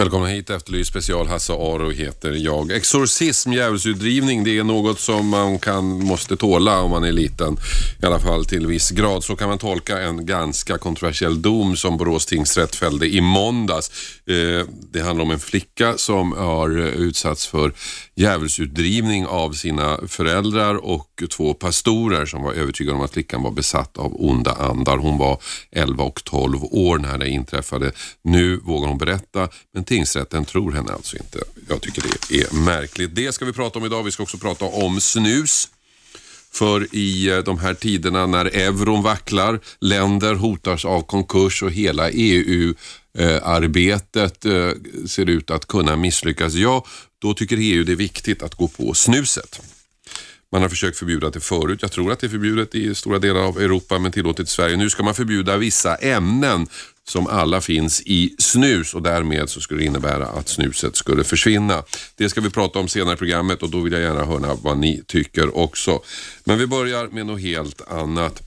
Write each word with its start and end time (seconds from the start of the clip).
Välkomna 0.00 0.26
hit, 0.26 0.50
Efterlyst 0.50 0.90
special. 0.90 1.26
Hasse 1.26 1.52
Aro 1.52 1.90
heter 1.90 2.32
jag. 2.32 2.72
Exorcism, 2.72 3.52
djävulsutdrivning, 3.52 4.44
det 4.44 4.58
är 4.58 4.64
något 4.64 5.00
som 5.00 5.28
man 5.28 5.58
kan, 5.58 5.84
måste 6.04 6.36
tåla 6.36 6.80
om 6.80 6.90
man 6.90 7.04
är 7.04 7.12
liten. 7.12 7.56
I 8.02 8.06
alla 8.06 8.18
fall 8.18 8.44
till 8.44 8.66
viss 8.66 8.90
grad. 8.90 9.24
Så 9.24 9.36
kan 9.36 9.48
man 9.48 9.58
tolka 9.58 10.02
en 10.02 10.26
ganska 10.26 10.78
kontroversiell 10.78 11.42
dom 11.42 11.76
som 11.76 11.96
Borås 11.96 12.26
tingsrätt 12.26 12.76
fällde 12.76 13.06
i 13.06 13.20
måndags. 13.20 13.90
Eh, 14.26 14.66
det 14.92 15.00
handlar 15.00 15.24
om 15.24 15.30
en 15.30 15.40
flicka 15.40 15.94
som 15.96 16.32
har 16.32 16.78
eh, 16.78 16.86
utsatts 16.86 17.46
för 17.46 17.72
djävulsutdrivning 18.16 19.26
av 19.26 19.52
sina 19.52 19.98
föräldrar 20.08 20.74
och 20.74 21.22
två 21.30 21.54
pastorer 21.54 22.26
som 22.26 22.42
var 22.42 22.52
övertygade 22.52 22.96
om 22.96 23.04
att 23.04 23.12
flickan 23.12 23.42
var 23.42 23.50
besatt 23.50 23.96
av 23.96 24.12
onda 24.18 24.52
andar. 24.52 24.96
Hon 24.96 25.18
var 25.18 25.40
11 25.72 26.04
och 26.04 26.24
12 26.24 26.64
år 26.64 26.98
när 26.98 27.18
det 27.18 27.28
inträffade. 27.28 27.92
Nu 28.24 28.56
vågar 28.56 28.88
hon 28.88 28.98
berätta, 28.98 29.48
men 29.74 29.84
tingsrätten 29.90 30.44
tror 30.44 30.72
henne 30.72 30.92
alltså 30.92 31.16
inte. 31.16 31.38
Jag 31.68 31.82
tycker 31.82 32.02
det 32.02 32.40
är 32.40 32.54
märkligt. 32.54 33.14
Det 33.14 33.32
ska 33.32 33.44
vi 33.44 33.52
prata 33.52 33.78
om 33.78 33.84
idag. 33.84 34.02
Vi 34.02 34.10
ska 34.10 34.22
också 34.22 34.38
prata 34.38 34.64
om 34.64 35.00
snus. 35.00 35.68
För 36.52 36.94
i 36.94 37.30
eh, 37.30 37.38
de 37.38 37.58
här 37.58 37.74
tiderna 37.74 38.26
när 38.26 38.44
euron 38.44 39.02
vacklar, 39.02 39.60
länder 39.80 40.34
hotas 40.34 40.84
av 40.84 41.02
konkurs 41.02 41.62
och 41.62 41.70
hela 41.70 42.10
EU-arbetet 42.10 42.84
eh, 44.44 44.70
ser 45.06 45.28
ut 45.28 45.50
att 45.50 45.66
kunna 45.66 45.96
misslyckas, 45.96 46.54
ja, 46.54 46.84
då 47.22 47.34
tycker 47.34 47.56
EU 47.60 47.84
det 47.84 47.92
är 47.92 47.96
viktigt 47.96 48.42
att 48.42 48.54
gå 48.54 48.68
på 48.68 48.94
snuset. 48.94 49.60
Man 50.52 50.62
har 50.62 50.68
försökt 50.68 50.98
förbjuda 50.98 51.30
det 51.30 51.40
förut. 51.40 51.78
Jag 51.82 51.92
tror 51.92 52.12
att 52.12 52.20
det 52.20 52.26
är 52.26 52.28
förbjudet 52.28 52.74
i 52.74 52.94
stora 52.94 53.18
delar 53.18 53.40
av 53.40 53.58
Europa 53.58 53.98
men 53.98 54.12
tillåtet 54.12 54.46
i 54.46 54.50
Sverige. 54.50 54.76
Nu 54.76 54.90
ska 54.90 55.02
man 55.02 55.14
förbjuda 55.14 55.56
vissa 55.56 55.96
ämnen 55.96 56.66
som 57.08 57.26
alla 57.26 57.60
finns 57.60 58.02
i 58.06 58.34
snus 58.38 58.94
och 58.94 59.02
därmed 59.02 59.50
så 59.50 59.60
skulle 59.60 59.80
det 59.80 59.86
innebära 59.86 60.26
att 60.26 60.48
snuset 60.48 60.96
skulle 60.96 61.24
försvinna. 61.24 61.82
Det 62.16 62.28
ska 62.28 62.40
vi 62.40 62.50
prata 62.50 62.78
om 62.78 62.88
senare 62.88 63.14
i 63.14 63.16
programmet 63.16 63.62
och 63.62 63.70
då 63.70 63.80
vill 63.80 63.92
jag 63.92 64.02
gärna 64.02 64.24
höra 64.24 64.54
vad 64.54 64.78
ni 64.78 65.02
tycker 65.06 65.56
också. 65.58 66.02
Men 66.44 66.58
vi 66.58 66.66
börjar 66.66 67.08
med 67.08 67.26
något 67.26 67.40
helt 67.40 67.90
annat. 67.90 68.42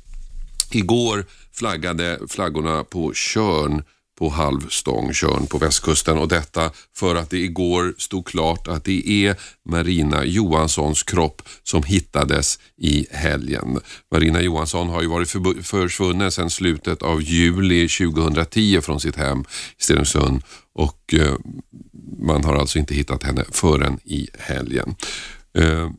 Igår 0.71 1.25
flaggade 1.53 2.19
flaggorna 2.29 2.83
på 2.83 3.13
Körn 3.13 3.83
på 4.19 4.29
halvstång 4.29 5.13
Körn 5.13 5.47
på 5.47 5.57
västkusten 5.57 6.17
och 6.17 6.27
detta 6.27 6.71
för 6.95 7.15
att 7.15 7.29
det 7.29 7.37
igår 7.37 7.93
stod 7.97 8.27
klart 8.27 8.67
att 8.67 8.83
det 8.83 9.09
är 9.09 9.35
Marina 9.69 10.25
Johanssons 10.25 11.03
kropp 11.03 11.41
som 11.63 11.83
hittades 11.83 12.59
i 12.77 13.05
helgen. 13.11 13.79
Marina 14.11 14.41
Johansson 14.41 14.89
har 14.89 15.01
ju 15.01 15.07
varit 15.07 15.29
försvunnen 15.67 16.31
sedan 16.31 16.49
slutet 16.49 17.01
av 17.01 17.21
juli 17.21 17.87
2010 17.87 18.81
från 18.81 18.99
sitt 18.99 19.15
hem 19.15 19.39
i 19.79 19.83
Stenungsund 19.83 20.41
och 20.75 21.13
eh, 21.13 21.35
man 22.19 22.43
har 22.43 22.55
alltså 22.55 22.79
inte 22.79 22.95
hittat 22.95 23.23
henne 23.23 23.45
förrän 23.51 23.99
i 24.03 24.27
helgen. 24.39 24.95
Eh, 25.57 25.89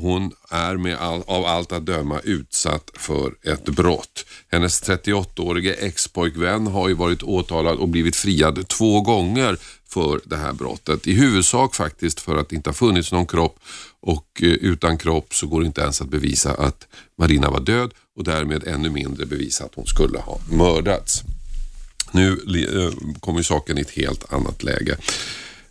hon 0.00 0.32
är 0.50 0.76
med 0.76 0.96
all, 0.98 1.22
av 1.26 1.44
allt 1.44 1.72
att 1.72 1.86
döma 1.86 2.20
utsatt 2.20 2.90
för 2.94 3.34
ett 3.42 3.64
brott. 3.64 4.24
Hennes 4.50 4.82
38-årige 4.82 5.72
expojkvän 5.72 6.66
har 6.66 6.88
ju 6.88 6.94
varit 6.94 7.22
åtalad 7.22 7.78
och 7.78 7.88
blivit 7.88 8.16
friad 8.16 8.68
två 8.68 9.00
gånger 9.00 9.58
för 9.88 10.20
det 10.24 10.36
här 10.36 10.52
brottet. 10.52 11.06
I 11.06 11.12
huvudsak 11.12 11.74
faktiskt 11.74 12.20
för 12.20 12.36
att 12.36 12.48
det 12.48 12.56
inte 12.56 12.70
har 12.70 12.74
funnits 12.74 13.12
någon 13.12 13.26
kropp 13.26 13.58
och 14.00 14.42
eh, 14.42 14.48
utan 14.48 14.98
kropp 14.98 15.34
så 15.34 15.46
går 15.46 15.60
det 15.60 15.66
inte 15.66 15.80
ens 15.80 16.00
att 16.00 16.08
bevisa 16.08 16.54
att 16.54 16.86
Marina 17.18 17.50
var 17.50 17.60
död 17.60 17.90
och 18.16 18.24
därmed 18.24 18.68
ännu 18.68 18.90
mindre 18.90 19.26
bevisa 19.26 19.64
att 19.64 19.74
hon 19.74 19.86
skulle 19.86 20.18
ha 20.18 20.38
mördats. 20.50 21.22
Nu 22.12 22.32
eh, 22.32 22.90
kommer 22.96 23.14
kommer 23.20 23.42
saken 23.42 23.78
i 23.78 23.80
ett 23.80 23.90
helt 23.90 24.32
annat 24.32 24.62
läge. 24.62 24.96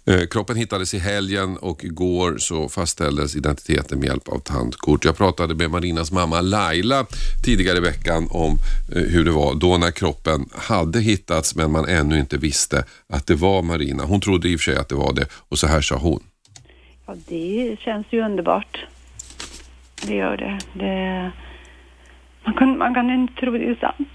Eh, 0.08 0.28
kroppen 0.28 0.56
hittades 0.56 0.94
i 0.94 1.00
helgen 1.00 1.58
och 1.58 1.84
igår 1.84 2.38
så 2.38 2.70
fastställdes 2.70 3.36
identiteten 3.36 4.00
med 4.00 4.08
hjälp 4.08 4.28
av 4.28 4.40
tandkort. 4.40 5.06
Jag 5.06 5.18
pratade 5.18 5.56
med 5.56 5.72
Marinas 5.72 6.12
mamma 6.12 6.42
Laila 6.42 7.06
tidigare 7.46 7.78
i 7.78 7.82
veckan 7.82 8.28
om 8.32 8.58
eh, 8.96 9.02
hur 9.02 9.26
det 9.26 9.32
var 9.32 9.56
då 9.56 9.78
när 9.78 9.92
kroppen 9.92 10.50
hade 10.54 11.00
hittats 11.00 11.56
men 11.56 11.72
man 11.72 11.86
ännu 11.88 12.20
inte 12.20 12.38
visste 12.38 12.86
att 13.10 13.28
det 13.28 13.36
var 13.36 13.62
Marina. 13.62 14.04
Hon 14.04 14.22
trodde 14.22 14.50
i 14.50 14.56
och 14.56 14.60
för 14.60 14.72
sig 14.72 14.78
att 14.78 14.90
det 14.90 14.96
var 14.96 15.14
det 15.14 15.26
och 15.50 15.60
så 15.60 15.68
här 15.68 15.82
sa 15.82 15.96
hon. 15.96 16.24
Ja, 17.06 17.16
det 17.28 17.78
känns 17.80 18.08
ju 18.10 18.22
underbart. 18.22 18.86
Det 20.08 20.16
gör 20.16 20.38
det. 20.38 20.60
det... 20.74 21.32
Man, 22.46 22.54
kan, 22.54 22.78
man 22.78 22.94
kan 22.94 23.10
inte 23.10 23.34
tro 23.34 23.52
det 23.52 23.66
är 23.66 23.76
sant. 23.76 24.10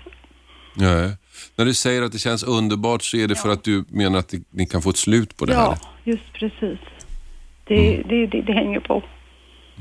Nej. 0.81 1.17
När 1.57 1.65
du 1.65 1.75
säger 1.75 2.03
att 2.03 2.13
det 2.13 2.19
känns 2.19 2.43
underbart 2.43 3.03
så 3.03 3.17
är 3.17 3.29
det 3.29 3.35
ja. 3.37 3.43
för 3.43 3.53
att 3.53 3.65
du 3.65 3.85
menar 3.89 4.19
att 4.19 4.35
ni 4.51 4.67
kan 4.67 4.83
få 4.83 4.91
ett 4.91 4.97
slut 4.97 5.37
på 5.37 5.45
det 5.45 5.53
ja, 5.53 5.61
här? 5.61 5.69
Ja, 5.69 5.89
just 6.05 6.33
precis. 6.33 6.79
Det, 7.65 7.95
mm. 7.95 8.09
det, 8.09 8.27
det, 8.27 8.41
det, 8.43 8.53
hänger 8.53 8.81
på. 8.81 9.03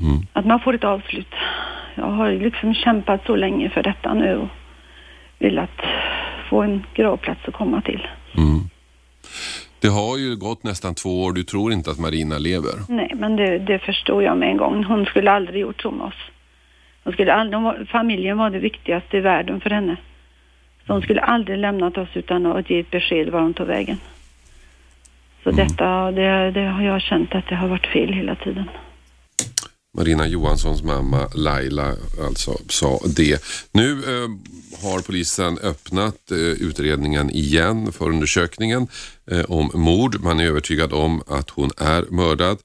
Mm. 0.00 0.26
Att 0.32 0.46
man 0.46 0.60
får 0.60 0.74
ett 0.74 0.84
avslut. 0.84 1.34
Jag 1.94 2.10
har 2.10 2.32
liksom 2.32 2.74
kämpat 2.74 3.26
så 3.26 3.36
länge 3.36 3.70
för 3.70 3.82
detta 3.82 4.14
nu 4.14 4.36
och 4.36 4.48
velat 5.38 5.80
få 6.50 6.62
en 6.62 6.86
gravplats 6.94 7.40
att 7.44 7.54
komma 7.54 7.82
till. 7.82 8.06
Mm. 8.36 8.60
Det 9.80 9.88
har 9.88 10.18
ju 10.18 10.36
gått 10.36 10.62
nästan 10.62 10.94
två 10.94 11.22
år. 11.22 11.32
Du 11.32 11.42
tror 11.42 11.72
inte 11.72 11.90
att 11.90 11.98
Marina 11.98 12.38
lever? 12.38 12.72
Nej, 12.88 13.12
men 13.16 13.36
det, 13.36 13.58
det 13.58 13.78
förstod 13.78 14.22
jag 14.22 14.38
med 14.38 14.48
en 14.48 14.56
gång. 14.56 14.84
Hon 14.84 15.06
skulle 15.06 15.30
aldrig 15.30 15.60
gjort 15.60 15.82
så 15.82 15.90
med 15.90 16.06
oss. 16.06 16.14
Hon 17.04 17.12
skulle 17.12 17.32
aldrig, 17.34 17.88
familjen 17.88 18.38
var 18.38 18.50
det 18.50 18.58
viktigaste 18.58 19.16
i 19.16 19.20
världen 19.20 19.60
för 19.60 19.70
henne. 19.70 19.96
Hon 20.92 21.02
skulle 21.02 21.20
aldrig 21.20 21.58
lämnat 21.58 21.98
oss 21.98 22.08
utan 22.14 22.46
att 22.46 22.70
ge 22.70 22.80
ett 22.80 22.90
besked 22.90 23.28
var 23.28 23.40
hon 23.40 23.54
tog 23.54 23.66
vägen. 23.66 23.96
Så 25.42 25.50
mm. 25.50 25.66
detta, 25.66 26.10
det, 26.10 26.50
det 26.50 26.66
har 26.66 26.82
jag 26.82 27.02
känt 27.02 27.34
att 27.34 27.48
det 27.48 27.54
har 27.54 27.68
varit 27.68 27.86
fel 27.86 28.12
hela 28.12 28.34
tiden. 28.34 28.64
Marina 29.96 30.26
Johanssons 30.26 30.82
mamma 30.82 31.28
Laila 31.34 31.94
alltså 32.26 32.52
sa 32.68 33.00
det. 33.16 33.42
Nu 33.72 33.92
eh, 33.92 34.28
har 34.82 35.02
polisen 35.02 35.58
öppnat 35.58 36.30
eh, 36.30 36.38
utredningen 36.38 37.30
igen 37.30 37.92
för 37.92 38.04
undersökningen 38.08 38.88
eh, 39.30 39.44
om 39.48 39.70
mord. 39.74 40.20
Man 40.20 40.40
är 40.40 40.44
övertygad 40.44 40.92
om 40.92 41.22
att 41.26 41.50
hon 41.50 41.70
är 41.78 42.04
mördad. 42.10 42.58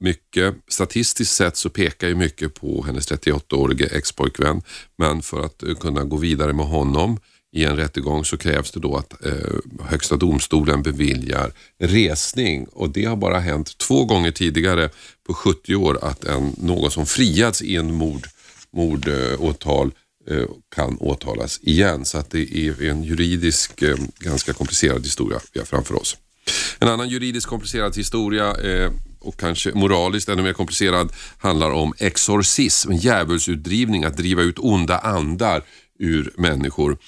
Mycket, 0.00 0.54
statistiskt 0.68 1.34
sett 1.34 1.56
så 1.56 1.70
pekar 1.70 2.08
ju 2.08 2.14
mycket 2.14 2.54
på 2.54 2.84
hennes 2.86 3.10
38-årige 3.10 3.86
expojkvän. 3.86 4.62
Men 4.98 5.22
för 5.22 5.44
att 5.44 5.62
eh, 5.62 5.74
kunna 5.74 6.04
gå 6.04 6.16
vidare 6.16 6.52
med 6.52 6.66
honom 6.66 7.18
i 7.52 7.64
en 7.64 7.76
rättegång 7.76 8.24
så 8.24 8.36
krävs 8.36 8.70
det 8.70 8.80
då 8.80 8.96
att 8.96 9.24
eh, 9.26 9.32
Högsta 9.80 10.16
domstolen 10.16 10.82
beviljar 10.82 11.52
resning 11.78 12.66
och 12.66 12.90
det 12.90 13.04
har 13.04 13.16
bara 13.16 13.38
hänt 13.38 13.78
två 13.78 14.04
gånger 14.04 14.30
tidigare 14.30 14.90
på 15.26 15.34
70 15.34 15.74
år 15.74 15.98
att 16.02 16.24
en, 16.24 16.54
någon 16.58 16.90
som 16.90 17.06
friats 17.06 17.62
i 17.62 17.76
en 17.76 17.94
mord, 17.94 18.26
mordåtal 18.70 19.90
eh, 20.30 20.36
eh, 20.36 20.44
kan 20.74 20.96
åtalas 21.00 21.60
igen. 21.62 22.04
Så 22.04 22.18
att 22.18 22.30
det 22.30 22.56
är 22.56 22.82
en 22.82 23.04
juridisk 23.04 23.82
eh, 23.82 23.96
ganska 24.18 24.52
komplicerad 24.52 25.04
historia 25.04 25.40
vi 25.52 25.60
har 25.60 25.66
framför 25.66 25.94
oss. 25.94 26.16
En 26.78 26.88
annan 26.88 27.08
juridiskt 27.08 27.46
komplicerad 27.46 27.96
historia 27.96 28.54
eh, 28.54 28.90
och 29.20 29.40
kanske 29.40 29.72
moraliskt 29.74 30.28
ännu 30.28 30.42
mer 30.42 30.52
komplicerad 30.52 31.12
handlar 31.38 31.70
om 31.70 31.94
exorcism, 31.98 32.92
djävulsutdrivning, 32.92 34.04
att 34.04 34.16
driva 34.16 34.42
ut 34.42 34.58
onda 34.58 34.98
andar 34.98 35.62
ur 35.98 36.32
människor. 36.36 36.98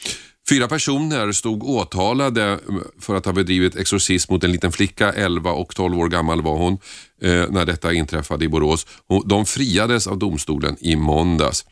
Fyra 0.49 0.69
personer 0.69 1.33
stod 1.33 1.62
åtalade 1.62 2.43
mm, 2.43 2.83
för 3.01 3.15
att 3.15 3.25
ha 3.25 3.33
bedrivit 3.33 3.77
exorcism 3.77 4.33
mot 4.33 4.45
en 4.45 4.53
liten 4.53 4.72
flicka, 4.72 5.13
11 5.13 5.53
och 5.53 5.75
12 5.75 5.98
år 5.98 6.09
gammal 6.09 6.42
var 6.42 6.57
hon, 6.57 6.78
eh, 7.22 7.45
när 7.51 7.66
detta 7.66 7.92
inträffade 7.92 8.45
i 8.45 8.48
Borås. 8.48 8.87
De 9.25 9.47
friades 9.47 10.07
av 10.07 10.19
domstolen 10.19 10.77
i 10.81 10.97
måndags. 10.97 11.65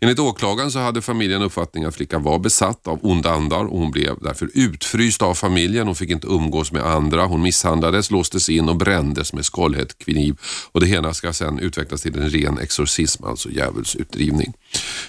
Enligt 0.00 0.18
åklagaren 0.18 0.70
så 0.70 0.78
hade 0.78 1.02
familjen 1.02 1.42
uppfattningen 1.42 1.88
att 1.88 1.94
flickan 1.94 2.22
var 2.22 2.38
besatt 2.38 2.86
av 2.86 2.98
onda 3.02 3.30
andar 3.30 3.64
och 3.64 3.78
hon 3.78 3.90
blev 3.90 4.16
därför 4.20 4.50
utfryst 4.54 5.22
av 5.22 5.34
familjen. 5.34 5.86
Hon 5.86 5.96
fick 5.96 6.10
inte 6.10 6.26
umgås 6.26 6.72
med 6.72 6.86
andra. 6.86 7.26
Hon 7.26 7.42
misshandlades, 7.42 8.10
låstes 8.10 8.48
in 8.48 8.68
och 8.68 8.76
brändes 8.76 9.32
med 9.32 9.44
skållhett 9.44 9.98
kniv. 9.98 10.36
Och 10.72 10.80
det 10.80 10.86
hela 10.86 11.14
ska 11.14 11.32
sedan 11.32 11.58
utvecklas 11.58 12.02
till 12.02 12.18
en 12.18 12.30
ren 12.30 12.58
exorcism, 12.58 13.24
alltså 13.24 13.50
djävulsutdrivning. 13.50 14.52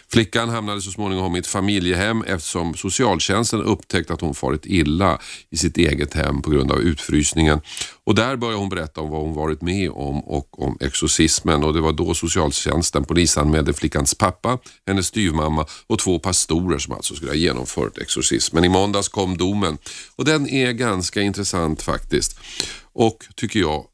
Flickan 0.09 0.49
hamnade 0.49 0.81
så 0.81 0.91
småningom 0.91 1.35
i 1.35 1.39
ett 1.39 1.47
familjehem 1.47 2.23
eftersom 2.23 2.73
socialtjänsten 2.73 3.63
upptäckte 3.63 4.13
att 4.13 4.21
hon 4.21 4.35
farit 4.35 4.65
illa 4.65 5.19
i 5.49 5.57
sitt 5.57 5.77
eget 5.77 6.13
hem 6.13 6.41
på 6.41 6.49
grund 6.49 6.71
av 6.71 6.79
utfrysningen. 6.79 7.61
Och 8.03 8.15
där 8.15 8.35
började 8.35 8.57
hon 8.57 8.69
berätta 8.69 9.01
om 9.01 9.09
vad 9.09 9.21
hon 9.21 9.33
varit 9.33 9.61
med 9.61 9.89
om 9.89 10.19
och 10.19 10.63
om 10.63 10.77
exorcismen 10.79 11.63
och 11.63 11.73
det 11.73 11.81
var 11.81 11.91
då 11.91 12.13
socialtjänsten 12.13 13.05
polisanmälde 13.05 13.73
flickans 13.73 14.15
pappa, 14.15 14.59
hennes 14.87 15.07
styvmamma 15.07 15.65
och 15.87 15.99
två 15.99 16.19
pastorer 16.19 16.77
som 16.77 16.93
alltså 16.93 17.15
skulle 17.15 17.31
ha 17.31 17.35
genomfört 17.35 17.97
exorcismen. 17.97 18.63
I 18.65 18.69
måndags 18.69 19.07
kom 19.07 19.37
domen 19.37 19.77
och 20.15 20.25
den 20.25 20.49
är 20.49 20.71
ganska 20.71 21.21
intressant 21.21 21.81
faktiskt 21.81 22.39
och 22.93 23.25
tycker 23.35 23.59
jag 23.59 23.85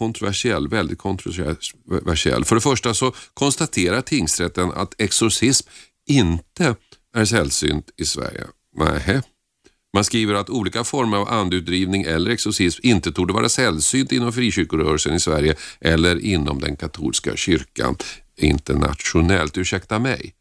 kontroversiell, 0.00 0.68
väldigt 0.68 0.98
kontroversiell. 0.98 2.44
För 2.44 2.54
det 2.54 2.60
första 2.60 2.94
så 2.94 3.12
konstaterar 3.34 4.00
tingsrätten 4.00 4.72
att 4.72 4.94
exorcism 5.00 5.68
inte 6.06 6.74
är 7.16 7.24
sällsynt 7.24 7.90
i 7.96 8.04
Sverige. 8.04 8.46
Nähä. 8.76 9.22
Man 9.94 10.04
skriver 10.04 10.34
att 10.34 10.50
olika 10.50 10.84
former 10.84 11.16
av 11.16 11.28
andutdrivning 11.28 12.02
eller 12.02 12.30
exorcism 12.30 12.80
inte 12.82 13.12
torde 13.12 13.32
vara 13.32 13.48
sällsynt 13.48 14.12
inom 14.12 14.32
frikyrkorörelsen 14.32 15.14
i 15.14 15.20
Sverige 15.20 15.54
eller 15.80 16.18
inom 16.18 16.60
den 16.60 16.76
katolska 16.76 17.36
kyrkan 17.36 17.96
internationellt. 18.36 19.58
Ursäkta 19.58 19.98
mig. 19.98 20.34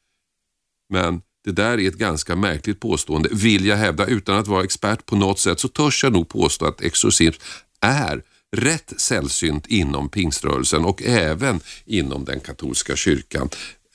Men 0.94 1.21
det 1.45 1.51
där 1.51 1.79
är 1.79 1.88
ett 1.88 1.97
ganska 1.97 2.35
märkligt 2.35 2.79
påstående, 2.79 3.29
vill 3.31 3.65
jag 3.65 3.77
hävda. 3.77 4.05
Utan 4.05 4.38
att 4.38 4.47
vara 4.47 4.63
expert 4.63 5.05
på 5.05 5.15
något 5.15 5.39
sätt 5.39 5.59
så 5.59 5.67
törs 5.67 6.03
jag 6.03 6.13
nog 6.13 6.29
påstå 6.29 6.65
att 6.65 6.81
exorcism 6.81 7.41
är 7.81 8.23
rätt 8.51 8.94
sällsynt 8.98 9.68
inom 9.68 10.10
pingströrelsen 10.10 10.86
och 10.86 11.04
även 11.04 11.60
inom 11.86 12.25
den 12.25 12.40
katolska 12.40 12.96
kyrkan 12.96 13.50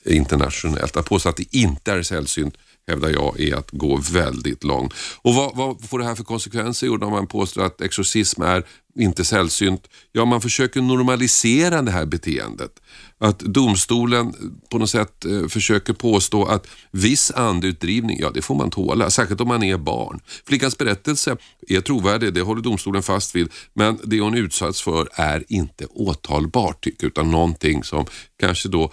internationellt. 0.05 0.97
Att 0.97 1.05
påstå 1.05 1.29
att 1.29 1.37
det 1.37 1.55
inte 1.55 1.91
är 1.91 2.03
sällsynt 2.03 2.57
hävdar 2.87 3.09
jag 3.09 3.39
är 3.39 3.55
att 3.55 3.71
gå 3.71 3.97
väldigt 4.11 4.63
långt. 4.63 4.93
Och 5.21 5.33
vad, 5.33 5.55
vad 5.55 5.89
får 5.89 5.99
det 5.99 6.05
här 6.05 6.15
för 6.15 6.23
konsekvenser? 6.23 6.87
Jo, 6.87 6.97
när 6.97 7.09
man 7.09 7.27
påstår 7.27 7.65
att 7.65 7.81
exorcism 7.81 8.41
är 8.41 8.63
inte 8.99 9.25
sällsynt. 9.25 9.87
Ja, 10.11 10.25
man 10.25 10.41
försöker 10.41 10.81
normalisera 10.81 11.81
det 11.81 11.91
här 11.91 12.05
beteendet. 12.05 12.71
Att 13.17 13.39
domstolen 13.39 14.33
på 14.69 14.77
något 14.77 14.89
sätt 14.89 15.25
eh, 15.25 15.47
försöker 15.47 15.93
påstå 15.93 16.45
att 16.45 16.67
viss 16.91 17.31
andeutdrivning, 17.31 18.17
ja 18.19 18.31
det 18.33 18.41
får 18.41 18.55
man 18.55 18.69
tåla, 18.69 19.09
särskilt 19.09 19.41
om 19.41 19.47
man 19.47 19.63
är 19.63 19.77
barn. 19.77 20.19
Flickans 20.47 20.77
berättelse 20.77 21.37
är 21.67 21.81
trovärdig, 21.81 22.33
det 22.33 22.41
håller 22.41 22.61
domstolen 22.61 23.03
fast 23.03 23.35
vid, 23.35 23.49
men 23.73 23.99
det 24.03 24.19
hon 24.19 24.35
utsatts 24.35 24.81
för 24.81 25.09
är 25.13 25.43
inte 25.47 25.85
åtalbart, 25.85 26.87
utan 26.99 27.31
någonting 27.31 27.83
som 27.83 28.05
kanske 28.39 28.69
då 28.69 28.91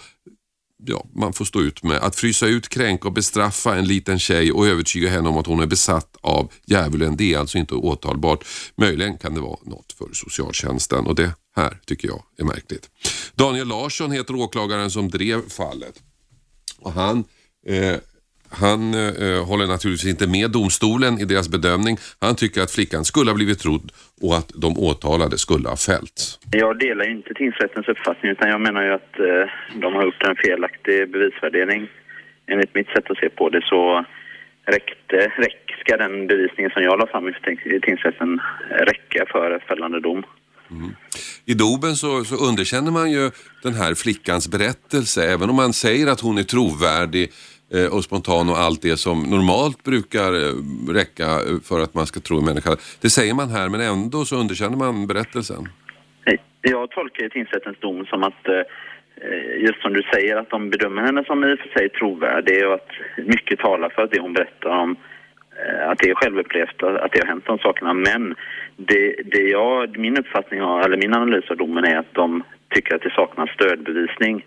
ja, 0.85 1.05
man 1.15 1.33
får 1.33 1.45
stå 1.45 1.61
ut 1.61 1.83
med. 1.83 1.97
Att 1.97 2.15
frysa 2.15 2.47
ut, 2.47 2.69
kränka 2.69 3.07
och 3.07 3.13
bestraffa 3.13 3.75
en 3.75 3.85
liten 3.85 4.19
tjej 4.19 4.51
och 4.51 4.67
övertyga 4.67 5.09
henne 5.09 5.29
om 5.29 5.37
att 5.37 5.47
hon 5.47 5.59
är 5.59 5.65
besatt 5.65 6.17
av 6.21 6.51
djävulen, 6.65 7.17
det 7.17 7.33
är 7.33 7.37
alltså 7.37 7.57
inte 7.57 7.75
åtalbart. 7.75 8.45
Möjligen 8.75 9.17
kan 9.17 9.33
det 9.33 9.41
vara 9.41 9.59
något 9.65 9.93
för 9.97 10.09
socialtjänsten 10.13 11.05
och 11.05 11.15
det 11.15 11.31
här 11.55 11.79
tycker 11.85 12.07
jag 12.07 12.23
är 12.37 12.43
märkligt. 12.43 12.89
Daniel 13.35 13.67
Larsson 13.67 14.11
heter 14.11 14.35
åklagaren 14.35 14.91
som 14.91 15.09
drev 15.09 15.49
fallet 15.49 15.95
och 16.79 16.93
han 16.93 17.23
eh, 17.67 17.97
han 18.53 18.93
eh, 18.93 19.45
håller 19.45 19.67
naturligtvis 19.67 20.11
inte 20.11 20.27
med 20.27 20.51
domstolen 20.51 21.19
i 21.19 21.25
deras 21.25 21.49
bedömning. 21.49 21.97
Han 22.21 22.35
tycker 22.35 22.61
att 22.61 22.71
flickan 22.71 23.05
skulle 23.05 23.29
ha 23.31 23.35
blivit 23.35 23.59
trodd 23.59 23.91
och 24.21 24.35
att 24.35 24.49
de 24.55 24.77
åtalade 24.77 25.37
skulle 25.37 25.69
ha 25.69 25.77
fällts. 25.77 26.39
Jag 26.51 26.79
delar 26.79 27.09
inte 27.09 27.33
tingsrättens 27.33 27.87
uppfattning 27.87 28.31
utan 28.31 28.49
jag 28.49 28.61
menar 28.61 28.83
ju 28.83 28.93
att 28.93 29.19
eh, 29.19 29.45
de 29.83 29.93
har 29.93 30.03
gjort 30.03 30.23
en 30.23 30.35
felaktig 30.35 31.11
bevisvärdering. 31.11 31.87
Enligt 32.47 32.75
mitt 32.75 32.87
sätt 32.87 33.11
att 33.11 33.17
se 33.17 33.29
på 33.29 33.49
det 33.49 33.61
så 33.61 34.05
räckte, 34.65 35.17
räck, 35.37 35.75
ska 35.79 35.97
den 35.97 36.27
bevisningen 36.27 36.71
som 36.71 36.83
jag 36.83 36.99
la 36.99 37.07
fram 37.07 37.27
i 37.27 37.79
tingsrätten 37.79 38.39
räcka 38.69 39.25
för 39.31 39.63
fällande 39.67 39.99
dom. 39.99 40.23
Mm. 40.71 40.91
I 41.45 41.53
domen 41.53 41.95
så, 41.95 42.23
så 42.23 42.35
underkänner 42.49 42.91
man 42.91 43.11
ju 43.11 43.31
den 43.63 43.73
här 43.73 43.95
flickans 43.95 44.51
berättelse 44.51 45.33
även 45.33 45.49
om 45.49 45.55
man 45.55 45.73
säger 45.73 46.07
att 46.07 46.19
hon 46.19 46.37
är 46.37 46.43
trovärdig 46.43 47.29
Eh, 47.62 47.62
Eh, 47.75 47.95
och 47.95 48.03
spontan 48.03 48.49
och 48.49 48.57
allt 48.57 48.81
det 48.81 48.97
som 48.97 49.17
normalt 49.23 49.83
brukar 49.83 50.29
eh, 50.41 50.53
räcka 50.99 51.23
eh, 51.23 51.59
för 51.69 51.79
att 51.83 51.93
man 51.93 52.05
ska 52.05 52.19
tro 52.19 52.37
en 52.37 52.45
människa. 52.45 52.71
Det 53.01 53.09
säger 53.09 53.33
man 53.33 53.49
här 53.49 53.69
men 53.69 53.81
ändå 53.81 54.25
så 54.25 54.35
underkänner 54.35 54.77
man 54.77 55.07
berättelsen. 55.07 55.63
Jag 56.61 56.91
tolkar 56.91 57.29
tingsrättens 57.29 57.79
dom 57.79 58.05
som 58.05 58.23
att 58.23 58.43
just 59.57 59.81
som 59.81 59.93
du 59.93 60.01
säger 60.13 60.35
att 60.35 60.49
de 60.49 60.69
bedömer 60.69 61.01
henne 61.01 61.23
som 61.23 61.43
i 61.43 61.53
och 61.55 61.59
för 61.59 61.69
sig 61.69 61.89
trovärdig 61.89 62.67
och 62.67 62.73
att 62.73 62.91
mycket 63.17 63.59
talar 63.59 63.89
för 63.89 64.01
att 64.03 64.11
det 64.11 64.19
hon 64.19 64.33
berättar 64.33 64.69
om 64.69 64.95
att 65.89 65.99
det 65.99 66.09
är 66.09 66.15
självupplevt, 66.15 66.83
att 66.83 67.11
det 67.11 67.19
har 67.19 67.27
hänt 67.27 67.45
de 67.45 67.57
sakerna. 67.59 67.93
Men 67.93 68.35
det, 68.77 69.15
det 69.25 69.41
jag, 69.41 69.97
min 69.97 70.17
uppfattning, 70.17 70.59
eller 70.59 70.97
min 70.97 71.15
analys 71.15 71.49
av 71.49 71.57
domen 71.57 71.85
är 71.85 71.97
att 71.97 72.13
de 72.13 72.43
tycker 72.69 72.95
att 72.95 73.01
det 73.01 73.13
saknas 73.15 73.49
stödbevisning. 73.49 74.45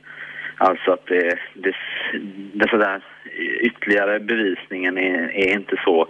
Alltså 0.56 0.92
att 0.92 1.06
det, 1.06 1.38
det, 1.54 1.74
det 2.54 2.68
sådär, 2.68 3.00
ytterligare 3.60 4.20
bevisningen 4.20 4.98
är, 4.98 5.30
är 5.30 5.52
inte 5.52 5.76
så 5.84 6.08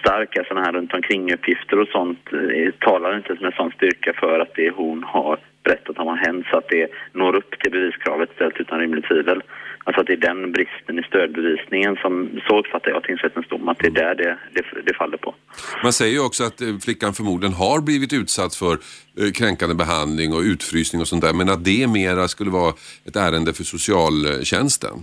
starka 0.00 0.44
sådana 0.44 0.66
här 0.66 0.72
runt 0.72 0.94
omkring 0.94 1.34
uppgifter 1.34 1.80
och 1.80 1.88
sånt 1.88 2.32
eh, 2.32 2.72
talar 2.78 3.16
inte 3.16 3.36
med 3.40 3.54
sån 3.54 3.70
styrka 3.70 4.12
för 4.12 4.40
att 4.40 4.54
det 4.54 4.70
hon 4.70 5.04
har 5.04 5.38
berättat 5.62 5.98
om 5.98 6.06
har 6.06 6.16
hänt 6.16 6.46
så 6.50 6.58
att 6.58 6.68
det 6.68 6.90
når 7.12 7.36
upp 7.36 7.58
till 7.58 7.72
beviskravet 7.72 8.30
ställt 8.34 8.60
utan 8.60 8.80
rimligt 8.80 9.04
tvivel. 9.04 9.42
Alltså 9.86 10.00
att 10.00 10.06
det 10.06 10.12
är 10.12 10.16
den 10.30 10.52
bristen 10.52 10.98
i 10.98 11.02
stödbevisningen 11.02 11.96
som, 11.96 12.40
så 12.48 12.58
uppfattar 12.58 12.90
jag 12.90 13.02
tingsrättens 13.04 13.48
dom, 13.48 13.68
att 13.68 13.78
det 13.78 13.86
är 13.86 13.90
där 13.90 14.14
det, 14.14 14.38
det, 14.52 14.64
det, 14.86 14.94
faller 14.94 15.16
på. 15.16 15.34
Man 15.82 15.92
säger 15.92 16.12
ju 16.12 16.20
också 16.20 16.44
att 16.44 16.60
eh, 16.60 16.68
flickan 16.84 17.12
förmodligen 17.12 17.54
har 17.54 17.80
blivit 17.80 18.12
utsatt 18.12 18.54
för 18.54 18.72
eh, 18.72 19.30
kränkande 19.38 19.74
behandling 19.74 20.32
och 20.32 20.40
utfrysning 20.40 21.00
och 21.00 21.08
sånt 21.08 21.22
där, 21.22 21.32
men 21.32 21.48
att 21.48 21.64
det 21.64 21.86
mera 21.86 22.28
skulle 22.28 22.50
vara 22.50 22.72
ett 23.08 23.16
ärende 23.16 23.52
för 23.52 23.64
socialtjänsten. 23.64 24.96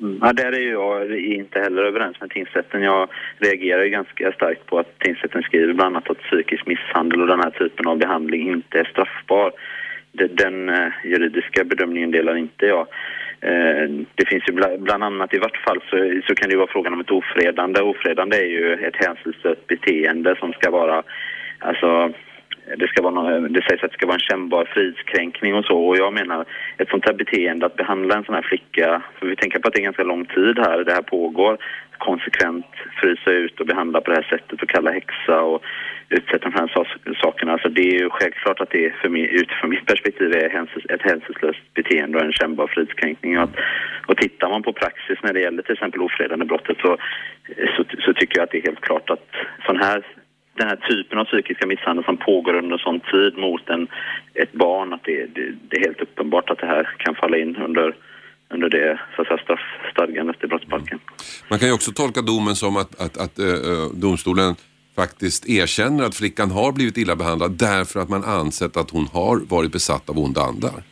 Mm. 0.00 0.18
Ja, 0.22 0.32
där 0.32 0.52
är 0.52 0.70
jag 0.70 1.18
inte 1.18 1.58
heller 1.58 1.82
överens 1.82 2.20
med 2.20 2.30
tingsrätten. 2.30 2.82
Jag 2.82 3.08
reagerar 3.38 3.84
ganska 3.84 4.32
starkt 4.32 4.66
på 4.66 4.78
att 4.78 4.98
tingsrätten 4.98 5.42
skriver 5.42 5.74
bland 5.74 5.96
annat 5.96 6.10
att 6.10 6.22
psykisk 6.22 6.66
misshandel 6.66 7.20
och 7.20 7.26
den 7.26 7.40
här 7.40 7.50
typen 7.50 7.86
av 7.86 7.98
behandling 7.98 8.52
inte 8.52 8.78
är 8.78 8.84
straffbar. 8.84 9.52
Den 10.12 10.68
eh, 10.68 10.88
juridiska 11.04 11.64
bedömningen 11.64 12.10
delar 12.10 12.36
inte 12.36 12.66
jag. 12.66 12.86
Eh, 13.42 13.88
det 14.14 14.28
finns 14.28 14.48
ju 14.48 14.52
bland 14.78 15.04
annat, 15.04 15.34
i 15.34 15.38
vart 15.38 15.56
fall 15.56 15.80
så, 15.90 16.20
så 16.26 16.34
kan 16.34 16.48
det 16.48 16.56
vara 16.56 16.72
frågan 16.72 16.92
om 16.92 17.00
ett 17.00 17.10
ofredande. 17.10 17.80
Ofredande 17.80 18.36
är 18.36 18.46
ju 18.46 18.74
ett 18.74 18.96
hänsynslöst 18.96 19.66
beteende 19.66 20.36
som 20.38 20.52
ska 20.52 20.70
vara, 20.70 21.02
alltså 21.58 22.12
det, 22.76 22.88
ska 22.88 23.02
vara 23.02 23.40
det 23.40 23.62
sägs 23.62 23.82
att 23.82 23.90
det 23.90 23.96
ska 23.96 24.06
vara 24.06 24.14
en 24.14 24.28
kännbar 24.30 24.64
fridskränkning 24.64 25.54
och 25.54 25.64
så 25.64 25.78
och 25.88 25.96
jag 25.96 26.12
menar 26.12 26.44
ett 26.78 26.88
sånt 26.88 27.04
här 27.06 27.14
beteende 27.14 27.66
att 27.66 27.76
behandla 27.76 28.16
en 28.16 28.24
sån 28.24 28.34
här 28.34 28.42
flicka, 28.42 29.02
för 29.18 29.26
vi 29.26 29.36
tänker 29.36 29.58
på 29.58 29.68
att 29.68 29.74
det 29.74 29.80
är 29.80 29.90
ganska 29.90 30.04
lång 30.04 30.24
tid 30.24 30.58
här 30.58 30.84
det 30.84 30.92
här 30.92 31.02
pågår, 31.02 31.58
konsekvent 31.98 32.66
frysa 33.00 33.30
ut 33.30 33.60
och 33.60 33.66
behandla 33.66 34.00
på 34.00 34.10
det 34.10 34.16
här 34.16 34.30
sättet 34.30 34.62
och 34.62 34.68
kalla 34.68 34.90
häxa 34.90 35.40
och 35.40 35.62
utsätta 36.08 36.48
de 36.48 36.54
här 36.58 36.68
sakerna. 37.22 37.52
Alltså 37.52 37.68
det 37.68 37.82
är 37.82 37.98
ju 38.00 38.10
självklart 38.10 38.60
att 38.60 38.70
det 38.70 38.94
för 39.00 39.08
mig, 39.08 39.22
utifrån 39.22 39.70
mitt 39.70 39.86
perspektiv 39.86 40.32
är 40.32 40.66
ett 40.94 41.02
hänsynslöst 41.02 41.74
beteende 41.74 42.18
och 42.18 42.24
en 42.24 42.32
kännbar 42.32 42.66
fridskränkning. 42.66 43.38
Och, 43.38 43.44
att, 43.44 43.56
och 44.06 44.16
tittar 44.16 44.48
man 44.48 44.62
på 44.62 44.72
praxis 44.72 45.18
när 45.22 45.32
det 45.32 45.40
gäller 45.40 45.62
till 45.62 45.72
exempel 45.72 46.02
ofredande 46.02 46.44
brottet 46.44 46.76
så, 46.78 46.96
så, 47.76 47.84
så 48.04 48.12
tycker 48.12 48.38
jag 48.38 48.44
att 48.44 48.50
det 48.50 48.58
är 48.58 48.70
helt 48.70 48.80
klart 48.80 49.10
att 49.10 49.26
sån 49.66 49.76
här 49.76 50.02
den 50.58 50.68
här 50.68 50.76
typen 50.76 51.18
av 51.18 51.24
psykiska 51.24 51.66
misshandel 51.66 52.04
som 52.04 52.16
pågår 52.16 52.54
under 52.54 52.78
sån 52.78 53.00
tid 53.00 53.38
mot 53.38 53.68
en, 53.68 53.88
ett 54.34 54.52
barn, 54.52 54.92
att 54.92 55.04
det, 55.04 55.26
det, 55.34 55.54
det, 55.68 55.76
är 55.76 55.80
helt 55.80 56.00
uppenbart 56.00 56.50
att 56.50 56.58
det 56.58 56.66
här 56.66 56.96
kan 56.98 57.14
falla 57.14 57.36
in 57.36 57.56
under, 57.56 57.94
under 58.54 58.68
det 58.68 59.00
så 59.16 59.22
att 59.22 59.28
säga, 59.28 59.40
straffstadgandet 59.42 60.44
i 60.44 60.46
brottsbalken. 60.46 60.98
Mm. 60.98 61.14
Man 61.50 61.58
kan 61.58 61.68
ju 61.68 61.74
också 61.74 61.92
tolka 61.92 62.22
domen 62.22 62.56
som 62.56 62.76
att, 62.76 63.00
att, 63.00 63.16
att 63.16 63.38
äh, 63.38 63.46
domstolen 63.94 64.54
faktiskt 64.96 65.48
erkänner 65.48 66.04
att 66.04 66.14
flickan 66.14 66.50
har 66.50 66.72
blivit 66.72 66.96
illa 66.96 67.16
behandlad 67.16 67.52
därför 67.52 68.00
att 68.00 68.08
man 68.08 68.24
ansett 68.24 68.76
att 68.76 68.90
hon 68.90 69.06
har 69.12 69.40
varit 69.48 69.72
besatt 69.72 70.10
av 70.10 70.18
onda 70.18 70.40
andar. 70.40 70.82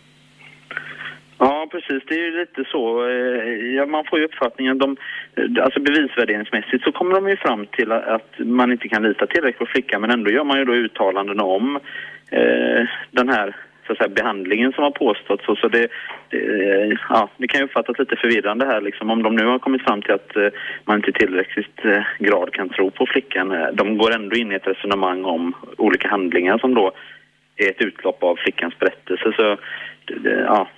Ja, 1.43 1.69
precis. 1.71 2.03
Det 2.07 2.15
är 2.15 2.25
ju 2.25 2.41
lite 2.41 2.65
så. 2.65 3.09
Eh, 3.09 3.75
ja, 3.77 3.87
man 3.87 4.05
får 4.05 4.19
ju 4.19 4.25
uppfattningen, 4.25 4.79
de, 4.79 4.97
eh, 5.37 5.65
alltså 5.65 5.81
bevisvärderingsmässigt 5.81 6.85
så 6.85 6.93
kommer 6.93 7.15
de 7.15 7.29
ju 7.29 7.37
fram 7.37 7.67
till 7.67 7.93
att 7.93 8.33
man 8.39 8.73
inte 8.73 8.89
kan 8.89 9.03
lita 9.03 9.27
tillräckligt 9.27 9.59
på 9.59 9.67
flickan 9.67 10.01
men 10.01 10.11
ändå 10.11 10.31
gör 10.31 10.45
man 10.45 10.59
ju 10.59 10.65
då 10.65 10.73
uttalanden 10.73 11.41
om 11.41 11.77
eh, 12.31 12.87
den 13.11 13.29
här 13.29 13.57
så 13.87 13.93
att 13.93 13.99
säga, 13.99 14.09
behandlingen 14.09 14.73
som 14.73 14.85
har 14.85 14.91
påståtts. 14.91 15.45
Så, 15.45 15.57
så 15.57 15.69
det, 15.69 15.89
det, 16.29 16.39
eh, 16.83 16.99
ja, 17.09 17.29
det 17.37 17.49
kan 17.49 17.61
ju 17.61 17.65
uppfattas 17.65 17.99
lite 17.99 18.17
förvirrande 18.17 18.67
här 18.67 18.81
liksom. 18.81 19.11
Om 19.11 19.23
de 19.23 19.37
nu 19.37 19.47
har 19.47 19.59
kommit 19.59 19.83
fram 19.83 20.03
till 20.03 20.15
att 20.15 20.37
eh, 20.37 20.49
man 20.85 20.97
inte 20.97 21.11
i 21.11 21.13
tillräckligt 21.13 21.85
eh, 21.85 22.03
grad 22.19 22.53
kan 22.53 22.69
tro 22.69 22.91
på 22.91 23.07
flickan. 23.07 23.53
Eh, 23.53 23.69
de 23.73 23.99
går 23.99 24.15
ändå 24.15 24.37
in 24.37 24.53
i 24.53 24.55
ett 24.55 24.67
resonemang 24.67 25.25
om 25.25 25.55
olika 25.79 26.09
handlingar 26.09 26.59
som 26.59 26.75
då 26.75 26.93
är 27.57 27.71
ett 27.71 27.83
utlopp 27.83 28.23
av 28.23 28.37
flickans 28.37 28.79
berättelse. 28.79 29.33
Så 29.37 29.57
ja, 30.47 30.69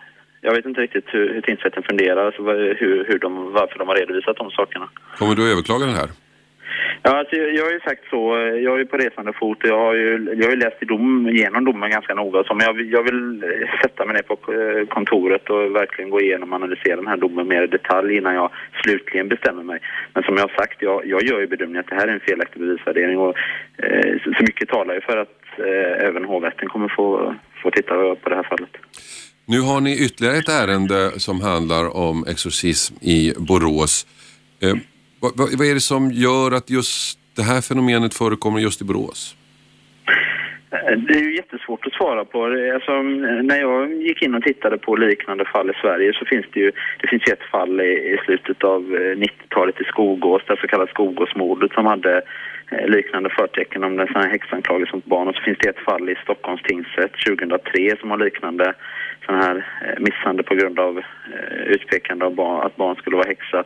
jag 0.44 0.52
vet 0.54 0.66
inte 0.66 0.80
riktigt 0.80 1.08
hur, 1.14 1.34
hur 1.34 1.40
tingsrätten 1.40 1.82
funderar, 1.82 2.26
alltså 2.26 2.42
hur, 2.80 3.04
hur 3.08 3.18
de, 3.18 3.52
varför 3.52 3.78
de 3.78 3.88
har 3.88 3.94
redovisat 3.96 4.36
de 4.36 4.50
sakerna. 4.50 4.88
Kommer 5.18 5.34
du 5.34 5.52
överklaga 5.52 5.86
den 5.86 5.94
här? 5.94 6.08
Ja, 7.02 7.18
alltså, 7.18 7.36
jag, 7.36 7.64
har 7.64 7.72
ju 7.72 7.80
sagt 7.80 8.02
så, 8.10 8.36
jag 8.66 8.74
är 8.74 8.78
ju 8.78 8.86
på 8.86 8.96
resande 8.96 9.32
fot 9.32 9.62
och 9.62 9.68
jag 9.68 9.78
har 9.78 9.94
ju, 9.94 10.34
jag 10.38 10.44
har 10.44 10.50
ju 10.50 10.56
läst 10.56 10.82
i 10.82 10.84
dom, 10.84 11.28
igenom 11.28 11.64
domen 11.64 11.90
ganska 11.90 12.14
noga 12.14 12.44
så, 12.44 12.54
men 12.54 12.66
jag, 12.66 12.72
vill- 12.74 12.92
jag 12.92 13.02
vill 13.02 13.42
eh, 13.44 13.80
sätta 13.82 14.04
mig 14.06 14.14
ner 14.14 14.22
på 14.22 14.52
eh, 14.52 14.86
kontoret 14.86 15.50
och 15.50 15.74
verkligen 15.76 16.10
gå 16.10 16.20
igenom 16.20 16.48
och 16.52 16.56
analysera 16.56 16.96
den 16.96 17.06
här 17.06 17.16
domen 17.16 17.48
mer 17.48 17.62
i 17.62 17.66
detalj 17.66 18.16
innan 18.16 18.34
jag 18.34 18.50
slutligen 18.84 19.28
bestämmer 19.28 19.62
mig. 19.62 19.80
Men 20.14 20.22
som 20.22 20.34
jag 20.36 20.42
har 20.42 20.54
sagt, 20.56 20.82
jag, 20.82 21.06
jag 21.06 21.22
gör 21.22 21.40
ju 21.40 21.46
bedömningen 21.46 21.80
att 21.80 21.90
det 21.90 21.94
här 21.96 22.08
är 22.08 22.12
en 22.12 22.20
felaktig 22.20 22.60
bevisvärdering 22.62 23.18
och 23.18 23.34
eh, 23.78 24.12
så, 24.24 24.32
så 24.34 24.42
mycket 24.42 24.68
talar 24.68 24.94
ju 24.94 25.00
för 25.00 25.16
att 25.16 25.42
eh, 25.58 26.06
även 26.08 26.24
hovrätten 26.24 26.68
kommer 26.68 26.88
få, 26.88 27.34
få 27.62 27.70
titta 27.70 27.94
på 28.14 28.28
det 28.28 28.34
här 28.36 28.42
fallet. 28.42 28.70
Nu 29.52 29.60
har 29.60 29.80
ni 29.80 29.92
ytterligare 30.04 30.36
ett 30.36 30.48
ärende 30.48 31.20
som 31.26 31.40
handlar 31.40 31.96
om 31.96 32.24
exorcism 32.32 32.94
i 33.00 33.32
Borås. 33.48 34.06
Eh, 34.62 34.74
vad, 35.22 35.32
vad, 35.58 35.66
är 35.70 35.74
det 35.74 35.80
som 35.80 36.10
gör 36.10 36.50
att 36.52 36.70
just 36.70 37.18
det 37.36 37.42
här 37.42 37.60
fenomenet 37.60 38.14
förekommer 38.14 38.60
just 38.60 38.82
i 38.82 38.84
Borås? 38.84 39.36
Eh, 40.70 40.98
det 41.06 41.14
är 41.14 41.24
ju 41.28 41.36
jättesvårt 41.36 41.86
att 41.86 41.92
svara 41.92 42.24
på. 42.24 42.38
Alltså, 42.74 42.92
när 43.50 43.60
jag 43.60 43.92
gick 43.92 44.22
in 44.22 44.34
och 44.34 44.42
tittade 44.42 44.78
på 44.78 44.96
liknande 44.96 45.44
fall 45.44 45.70
i 45.70 45.80
Sverige 45.82 46.12
så 46.12 46.24
finns 46.24 46.46
det 46.52 46.60
ju 46.60 46.72
det 47.00 47.08
finns 47.08 47.22
ett 47.32 47.50
fall 47.50 47.80
i, 47.80 47.92
i 48.14 48.16
slutet 48.24 48.64
av 48.64 48.82
eh, 48.94 49.16
90-talet 49.26 49.80
i 49.80 49.84
Skogås, 49.84 50.42
det 50.46 50.56
så 50.60 50.66
kallade 50.66 50.90
Skogåsmordet 50.90 51.72
som 51.72 51.86
hade 51.86 52.22
liknande 52.86 53.30
förtecken 53.30 53.84
om 53.84 53.96
den 53.96 54.08
här 54.14 54.28
häxanklagelsen 54.28 54.96
mot 54.96 55.04
barn. 55.04 55.28
Och 55.28 55.34
så 55.34 55.42
finns 55.42 55.58
det 55.58 55.68
ett 55.68 55.84
fall 55.88 56.08
i 56.08 56.14
Stockholms 56.22 56.62
tingsrätt 56.62 57.12
2003 57.26 57.96
som 58.00 58.10
har 58.10 58.18
liknande 58.18 58.74
sån 59.26 59.34
här 59.34 59.56
eh, 59.56 60.00
misshandel 60.00 60.44
på 60.44 60.54
grund 60.54 60.78
av 60.78 60.98
eh, 60.98 61.62
utpekande 61.66 62.24
av 62.24 62.34
barn, 62.34 62.66
att 62.66 62.76
barn 62.76 62.96
skulle 62.96 63.16
vara 63.16 63.28
häxa. 63.28 63.64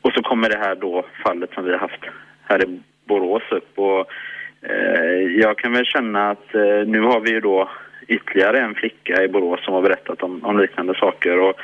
Och 0.00 0.12
så 0.12 0.22
kommer 0.22 0.48
det 0.48 0.58
här 0.58 0.74
då 0.74 1.04
fallet 1.24 1.50
som 1.54 1.64
vi 1.64 1.72
har 1.72 1.78
haft 1.78 2.04
här 2.44 2.64
i 2.64 2.80
Borås 3.04 3.42
upp. 3.50 3.78
Och, 3.78 4.10
eh, 4.62 5.20
jag 5.40 5.58
kan 5.58 5.72
väl 5.72 5.84
känna 5.84 6.30
att 6.30 6.48
nu 6.86 7.00
har 7.00 7.20
vi 7.20 7.30
ju 7.30 7.40
då 7.40 7.70
ytterligare 8.08 8.60
en 8.60 8.74
flicka 8.74 9.22
i 9.22 9.28
Borås 9.28 9.64
som 9.64 9.74
har 9.74 9.82
berättat 9.82 10.22
om, 10.22 10.44
om 10.44 10.58
liknande 10.58 10.94
saker. 10.94 11.38
Och, 11.38 11.60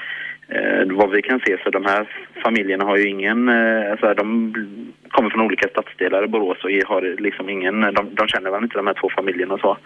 eh, 0.48 0.86
vad 0.86 1.10
vi 1.10 1.22
kan 1.22 1.40
se 1.40 1.56
så 1.64 1.70
de 1.70 1.84
här 1.84 2.08
familjerna 2.44 2.84
har 2.84 2.96
ju 2.96 3.08
ingen, 3.08 3.48
eh, 3.48 3.90
alltså 3.90 4.14
de 4.14 4.54
kommer 5.08 5.30
från 5.30 5.46
olika 5.46 5.68
stadsdelar 5.68 6.24
i 6.24 6.28
Borås 6.28 6.64
och 6.64 6.70
har 6.70 7.20
liksom 7.20 7.48
ingen, 7.48 7.80
de, 7.80 8.14
de 8.14 8.28
känner 8.28 8.50
väl 8.50 8.62
inte 8.62 8.76
de 8.76 8.86
här 8.86 8.94
två 8.94 9.08
familjerna 9.16 9.54
och 9.54 9.60
så. 9.60 9.76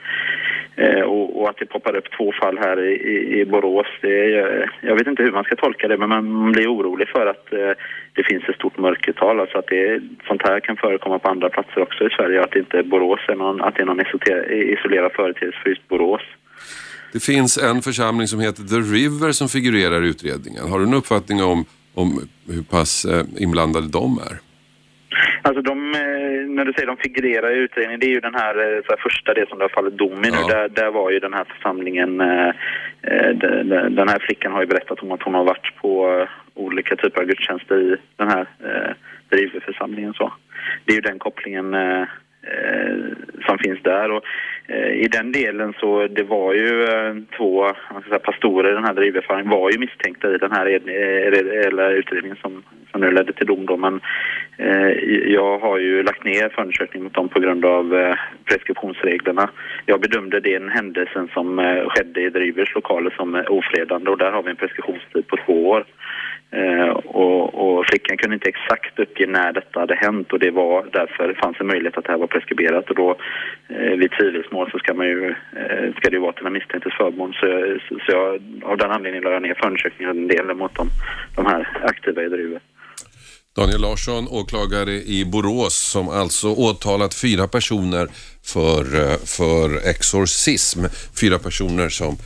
Eh, 0.76 1.00
och, 1.00 1.40
och 1.40 1.48
att 1.50 1.56
det 1.56 1.66
poppar 1.66 1.96
upp 1.96 2.10
två 2.16 2.32
fall 2.32 2.58
här 2.58 2.84
i, 2.84 2.92
i, 2.92 3.40
i 3.40 3.44
Borås, 3.44 3.86
det, 4.00 4.08
jag, 4.08 4.68
jag 4.80 4.96
vet 4.96 5.06
inte 5.06 5.22
hur 5.22 5.32
man 5.32 5.44
ska 5.44 5.56
tolka 5.56 5.88
det 5.88 5.96
men 5.96 6.08
man 6.08 6.52
blir 6.52 6.74
orolig 6.74 7.08
för 7.08 7.26
att 7.26 7.52
eh, 7.52 7.72
det 8.12 8.22
finns 8.24 8.44
ett 8.48 8.54
stort 8.54 8.78
mörkertal, 8.78 9.40
alltså 9.40 9.58
att 9.58 9.66
det, 9.66 10.00
sånt 10.26 10.42
här 10.42 10.60
kan 10.60 10.76
förekomma 10.76 11.18
på 11.18 11.28
andra 11.28 11.48
platser 11.48 11.82
också 11.82 12.04
i 12.04 12.10
Sverige, 12.10 12.42
att 12.42 12.50
det 12.50 12.58
inte 12.58 12.82
Borås 12.82 13.20
är 13.28 13.34
någon, 13.34 13.60
att 13.62 13.74
det 13.74 13.82
är 13.82 13.86
någon 13.86 14.00
isolerad 14.00 15.12
företeelse 15.12 15.58
för 15.62 15.70
just 15.70 15.88
Borås. 15.88 16.22
Det 17.12 17.20
finns 17.22 17.58
en 17.58 17.82
församling 17.82 18.26
som 18.26 18.40
heter 18.40 18.62
The 18.62 18.80
River 18.94 19.32
som 19.32 19.48
figurerar 19.48 20.04
i 20.04 20.08
utredningen. 20.08 20.68
Har 20.70 20.78
du 20.78 20.84
en 20.84 20.94
uppfattning 20.94 21.42
om, 21.42 21.64
om 21.94 22.28
hur 22.48 22.62
pass 22.62 23.04
eh, 23.04 23.24
inblandade 23.36 23.88
de 23.88 24.18
är? 24.18 24.53
Alltså 25.46 25.62
de, 25.62 25.94
eh, 25.94 26.48
när 26.56 26.64
du 26.64 26.72
säger 26.72 26.86
de 26.86 26.96
figurerar 26.96 27.50
i 27.50 27.58
utredningen, 27.58 28.00
det 28.00 28.06
är 28.06 28.10
ju 28.10 28.20
den 28.20 28.34
här, 28.34 28.54
eh, 28.58 28.82
här 28.88 28.96
första 29.02 29.34
det 29.34 29.48
som 29.48 29.58
det 29.58 29.64
har 29.64 29.68
fallit 29.68 29.98
dom 29.98 30.12
i 30.24 30.30
nu. 30.30 30.36
Ja. 30.40 30.54
Där, 30.54 30.68
där 30.68 30.90
var 30.90 31.10
ju 31.10 31.18
den 31.18 31.34
här 31.34 31.44
församlingen, 31.44 32.20
eh, 32.20 32.52
de- 33.34 33.62
de- 33.68 33.94
den 33.94 34.08
här 34.08 34.18
flickan 34.18 34.52
har 34.52 34.60
ju 34.60 34.66
berättat 34.66 35.00
om 35.02 35.12
att 35.12 35.22
hon 35.22 35.34
har 35.34 35.44
varit 35.44 35.76
på 35.80 36.26
olika 36.54 36.96
typer 36.96 37.20
av 37.20 37.26
gudstjänster 37.26 37.76
i 37.80 37.96
den 38.16 38.28
här 38.28 38.46
drivförsamlingen 39.28 40.14
så. 40.14 40.32
Det 40.84 40.92
är 40.92 40.96
ju 40.96 41.00
den 41.00 41.18
kopplingen 41.18 41.74
Eh, 42.46 42.94
som 43.46 43.58
finns 43.58 43.82
där 43.82 44.10
och 44.10 44.24
eh, 44.66 44.92
i 44.92 45.08
den 45.08 45.32
delen 45.32 45.74
så 45.80 46.06
det 46.06 46.22
var 46.22 46.54
ju 46.54 46.84
eh, 46.84 47.14
två 47.36 47.68
ska 47.68 48.02
säga, 48.08 48.18
pastorer 48.18 48.70
i 48.70 48.74
den 48.74 48.84
här 48.84 48.94
drivförsamlingen 48.94 49.50
var 49.50 49.70
ju 49.70 49.78
misstänkta 49.78 50.34
i 50.34 50.38
den 50.38 50.52
här 50.52 50.66
ed- 50.68 50.88
eller 51.66 51.90
utredningen 51.90 52.36
som, 52.42 52.62
som 52.90 53.00
nu 53.00 53.10
ledde 53.10 53.32
till 53.32 53.46
dom 53.46 53.66
då 53.66 53.76
men 53.76 54.00
eh, 54.56 54.88
jag 55.32 55.58
har 55.58 55.78
ju 55.78 56.02
lagt 56.02 56.24
ner 56.24 56.48
förundersökning 56.48 57.02
mot 57.02 57.14
dem 57.14 57.28
på 57.28 57.40
grund 57.40 57.64
av 57.64 57.94
eh, 57.94 58.16
preskriptionsreglerna. 58.44 59.50
Jag 59.86 60.00
bedömde 60.00 60.40
den 60.40 60.68
händelsen 60.68 61.28
som 61.34 61.58
eh, 61.58 61.88
skedde 61.88 62.20
i 62.20 62.30
Drivers 62.30 62.74
lokaler 62.74 63.10
som 63.10 63.34
eh, 63.34 63.44
ofredande 63.48 64.10
och 64.10 64.18
där 64.18 64.32
har 64.32 64.42
vi 64.42 64.50
en 64.50 64.56
preskriptionstid 64.56 65.26
på 65.26 65.36
två 65.46 65.68
år. 65.68 65.84
Eh, 66.60 66.90
och, 67.22 67.42
och 67.62 67.86
flickan 67.86 68.16
kunde 68.16 68.34
inte 68.34 68.48
exakt 68.48 68.98
uppge 68.98 69.26
när 69.26 69.52
detta 69.52 69.80
hade 69.80 69.94
hänt 69.94 70.32
och 70.32 70.38
det 70.38 70.50
var 70.50 70.86
därför 70.92 71.28
det 71.28 71.34
fanns 71.34 71.60
en 71.60 71.66
möjlighet 71.66 71.98
att 71.98 72.04
det 72.04 72.12
här 72.12 72.18
var 72.18 72.26
preskriberat 72.26 72.90
och 72.90 72.96
då 72.96 73.16
eh, 73.68 73.94
vid 74.00 74.10
tvivelsmål 74.10 74.70
så 74.70 74.78
ska 74.78 74.94
man 74.94 75.06
ju, 75.06 75.28
eh, 75.30 75.94
ska 75.96 76.10
det 76.10 76.16
ju 76.16 76.22
vara 76.26 76.32
till 76.32 76.44
den 76.44 76.52
misstänktes 76.52 76.92
förmån 76.96 77.32
så, 77.32 77.46
så, 77.88 77.94
så 78.04 78.12
jag, 78.12 78.28
av 78.70 78.76
den 78.76 78.90
anledningen 78.90 79.24
la 79.24 79.30
jag 79.30 79.42
ner 79.42 79.54
förundersökningen 79.54 80.18
en 80.18 80.28
del 80.28 80.54
mot 80.54 80.74
de, 80.74 80.88
de 81.36 81.46
här 81.46 81.68
aktiva 81.82 82.22
i 82.22 82.28
Druve. 82.28 82.60
Daniel 83.56 83.80
Larsson, 83.80 84.28
åklagare 84.30 84.92
i 84.92 85.24
Borås 85.32 85.74
som 85.92 86.08
alltså 86.08 86.48
åtalat 86.48 87.14
fyra 87.14 87.48
personer 87.48 88.08
för, 88.52 88.82
eh, 89.00 89.16
för 89.36 89.88
exorcism. 89.90 90.80
Fyra 91.20 91.38
personer 91.38 91.88
som 91.88 92.16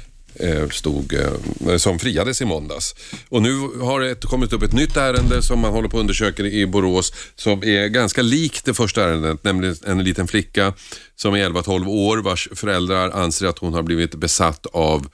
Eh, 0.41 0.69
stod, 0.69 1.15
eh, 1.15 1.77
som 1.77 1.99
friades 1.99 2.43
i 2.43 2.45
måndags. 2.45 2.95
Och 3.29 3.43
nu 3.43 3.55
har 3.81 4.01
det 4.01 4.25
kommit 4.25 4.53
upp 4.53 4.63
ett 4.63 4.73
nytt 4.73 4.97
ärende 4.97 5.43
som 5.43 5.59
man 5.61 5.73
håller 5.73 5.89
på 5.89 5.97
att 5.97 6.01
undersöka 6.01 6.43
i 6.43 6.67
Borås 6.67 7.13
som 7.37 7.65
är 7.65 7.89
ganska 7.89 8.23
likt 8.23 8.65
det 8.65 8.75
första 8.75 9.05
ärendet, 9.05 9.45
nämligen 9.45 9.77
en 9.87 10.05
liten 10.05 10.29
flicka 10.29 10.73
som 11.17 11.35
är 11.35 11.49
11-12 11.49 11.89
år 11.89 12.19
vars 12.19 12.49
föräldrar 12.53 13.11
anser 13.11 13.47
att 13.47 13.59
hon 13.59 13.75
har 13.75 13.83
blivit 13.83 14.15
besatt 14.15 14.67
av 14.67 15.09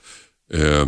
eh, 0.53 0.87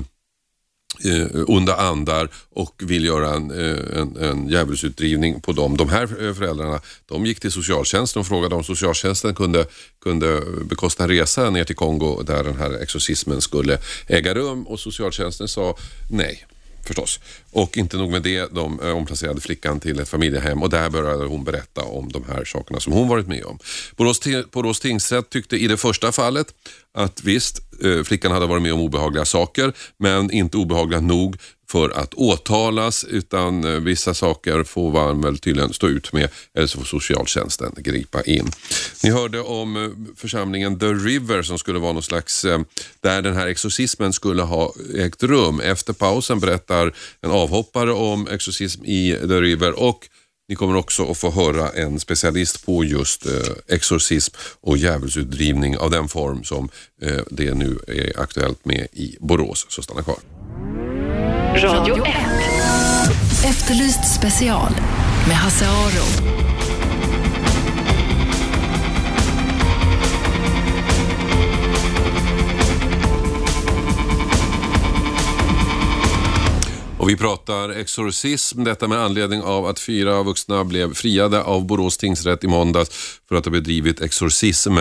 eh, 1.05 1.43
onda 1.47 1.75
andar 1.75 2.29
och 2.49 2.81
vill 2.85 3.05
göra 3.05 3.35
en, 3.35 3.51
eh, 3.51 3.99
en, 3.99 4.17
en 4.17 4.49
djävulsutdrivning 4.49 5.41
på 5.41 5.51
dem. 5.51 5.77
De 5.77 5.89
här 5.89 6.03
eh, 6.03 6.33
föräldrarna 6.33 6.81
de 7.05 7.25
gick 7.25 7.39
till 7.39 7.51
socialtjänsten 7.51 8.19
och 8.19 8.27
frågade 8.27 8.55
om 8.55 8.63
socialtjänsten 8.63 9.35
kunde, 9.35 9.65
kunde 10.01 10.41
bekosta 10.69 11.03
en 11.03 11.09
resa 11.09 11.49
ner 11.49 11.63
till 11.63 11.75
Kongo 11.75 12.21
där 12.23 12.43
den 12.43 12.57
här 12.57 12.81
exorcismen 12.81 13.41
skulle 13.41 13.77
äga 14.07 14.33
rum 14.33 14.67
och 14.67 14.79
socialtjänsten 14.79 15.47
sa 15.47 15.77
nej. 16.09 16.45
Förstås. 16.87 17.19
Och 17.51 17.77
inte 17.77 17.97
nog 17.97 18.11
med 18.11 18.21
det, 18.21 18.53
de 18.53 18.79
eh, 18.79 18.89
omplacerade 18.89 19.41
flickan 19.41 19.79
till 19.79 19.99
ett 19.99 20.09
familjehem 20.09 20.63
och 20.63 20.69
där 20.69 20.89
började 20.89 21.25
hon 21.25 21.43
berätta 21.43 21.81
om 21.81 22.11
de 22.11 22.23
här 22.27 22.45
sakerna 22.45 22.79
som 22.79 22.93
hon 22.93 23.07
varit 23.07 23.27
med 23.27 23.45
om. 23.45 23.59
Borås, 23.95 24.19
Borås 24.51 24.79
tingsrätt 24.79 25.29
tyckte 25.29 25.57
i 25.57 25.67
det 25.67 25.77
första 25.77 26.11
fallet 26.11 26.47
att 26.93 27.23
visst, 27.23 27.61
eh, 27.83 28.03
flickan 28.03 28.31
hade 28.31 28.45
varit 28.45 28.61
med 28.63 28.73
om 28.73 28.79
obehagliga 28.79 29.25
saker 29.25 29.73
men 29.97 30.31
inte 30.31 30.57
obehagliga 30.57 30.99
nog 30.99 31.37
för 31.71 31.89
att 31.89 32.13
åtalas 32.13 33.03
utan 33.03 33.63
eh, 33.63 33.79
vissa 33.79 34.13
saker 34.13 34.63
får 34.63 34.91
man 34.91 35.21
väl 35.21 35.37
tydligen 35.37 35.73
stå 35.73 35.87
ut 35.87 36.13
med 36.13 36.29
eller 36.53 36.67
så 36.67 36.77
får 36.77 36.85
socialtjänsten 36.85 37.73
gripa 37.77 38.21
in. 38.21 38.51
Ni 39.03 39.09
hörde 39.09 39.39
om 39.39 39.75
eh, 39.75 39.89
församlingen 40.15 40.79
The 40.79 40.93
River 40.93 41.41
som 41.41 41.57
skulle 41.57 41.79
vara 41.79 41.93
någon 41.93 42.03
slags, 42.03 42.45
eh, 42.45 42.59
där 43.01 43.21
den 43.21 43.35
här 43.35 43.47
exorcismen 43.47 44.13
skulle 44.13 44.41
ha 44.41 44.73
ägt 44.95 45.23
rum. 45.23 45.59
Efter 45.59 45.93
pausen 45.93 46.39
berättar 46.39 46.93
en 47.21 47.31
avhoppare 47.31 47.91
om 47.91 48.27
exorcism 48.27 48.85
i 48.85 49.17
The 49.21 49.41
River 49.41 49.79
och 49.79 50.09
ni 50.49 50.55
kommer 50.55 50.75
också 50.75 51.11
att 51.11 51.17
få 51.17 51.31
höra 51.31 51.69
en 51.69 51.99
specialist 51.99 52.65
på 52.65 52.83
just 52.83 53.25
exorcism 53.67 54.35
och 54.61 54.77
djävulsutdrivning 54.77 55.77
av 55.77 55.91
den 55.91 56.07
form 56.07 56.43
som 56.43 56.69
det 57.29 57.53
nu 57.53 57.79
är 57.87 58.19
aktuellt 58.19 58.65
med 58.65 58.87
i 58.93 59.17
Borås. 59.19 59.65
Så 59.69 59.81
stanna 59.81 60.03
kvar. 60.03 60.17
Radio 61.63 62.05
1. 62.05 62.13
Efterlyst 63.45 64.15
special 64.15 64.71
med 65.27 65.35
Hasse 65.35 65.65
Aro. 65.67 66.37
Och 76.97 77.09
vi 77.09 77.17
pratar 77.17 77.69
exorcism, 77.69 78.63
detta 78.63 78.87
med 78.87 78.97
anledning 78.97 79.41
av 79.41 79.65
att 79.65 79.79
fyra 79.79 80.23
vuxna 80.23 80.63
blev 80.63 80.93
friade 80.93 81.43
av 81.43 81.65
Borås 81.65 81.97
tingsrätt 81.97 82.43
i 82.43 82.47
måndags 82.47 83.19
för 83.29 83.35
att 83.35 83.45
ha 83.45 83.51
bedrivit 83.51 84.01
exorcism 84.01 84.77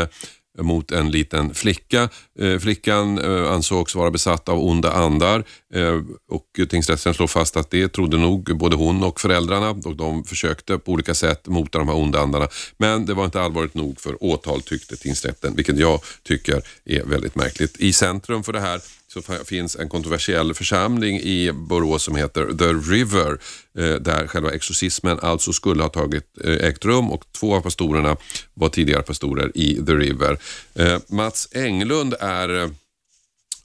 mot 0.58 0.92
en 0.92 1.10
liten 1.10 1.54
flicka. 1.54 2.08
Eh, 2.38 2.58
flickan 2.58 3.18
eh, 3.18 3.52
ansågs 3.52 3.94
vara 3.94 4.10
besatt 4.10 4.48
av 4.48 4.64
onda 4.64 4.92
andar 4.92 5.44
eh, 5.74 6.00
och 6.28 6.68
tingsrätten 6.68 7.14
slår 7.14 7.26
fast 7.26 7.56
att 7.56 7.70
det 7.70 7.88
trodde 7.88 8.18
nog 8.18 8.56
både 8.58 8.76
hon 8.76 9.02
och 9.02 9.20
föräldrarna 9.20 9.70
och 9.70 9.96
de 9.96 10.24
försökte 10.24 10.78
på 10.78 10.92
olika 10.92 11.14
sätt 11.14 11.46
mota 11.46 11.78
de 11.78 11.88
här 11.88 11.96
onda 11.96 12.20
andarna. 12.20 12.48
Men 12.76 13.06
det 13.06 13.14
var 13.14 13.24
inte 13.24 13.40
allvarligt 13.40 13.74
nog 13.74 14.00
för 14.00 14.24
åtal 14.24 14.62
tyckte 14.62 14.96
tingsrätten, 14.96 15.56
vilket 15.56 15.78
jag 15.78 16.00
tycker 16.22 16.62
är 16.84 17.04
väldigt 17.04 17.34
märkligt. 17.34 17.76
I 17.76 17.92
centrum 17.92 18.42
för 18.42 18.52
det 18.52 18.60
här 18.60 18.80
så 19.22 19.44
finns 19.44 19.76
en 19.76 19.88
kontroversiell 19.88 20.54
församling 20.54 21.20
i 21.20 21.52
Borås 21.52 22.02
som 22.02 22.16
heter 22.16 22.52
The 22.58 22.92
River 22.92 23.38
eh, 23.78 23.94
där 23.94 24.26
själva 24.26 24.50
exorcismen 24.50 25.18
alltså 25.22 25.52
skulle 25.52 25.82
ha 25.82 25.88
tagit 25.88 26.24
eh, 26.44 26.52
ägt 26.52 26.84
rum 26.84 27.10
och 27.10 27.24
två 27.32 27.54
av 27.54 27.60
pastorerna 27.60 28.16
var 28.54 28.68
tidigare 28.68 29.02
pastorer 29.02 29.52
i 29.54 29.74
The 29.86 29.92
River. 29.92 30.38
Eh, 30.74 30.98
Mats 31.08 31.48
Englund 31.52 32.14
är 32.20 32.70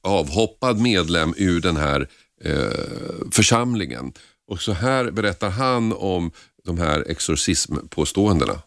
avhoppad 0.01 0.79
medlem 0.79 1.33
ur 1.37 1.61
den 1.61 1.77
här 1.77 2.07
församlingen 3.31 4.13
och 4.47 4.61
så 4.61 4.71
här 4.71 5.11
berättar 5.11 5.49
han 5.49 5.93
om 5.93 6.31
de 6.65 6.77
här 6.77 7.05
exorcismpåståendena. 7.07 8.61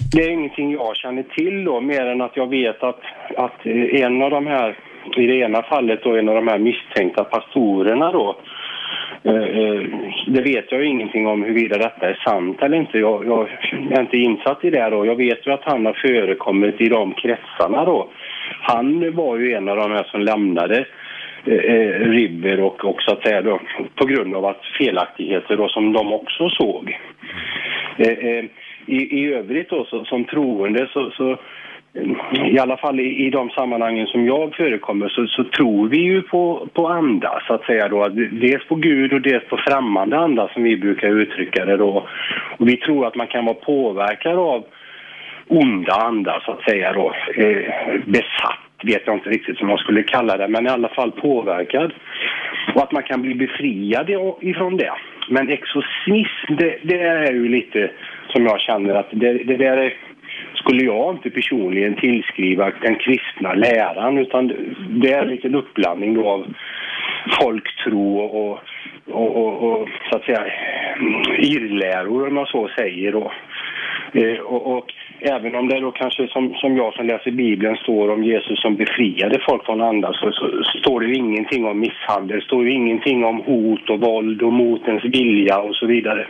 Det 0.00 0.22
är 0.22 0.30
ingenting 0.30 0.72
jag 0.72 0.96
känner 0.96 1.22
till 1.22 1.64
då, 1.64 1.80
mer 1.80 2.06
än 2.06 2.20
att 2.20 2.36
jag 2.36 2.50
vet 2.50 2.82
att, 2.82 3.00
att 3.36 3.66
eh, 3.66 4.02
en 4.02 4.22
av 4.22 4.30
de 4.30 4.46
här, 4.46 4.78
i 5.16 5.26
det 5.26 5.34
ena 5.34 5.62
fallet 5.62 6.00
då, 6.02 6.16
en 6.16 6.28
av 6.28 6.34
de 6.34 6.48
här 6.48 6.58
misstänkta 6.58 7.24
pastorerna 7.24 8.12
då, 8.12 8.36
eh, 9.22 9.34
eh, 9.34 9.82
det 10.26 10.42
vet 10.42 10.72
jag 10.72 10.80
ju 10.80 10.86
ingenting 10.86 11.26
om 11.26 11.42
huruvida 11.42 11.78
detta 11.78 12.08
är 12.08 12.22
sant 12.24 12.62
eller 12.62 12.76
inte. 12.76 12.98
Jag, 12.98 13.26
jag, 13.26 13.48
är 13.90 14.00
inte 14.00 14.16
insatt 14.16 14.64
i 14.64 14.70
det 14.70 14.90
då. 14.90 15.06
Jag 15.06 15.16
vet 15.16 15.46
ju 15.46 15.52
att 15.52 15.64
han 15.64 15.86
har 15.86 15.92
förekommit 15.92 16.80
i 16.80 16.88
de 16.88 17.12
kretsarna 17.12 17.84
då. 17.84 18.08
Han 18.62 19.14
var 19.14 19.36
ju 19.36 19.52
en 19.52 19.68
av 19.68 19.76
de 19.76 19.90
här 19.90 20.04
som 20.04 20.20
lämnade 20.20 20.86
eh, 21.46 21.54
eh 21.54 21.90
Ribber 22.00 22.60
och, 22.60 22.84
och 22.84 23.02
så 23.02 23.12
att 23.12 23.22
säga 23.22 23.42
då, 23.42 23.60
på 23.94 24.06
grund 24.06 24.34
av 24.34 24.44
att 24.44 24.64
felaktigheter 24.78 25.56
då, 25.56 25.68
som 25.68 25.92
de 25.92 26.12
också 26.12 26.48
såg. 26.48 26.98
Eh, 27.96 28.08
eh, 28.08 28.44
i, 28.86 29.20
i 29.20 29.34
övrigt 29.34 29.70
då, 29.70 29.84
så, 29.84 30.04
som 30.04 30.24
troende 30.24 30.88
så, 30.92 31.10
så 31.10 31.38
i 32.50 32.58
alla 32.58 32.76
fall 32.76 33.00
i, 33.00 33.26
i 33.26 33.30
de 33.30 33.50
sammanhangen 33.50 34.06
som 34.06 34.26
jag 34.26 34.54
förekommer 34.54 35.08
så, 35.08 35.26
så, 35.26 35.44
tror 35.44 35.88
vi 35.88 35.98
ju 35.98 36.22
på, 36.22 36.68
på 36.72 36.88
anda 36.88 37.42
så 37.46 37.54
att 37.54 37.64
säga 37.64 37.88
då. 37.88 38.08
Dels 38.32 38.64
på 38.64 38.74
Gud 38.74 39.12
och 39.12 39.20
dels 39.20 39.44
på 39.44 39.56
främmande 39.56 40.18
anda 40.18 40.48
som 40.48 40.62
vi 40.62 40.76
brukar 40.76 41.08
uttrycka 41.08 41.64
det 41.64 41.76
då. 41.76 42.08
Och 42.58 42.68
vi 42.68 42.76
tror 42.76 43.06
att 43.06 43.16
man 43.16 43.26
kan 43.26 43.44
vara 43.44 43.54
påverkad 43.54 44.38
av 44.38 44.64
onda 45.48 45.92
andar 45.92 46.42
så 46.44 46.52
att 46.52 46.62
säga 46.62 46.92
då. 46.92 47.14
Eh, 47.36 47.72
besatt 48.04 48.58
vet 48.84 49.02
jag 49.06 49.16
inte 49.16 49.30
riktigt 49.30 49.58
som 49.58 49.68
man 49.68 49.78
skulle 49.78 50.02
kalla 50.02 50.36
det 50.36 50.48
men 50.48 50.66
i 50.66 50.70
alla 50.70 50.88
fall 50.88 51.12
påverkad. 51.12 51.92
Och 52.74 52.82
att 52.82 52.92
man 52.92 53.02
kan 53.02 53.22
bli 53.22 53.34
befriad 53.34 54.10
ifrån 54.40 54.76
det. 54.76 54.92
Men 55.28 55.48
exorcism 55.48 56.54
det, 56.58 56.78
det 56.82 57.00
är 57.00 57.32
ju 57.32 57.48
lite 57.48 57.90
som 58.28 58.44
jag 58.44 58.60
känner 58.60 58.94
att 58.94 59.08
det, 59.10 59.32
det 59.32 59.56
där 59.56 59.76
är, 59.76 59.94
skulle 60.54 60.84
jag 60.84 61.14
inte 61.14 61.30
personligen 61.30 61.96
tillskriva 61.96 62.72
den 62.82 62.94
kristna 62.94 63.54
läran 63.54 64.18
utan 64.18 64.52
det 64.90 65.12
är 65.12 65.22
en 65.22 65.28
liten 65.28 65.54
uppblandning 65.54 66.14
då 66.14 66.28
av 66.28 66.46
folktro 67.40 68.18
och, 68.18 68.58
och, 69.06 69.36
och, 69.36 69.62
och 69.62 69.88
så 70.10 70.16
att 70.16 70.24
säga 70.24 70.46
irrläror 71.38 72.28
om 72.28 72.34
man 72.34 72.46
så 72.46 72.68
säger 72.78 73.12
då. 73.12 73.32
Eh, 74.14 74.40
och, 74.40 74.76
och, 74.76 74.92
även 75.20 75.54
om 75.54 75.68
det 75.68 75.80
då 75.80 75.90
kanske 75.90 76.28
som, 76.28 76.54
som 76.54 76.76
jag 76.76 76.94
som 76.94 77.06
läser 77.06 77.30
Bibeln 77.30 77.76
står 77.76 78.10
om 78.10 78.24
Jesus 78.24 78.62
som 78.62 78.76
befriade 78.76 79.38
folk 79.48 79.66
från 79.66 79.80
andra 79.80 80.12
så, 80.12 80.32
så, 80.32 80.62
så 80.62 80.78
står 80.78 81.00
det 81.00 81.06
ju 81.06 81.14
ingenting 81.14 81.66
om 81.66 81.80
misshandel, 81.80 82.38
det 82.38 82.44
står 82.44 82.64
ju 82.64 82.72
ingenting 82.72 83.24
om 83.24 83.40
hot 83.40 83.90
och 83.90 84.00
våld 84.00 84.42
och 84.42 84.52
mot 84.52 84.88
ens 84.88 85.04
vilja 85.04 85.58
och 85.58 85.76
så 85.76 85.86
vidare. 85.86 86.26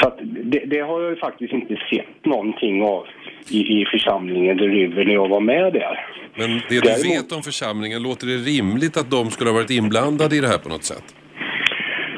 Så 0.00 0.08
att 0.08 0.18
det, 0.52 0.64
det, 0.66 0.80
har 0.80 1.00
jag 1.00 1.10
ju 1.10 1.16
faktiskt 1.16 1.52
inte 1.52 1.76
sett 1.90 2.24
någonting 2.24 2.82
av 2.82 3.06
i, 3.50 3.80
i 3.80 3.84
församlingen 3.92 4.58
The 4.58 4.64
River 4.64 5.04
när 5.04 5.14
jag 5.14 5.28
var 5.28 5.40
med 5.40 5.72
där. 5.72 6.06
Men 6.34 6.50
det 6.50 6.62
du 6.68 6.80
Däremot... 6.80 7.04
vet 7.04 7.32
om 7.32 7.42
församlingen, 7.42 8.02
låter 8.02 8.26
det 8.26 8.36
rimligt 8.36 8.96
att 8.96 9.10
de 9.10 9.30
skulle 9.30 9.50
ha 9.50 9.54
varit 9.54 9.70
inblandade 9.70 10.36
i 10.36 10.40
det 10.40 10.48
här 10.48 10.58
på 10.58 10.68
något 10.68 10.84
sätt? 10.84 11.04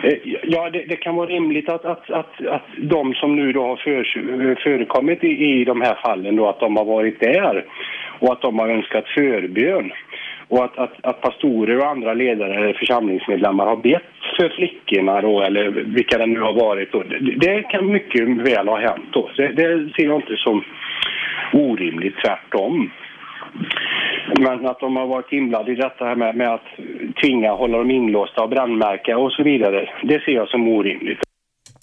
Eh, 0.04 0.18
ja, 0.42 0.70
det, 0.70 0.84
det, 0.88 0.96
kan 0.96 1.14
vara 1.16 1.26
rimligt 1.26 1.68
att, 1.68 1.84
att, 1.84 2.10
att, 2.10 2.46
att 2.46 2.68
de 2.78 3.14
som 3.14 3.36
nu 3.36 3.52
då 3.52 3.62
har 3.66 3.76
för, 3.76 4.04
förekommit 4.62 5.24
i, 5.24 5.28
i 5.28 5.64
de 5.64 5.80
här 5.80 5.98
fallen 6.04 6.36
då, 6.36 6.48
att 6.48 6.60
de 6.60 6.76
har 6.76 6.84
varit 6.84 7.20
där 7.20 7.64
och 8.18 8.32
att 8.32 8.42
de 8.42 8.58
har 8.58 8.68
önskat 8.68 9.04
förbön 9.08 9.92
och 10.48 10.64
att, 10.64 10.78
att, 10.78 10.92
att 11.02 11.20
pastorer 11.20 11.78
och 11.78 11.86
andra 11.86 12.14
ledare 12.14 12.54
eller 12.54 12.72
församlingsmedlemmar 12.72 13.66
har 13.66 13.76
bett 13.76 14.02
för 14.36 14.48
flickorna 14.48 15.20
då, 15.20 15.42
eller 15.42 15.70
vilka 15.70 16.18
det 16.18 16.26
nu 16.26 16.40
har 16.40 16.52
varit. 16.52 16.92
Då. 16.92 17.02
Det, 17.02 17.18
det 17.18 17.62
kan 17.62 17.92
mycket 17.92 18.28
väl 18.28 18.68
ha 18.68 18.80
hänt 18.80 19.08
då. 19.12 19.30
Det, 19.36 19.48
det 19.48 19.92
ser 19.96 20.04
jag 20.04 20.16
inte 20.16 20.36
som 20.36 20.64
orimligt, 21.52 22.14
tvärtom. 22.24 22.90
Men 24.38 24.66
att 24.66 24.80
de 24.80 24.96
har 24.96 25.06
varit 25.06 25.32
inblandade 25.32 25.72
i 25.72 25.74
detta 25.74 26.04
här 26.04 26.16
med, 26.16 26.36
med 26.36 26.54
att 26.54 26.66
tvinga 27.22 27.52
hålla 27.52 27.78
dem 27.78 27.90
inlåsta 27.90 28.42
och 28.42 28.48
brandmärka 28.48 29.18
och 29.18 29.32
så 29.32 29.42
vidare, 29.42 29.88
det 30.02 30.24
ser 30.24 30.32
jag 30.32 30.48
som 30.48 30.68
orimligt. 30.68 31.23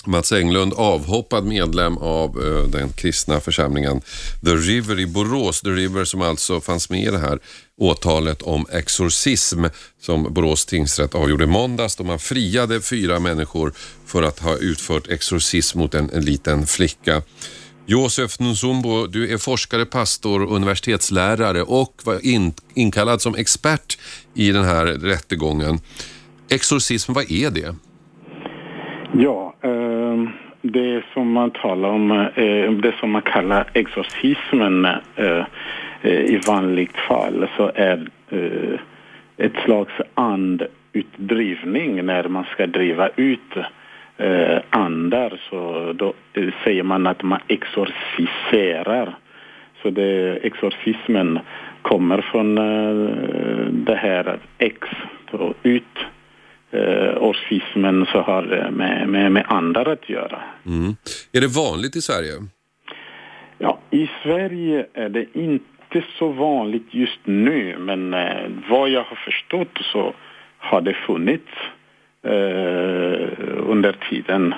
Mats 0.06 0.32
Englund, 0.32 0.74
avhoppad 0.74 1.46
medlem 1.46 1.98
av 1.98 2.44
eh, 2.44 2.70
den 2.70 2.90
kristna 2.90 3.40
församlingen 3.40 4.02
The 4.46 4.56
River 4.56 5.00
i 5.00 5.06
Borås. 5.06 5.62
The 5.62 5.70
River 5.70 6.06
som 6.06 6.22
alltså 6.22 6.62
fanns 6.62 6.90
med 6.90 7.04
i 7.04 7.12
det 7.12 7.20
här 7.20 7.40
åtalet 7.78 8.42
om 8.42 8.66
exorcism 8.72 9.66
som 10.02 10.34
Borås 10.34 10.66
tingsrätt 10.66 11.16
avgjorde 11.16 11.48
måndags 11.48 11.96
då 11.96 12.04
man 12.04 12.20
friade 12.20 12.82
fyra 12.82 13.20
människor 13.20 13.74
för 14.06 14.24
att 14.24 14.40
ha 14.40 14.58
utfört 14.58 15.08
exorcism 15.08 15.80
mot 15.80 15.94
en, 15.94 16.10
en 16.10 16.26
liten 16.26 16.68
flicka. 16.68 17.22
Josef 17.86 18.40
Nzumbo, 18.40 19.08
du 19.08 19.34
är 19.34 19.38
forskare, 19.38 19.86
pastor, 19.86 20.46
universitetslärare 20.46 21.64
och 21.64 22.02
var 22.04 22.26
in, 22.26 22.54
inkallad 22.74 23.22
som 23.22 23.36
expert 23.36 23.98
i 24.36 24.52
den 24.52 24.64
här 24.64 24.86
rättegången. 24.86 25.80
Exorcism, 26.50 27.14
vad 27.14 27.32
är 27.32 27.50
det? 27.52 27.76
Ja, 29.14 29.51
Ehm, 29.62 30.30
det 30.62 31.04
som 31.14 31.32
man 31.32 31.52
talar 31.52 31.90
om, 31.90 32.12
eh, 32.12 32.72
det 32.72 32.94
som 33.00 33.12
man 33.12 33.22
kallar 33.22 33.66
exorcismen 33.74 34.86
eh, 35.16 35.46
eh, 36.02 36.20
i 36.20 36.42
vanligt 36.48 36.98
fall 36.98 37.48
så 37.58 37.72
är 37.76 38.08
ett 39.38 39.56
slags 39.64 39.94
andutdrivning 40.14 42.06
när 42.06 42.28
man 42.28 42.44
ska 42.44 42.68
driva 42.68 43.10
ut 43.16 43.56
andar 44.70 45.40
så 45.50 45.94
då 45.94 46.14
säger 46.64 46.84
man 46.84 47.08
att 47.08 47.24
man 47.24 47.40
exorciserar. 47.48 49.16
Så 49.82 49.90
det, 49.90 50.40
exorcismen 50.44 51.40
kommer 51.82 52.22
från 52.22 52.56
det 53.86 53.96
här 53.96 54.38
ex, 54.58 54.88
ut 55.64 55.98
eh, 56.72 57.18
orfismen 57.18 58.06
så 58.06 58.22
har 58.22 58.42
det 58.42 58.72
med, 58.72 59.10
med, 59.10 59.32
med 59.32 59.46
andar 59.48 59.86
att 59.86 60.10
göra. 60.10 60.42
Mm. 60.66 60.96
Är 61.32 61.42
det 61.42 61.48
vanligt 61.48 61.96
i 61.96 62.02
Sverige? 62.02 62.34
Ja, 63.58 63.80
i 63.90 64.10
Sverige 64.24 64.86
är 64.94 65.10
det 65.10 65.26
inte 65.34 66.04
så 66.20 66.28
vanligt 66.28 66.88
just 66.92 67.20
nu 67.24 67.78
men 67.80 68.14
eh, 68.14 68.52
vad 68.70 68.90
jag 68.90 69.04
har 69.04 69.16
förstått 69.16 69.78
så 69.92 70.14
har 70.58 70.82
det 70.82 70.94
funnits 71.08 71.52
eh, 72.24 72.32
under 73.68 73.98
tiden. 74.10 74.54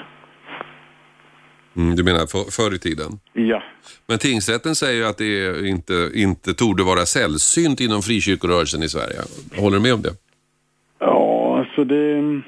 Mm, 1.75 1.95
du 1.95 2.03
menar 2.03 2.19
för, 2.19 2.51
förr 2.51 2.75
i 2.75 2.79
tiden? 2.79 3.19
Ja. 3.33 3.63
Men 4.07 4.19
tingsrätten 4.19 4.75
säger 4.75 5.05
att 5.05 5.17
det 5.17 5.67
inte, 5.67 6.09
inte 6.13 6.53
torde 6.53 6.83
vara 6.83 7.05
sällsynt 7.05 7.81
inom 7.81 8.01
frikyrkorörelsen 8.01 8.83
i 8.83 8.89
Sverige. 8.89 9.19
Håller 9.55 9.77
du 9.77 9.83
med 9.83 9.93
om 9.93 10.01
det? 10.01 10.22
Alltså 11.73 11.83
det... 11.83 12.41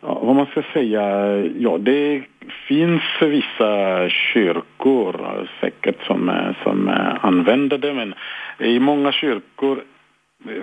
Ja, 0.00 0.18
vad 0.22 0.36
man 0.36 0.46
ska 0.46 0.62
säga, 0.72 1.36
ja 1.58 1.78
det 1.78 2.22
finns 2.68 3.02
vissa 3.20 4.08
kyrkor 4.08 5.48
säkert 5.60 6.06
som, 6.06 6.52
som 6.62 6.88
använder 7.20 7.78
det 7.78 7.94
men 7.94 8.14
i 8.58 8.80
många 8.80 9.12
kyrkor 9.12 9.78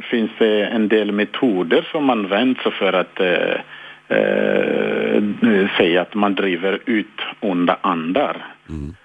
finns 0.02 0.32
det 0.40 0.66
en 0.66 0.88
del 0.88 1.12
metoder 1.12 1.88
som 1.92 2.10
används 2.10 2.62
för 2.62 2.94
att 2.94 3.20
eh, 3.20 3.60
eh, 4.18 5.24
säga 5.78 6.02
att 6.02 6.16
man 6.16 6.36
driver 6.36 6.80
ut 6.86 7.22
onda 7.40 7.78
andar. 7.82 8.46
Mm. 8.70 8.96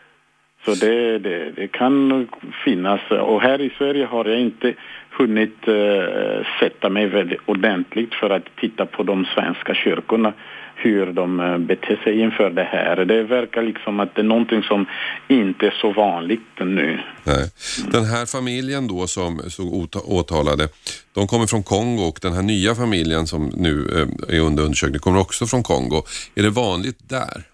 Så 0.65 0.75
det, 0.75 1.19
det, 1.19 1.53
det, 1.57 1.69
kan 1.69 2.29
finnas, 2.65 3.01
och 3.11 3.41
här 3.43 3.61
i 3.61 3.71
Sverige 3.79 4.07
har 4.07 4.25
jag 4.25 4.41
inte 4.41 4.75
hunnit 5.11 5.69
eh, 5.69 6.47
sätta 6.61 6.89
mig 6.91 7.07
väldigt 7.07 7.41
ordentligt 7.47 8.15
för 8.15 8.31
att 8.31 8.45
titta 8.61 8.87
på 8.87 9.03
de 9.03 9.25
svenska 9.35 9.75
kyrkorna 9.75 10.33
hur 10.79 11.13
de 11.13 11.41
eh, 11.41 11.59
beter 11.59 11.97
sig 12.05 12.21
inför 12.21 12.51
det 12.51 12.65
här. 12.65 13.05
Det 13.05 13.23
verkar 13.23 13.63
liksom 13.63 14.01
att 14.01 14.15
det 14.15 14.21
är 14.21 14.25
någonting 14.25 14.63
som 14.63 14.87
inte 15.29 15.67
är 15.67 15.75
så 15.81 15.93
vanligt 15.93 16.41
nu. 16.59 17.01
Nej. 17.25 17.51
Den 17.93 18.05
här 18.05 18.27
familjen 18.27 18.89
då 18.89 19.07
som 19.07 19.51
stod 19.51 19.97
åtalade, 20.05 20.69
de 21.15 21.27
kommer 21.27 21.47
från 21.47 21.63
Kongo 21.63 22.03
och 22.03 22.19
den 22.23 22.33
här 22.33 22.43
nya 22.43 22.75
familjen 22.75 23.27
som 23.27 23.53
nu 23.57 23.89
eh, 24.29 24.37
är 24.37 24.41
under 24.41 24.63
undersökning 24.63 25.01
kommer 25.01 25.21
också 25.21 25.47
från 25.47 25.63
Kongo. 25.63 26.03
Är 26.35 26.43
det 26.43 26.51
vanligt 26.51 27.09
där? 27.09 27.45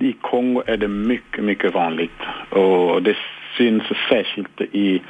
I 0.00 0.14
Kongo 0.20 0.62
är 0.66 0.76
det 0.76 0.88
mycket, 0.88 1.44
mycket 1.44 1.74
vanligt 1.74 2.20
och 2.50 3.02
det 3.02 3.16
syns 3.56 3.82
särskilt 4.08 4.60
i 4.60 5.02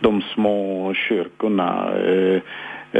de 0.00 0.22
små 0.34 0.94
kyrkorna. 0.94 1.92
Eh, 2.06 2.40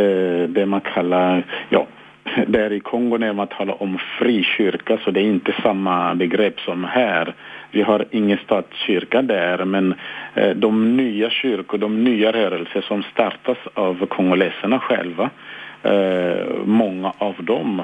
eh, 0.03 0.49
det 0.49 0.67
man 0.67 0.81
kallar, 0.81 1.45
ja, 1.71 1.87
där 2.47 2.73
i 2.73 2.81
Kongo 2.81 3.19
när 3.19 3.33
man 3.33 3.47
talar 3.47 3.83
om 3.83 3.99
frikyrka 4.19 4.99
så 5.05 5.11
det 5.11 5.21
är 5.21 5.25
inte 5.25 5.55
samma 5.63 6.15
begrepp 6.15 6.61
som 6.61 6.85
här. 6.85 7.35
Vi 7.71 7.83
har 7.83 8.05
ingen 8.11 8.39
statskyrka 8.45 9.23
där 9.23 9.65
men 9.65 9.95
eh, 10.35 10.51
de 10.51 10.97
nya 10.97 11.31
kyrkor, 11.31 11.79
de 11.79 12.05
nya 12.05 12.33
rörelser 12.33 12.81
som 12.81 13.03
startas 13.03 13.59
av 13.75 14.07
kongoleserna 14.07 14.79
själva, 14.79 15.31
eh, 15.83 16.47
många 16.65 17.13
av 17.19 17.35
dem 17.39 17.83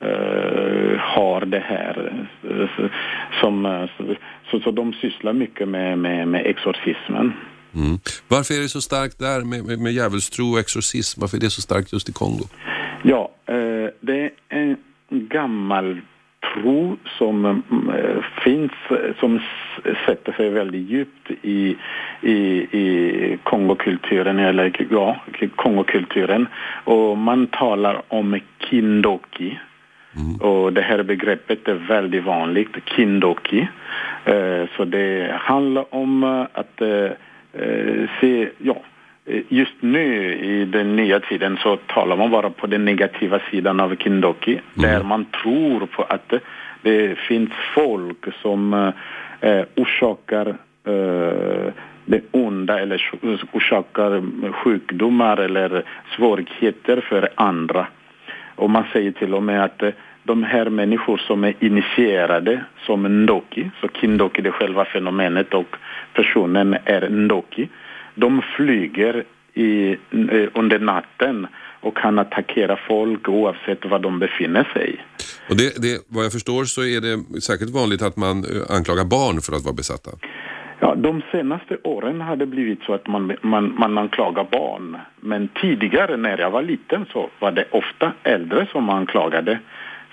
eh, 0.00 0.98
har 0.98 1.40
det 1.46 1.58
här 1.58 2.26
som, 3.40 3.88
så, 4.50 4.60
så 4.60 4.70
de 4.70 4.92
sysslar 4.92 5.32
mycket 5.32 5.68
med, 5.68 5.98
med, 5.98 6.28
med 6.28 6.46
exorcismen. 6.46 7.32
Mm. 7.74 7.98
Varför 8.28 8.54
är 8.54 8.60
det 8.60 8.68
så 8.68 8.80
starkt 8.80 9.18
där 9.18 9.44
med, 9.44 9.64
med, 9.64 9.78
med 9.78 9.92
djävulstro 9.92 10.52
och 10.52 10.58
exorcism? 10.58 11.20
Varför 11.20 11.36
är 11.36 11.40
det 11.40 11.50
så 11.50 11.62
starkt 11.62 11.92
just 11.92 12.08
i 12.08 12.12
Kongo? 12.12 12.44
Ja, 13.02 13.30
eh, 13.46 13.90
det 14.00 14.20
är 14.20 14.30
en 14.48 14.76
gammal 15.10 16.00
tro 16.54 16.96
som 17.18 17.44
eh, 17.44 18.24
finns, 18.44 18.72
som 19.20 19.40
sätter 20.06 20.32
sig 20.32 20.50
väldigt 20.50 20.90
djupt 20.90 21.30
i, 21.42 21.76
i, 22.20 22.36
i 22.82 23.38
Kongokulturen, 23.42 24.38
eller 24.38 24.86
ja, 24.90 25.20
Kongokulturen. 25.56 26.46
Och 26.84 27.18
man 27.18 27.46
talar 27.46 28.02
om 28.08 28.40
kindoki. 28.70 29.58
Och 30.40 30.72
det 30.72 30.80
här 30.80 31.02
begreppet 31.02 31.68
är 31.68 31.74
väldigt 31.74 32.24
vanligt, 32.24 32.76
kindoki. 32.84 33.68
Eh, 34.24 34.68
så 34.76 34.84
det 34.84 35.36
handlar 35.40 35.94
om 35.94 36.24
eh, 36.24 36.46
att 36.52 36.80
eh, 36.82 37.10
se, 38.20 38.48
ja, 38.58 38.76
just 39.48 39.74
nu 39.80 40.34
i 40.34 40.64
den 40.64 40.96
nya 40.96 41.20
tiden 41.20 41.58
så 41.62 41.76
talar 41.76 42.16
man 42.16 42.30
bara 42.30 42.50
på 42.50 42.66
den 42.66 42.84
negativa 42.84 43.40
sidan 43.50 43.80
av 43.80 43.96
kindoki, 43.96 44.60
där 44.74 45.02
man 45.02 45.24
tror 45.24 45.86
på 45.86 46.02
att 46.02 46.32
det 46.82 47.18
finns 47.18 47.50
folk 47.74 48.26
som 48.42 48.92
orsakar 49.76 50.56
det 52.04 52.20
onda 52.30 52.80
eller 52.80 53.10
orsakar 53.52 54.22
sjukdomar 54.52 55.36
eller 55.36 55.82
svårigheter 56.16 57.00
för 57.00 57.28
andra. 57.34 57.86
Och 58.54 58.70
man 58.70 58.84
säger 58.92 59.12
till 59.12 59.34
och 59.34 59.42
med 59.42 59.64
att 59.64 59.82
de 60.26 60.42
här 60.42 60.70
människor 60.70 61.16
som 61.26 61.44
är 61.44 61.54
initierade 61.60 62.64
som 62.86 63.22
ndoki, 63.22 63.70
så 63.80 63.88
kindoki 63.88 64.42
det 64.42 64.52
själva 64.52 64.84
fenomenet 64.84 65.54
och 65.54 65.76
personen 66.14 66.76
är 66.84 67.08
ndoki, 67.08 67.68
de 68.14 68.42
flyger 68.56 69.24
i, 69.54 69.90
eh, 69.90 70.48
under 70.54 70.78
natten 70.78 71.46
och 71.80 71.96
kan 71.96 72.18
attackera 72.18 72.78
folk 72.88 73.28
oavsett 73.28 73.84
var 73.84 73.98
de 73.98 74.18
befinner 74.18 74.64
sig. 74.74 75.04
Och 75.50 75.56
det, 75.56 75.82
det, 75.82 76.02
vad 76.08 76.24
jag 76.24 76.32
förstår 76.32 76.64
så 76.64 76.80
är 76.80 77.00
det 77.00 77.40
särskilt 77.40 77.74
vanligt 77.74 78.02
att 78.02 78.16
man 78.16 78.44
eh, 78.44 78.76
anklagar 78.76 79.04
barn 79.04 79.40
för 79.40 79.52
att 79.56 79.64
vara 79.64 79.74
besatta. 79.74 80.10
Ja, 80.80 80.94
de 80.94 81.22
senaste 81.32 81.76
åren 81.82 82.20
har 82.20 82.36
det 82.36 82.46
blivit 82.46 82.82
så 82.82 82.94
att 82.94 83.06
man, 83.06 83.32
man, 83.42 83.74
man 83.78 83.98
anklagar 83.98 84.46
barn. 84.50 84.96
Men 85.20 85.48
tidigare 85.48 86.16
när 86.16 86.38
jag 86.38 86.50
var 86.50 86.62
liten 86.62 87.06
så 87.12 87.30
var 87.38 87.52
det 87.52 87.64
ofta 87.70 88.12
äldre 88.22 88.66
som 88.72 88.90
anklagade. 88.90 89.58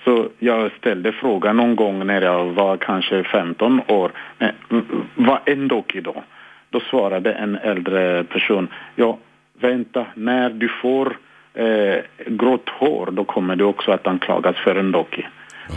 Så 0.04 0.28
jag 0.38 0.70
ställde 0.78 1.12
frågan 1.12 1.56
någon 1.56 1.76
gång 1.76 2.06
när 2.06 2.22
jag 2.22 2.44
var 2.44 2.76
kanske 2.76 3.22
15 3.24 3.80
år. 3.88 4.10
"Men, 4.38 4.50
mm, 4.70 4.84
Vad 5.14 5.38
är 5.44 5.52
en 5.52 5.68
doki 5.68 6.00
då? 6.00 6.22
Då 6.70 6.80
svarade 6.80 7.32
en 7.32 7.56
äldre 7.56 8.24
person. 8.24 8.68
Ja, 8.96 9.18
vänta, 9.60 10.06
när 10.14 10.50
du 10.50 10.68
får 10.68 11.16
eh, 11.54 11.96
grått 12.26 12.68
hår 12.68 13.08
då 13.12 13.24
kommer 13.24 13.56
du 13.56 13.64
också 13.64 13.90
att 13.92 14.06
anklagas 14.06 14.56
för 14.56 14.76
en 14.76 14.92
doki. 14.92 15.26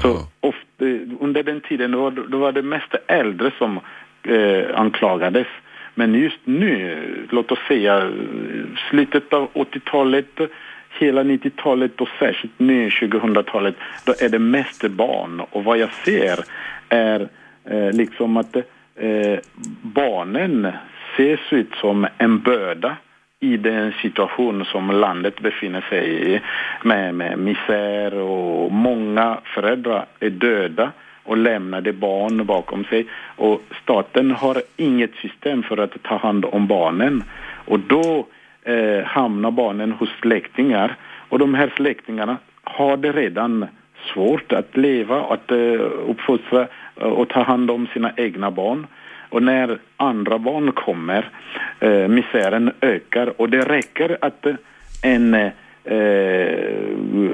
Så 0.01 0.17
ofta, 0.39 0.85
under 1.19 1.43
den 1.43 1.61
tiden 1.61 1.91
då, 1.91 1.99
var- 2.01 2.27
då 2.27 2.37
var 2.37 2.51
det 2.51 2.61
mest 2.61 2.95
äldre 3.07 3.51
som 3.57 3.79
eh, 4.23 4.79
anklagades. 4.79 5.47
Men 5.95 6.13
just 6.13 6.39
nu, 6.43 7.03
låt 7.29 7.51
oss 7.51 7.59
säga 7.67 7.97
eh, 7.97 8.09
slutet 8.89 9.33
av 9.33 9.47
80-talet, 9.53 10.39
hela 10.99 11.23
90-talet 11.23 12.01
och 12.01 12.10
särskilt 12.19 12.60
nu 12.60 12.89
2000-talet, 12.89 13.75
då 14.05 14.13
är 14.19 14.29
det 14.29 14.39
mest 14.39 14.88
barn. 14.88 15.39
Och 15.39 15.63
vad 15.63 15.77
jag 15.77 15.93
ser 15.93 16.39
är 16.89 17.27
eh, 17.65 17.91
liksom 17.91 18.38
att 18.38 18.55
eh, 18.55 19.39
barnen 19.81 20.71
ses 21.13 21.53
ut 21.53 21.75
som 21.81 22.07
en 22.17 22.39
börda 22.39 22.97
i 23.39 23.57
den 23.57 23.93
situation 24.01 24.65
som 24.65 24.91
landet 24.91 25.39
befinner 25.39 25.81
sig 25.81 26.33
i 26.33 26.41
med, 26.83 27.15
med 27.15 27.39
misär 27.39 28.13
och 28.13 28.71
många 28.71 29.38
föräldrar 29.55 30.05
är 30.19 30.29
döda 30.29 30.91
och 31.23 31.38
lämnade 31.38 31.93
barn 31.93 32.45
bakom 32.45 32.83
sig 32.86 33.05
och 33.36 33.62
staten 33.83 34.31
har 34.31 34.62
inget 34.77 35.15
system 35.15 35.63
för 35.63 35.77
att 35.77 36.03
ta 36.03 36.17
hand 36.17 36.45
om 36.45 36.67
barnen 36.67 37.23
och 37.65 37.79
då 37.79 38.27
eh, 38.67 39.03
hamnar 39.03 39.51
barnen 39.51 39.91
hos 39.91 40.10
släktingar 40.21 40.95
och 41.30 41.39
de 41.39 41.53
här 41.53 41.73
släktingarna 41.75 42.38
har 42.63 42.97
det 42.97 43.12
redan 43.12 43.65
svårt 44.13 44.53
att 44.53 44.77
leva, 44.77 45.21
att 45.21 45.51
eh, 45.51 45.82
uppfostra 46.08 46.67
eh, 46.95 47.08
och 47.08 47.30
ta 47.30 47.43
hand 47.43 47.71
om 47.71 47.88
sina 47.93 48.12
egna 48.17 48.51
barn. 48.51 48.88
Och 49.30 49.43
när 49.43 49.80
andra 49.97 50.39
barn 50.39 50.71
kommer, 50.71 51.30
eh, 51.80 52.08
misären 52.08 52.71
ökar 52.82 53.41
och 53.41 53.49
det 53.49 53.62
räcker 53.62 54.17
att 54.21 54.45
en 55.03 55.34
eh, 55.34 55.51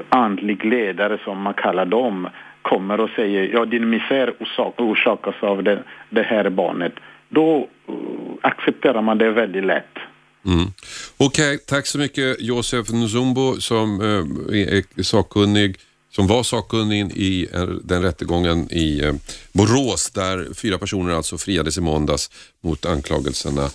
andlig 0.08 0.64
ledare 0.64 1.18
som 1.24 1.42
man 1.42 1.54
kallar 1.54 1.84
dem 1.84 2.28
kommer 2.62 3.00
och 3.00 3.10
säger 3.10 3.50
ja 3.52 3.64
din 3.64 3.90
misär 3.90 4.32
orsakas 4.76 5.34
av 5.40 5.62
det, 5.62 5.78
det 6.10 6.22
här 6.22 6.50
barnet. 6.50 6.92
Då 7.28 7.68
eh, 7.88 7.94
accepterar 8.40 9.02
man 9.02 9.18
det 9.18 9.30
väldigt 9.30 9.64
lätt. 9.64 9.98
Mm. 10.46 10.72
Okej, 11.16 11.58
tack 11.66 11.86
så 11.86 11.98
mycket 11.98 12.36
Josef 12.40 12.88
Nzumbo 12.88 13.60
som 13.60 14.00
eh, 14.00 14.58
är 14.58 15.02
sakkunnig 15.02 15.76
som 16.14 16.26
var 16.26 16.42
sakkunnig 16.42 17.12
i 17.12 17.48
eh, 17.52 17.66
den 17.66 18.02
rättegången 18.02 18.72
i 18.72 19.00
eh, 19.00 19.14
Borås 19.52 20.10
där 20.10 20.54
fyra 20.54 20.78
personer 20.78 21.12
alltså 21.14 21.38
friades 21.38 21.78
i 21.78 21.80
måndags 21.80 22.30
mot 22.62 22.86
anklagelserna 22.86 23.70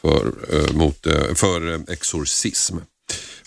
för, 0.00 0.32
eh, 0.52 0.72
mot, 0.72 1.06
eh, 1.06 1.34
för 1.34 1.74
eh, 1.74 1.80
exorcism. 1.88 2.76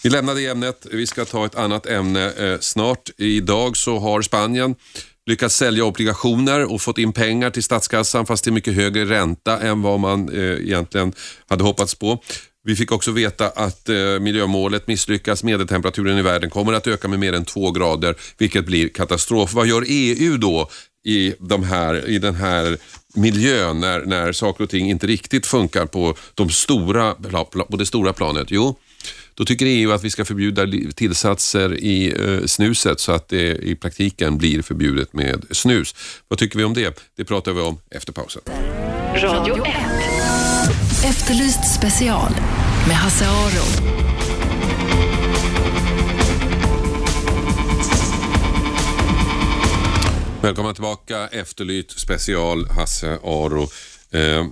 Vi 0.03 0.09
lämnar 0.09 0.35
det 0.35 0.47
ämnet. 0.47 0.88
Vi 0.91 1.07
ska 1.07 1.25
ta 1.25 1.45
ett 1.45 1.55
annat 1.55 1.85
ämne 1.85 2.31
eh, 2.31 2.59
snart. 2.59 3.09
Idag 3.17 3.77
så 3.77 3.99
har 3.99 4.21
Spanien 4.21 4.75
lyckats 5.25 5.55
sälja 5.55 5.85
obligationer 5.85 6.71
och 6.73 6.81
fått 6.81 6.97
in 6.97 7.13
pengar 7.13 7.49
till 7.49 7.63
statskassan 7.63 8.25
fast 8.25 8.43
till 8.43 8.53
mycket 8.53 8.73
högre 8.73 9.05
ränta 9.05 9.59
än 9.59 9.81
vad 9.81 9.99
man 9.99 10.29
eh, 10.29 10.65
egentligen 10.65 11.13
hade 11.47 11.63
hoppats 11.63 11.95
på. 11.95 12.23
Vi 12.65 12.75
fick 12.75 12.91
också 12.91 13.12
veta 13.12 13.47
att 13.47 13.89
eh, 13.89 14.19
miljömålet 14.19 14.88
misslyckas. 14.88 15.43
Medeltemperaturen 15.43 16.17
i 16.17 16.21
världen 16.21 16.49
kommer 16.49 16.73
att 16.73 16.88
öka 16.88 17.08
med 17.08 17.19
mer 17.19 17.34
än 17.34 17.45
två 17.45 17.71
grader, 17.71 18.15
vilket 18.38 18.65
blir 18.65 18.89
katastrof. 18.89 19.54
Vad 19.54 19.67
gör 19.67 19.86
EU 19.88 20.38
då 20.38 20.69
i, 21.06 21.34
de 21.39 21.63
här, 21.63 22.10
i 22.10 22.19
den 22.19 22.36
här 22.36 22.78
miljön 23.15 23.80
när, 23.80 23.99
när 24.06 24.32
saker 24.32 24.63
och 24.63 24.69
ting 24.69 24.89
inte 24.89 25.08
riktigt 25.08 25.45
funkar 25.45 25.86
på, 25.86 26.15
de 26.34 26.49
stora, 26.49 27.13
på 27.69 27.78
det 27.78 27.86
stora 27.86 28.13
planet? 28.13 28.47
Jo, 28.51 28.75
då 29.34 29.45
tycker 29.45 29.65
EU 29.65 29.91
att 29.91 30.04
vi 30.04 30.10
ska 30.10 30.25
förbjuda 30.25 30.67
tillsatser 30.95 31.73
i 31.73 32.13
eh, 32.19 32.45
snuset 32.45 32.99
så 32.99 33.12
att 33.12 33.28
det 33.28 33.56
i 33.56 33.75
praktiken 33.75 34.38
blir 34.38 34.62
förbjudet 34.62 35.13
med 35.13 35.45
snus. 35.51 35.95
Vad 36.28 36.39
tycker 36.39 36.58
vi 36.58 36.63
om 36.63 36.73
det? 36.73 36.99
Det 37.17 37.25
pratar 37.25 37.54
vi 37.54 37.62
om 37.62 37.78
efter 37.89 38.13
pausen. 38.13 38.41
Radio 39.15 39.65
1. 39.65 40.44
Efterlyst 41.05 41.75
special 41.75 42.31
med 42.87 42.95
Hasse 42.95 43.25
Aro. 43.25 43.65
Välkomna 50.41 50.73
tillbaka, 50.73 51.27
Efterlyst 51.27 51.99
special, 51.99 52.67
Hasse 52.69 53.19
Aro. 53.23 53.61
Eh, 54.11 54.45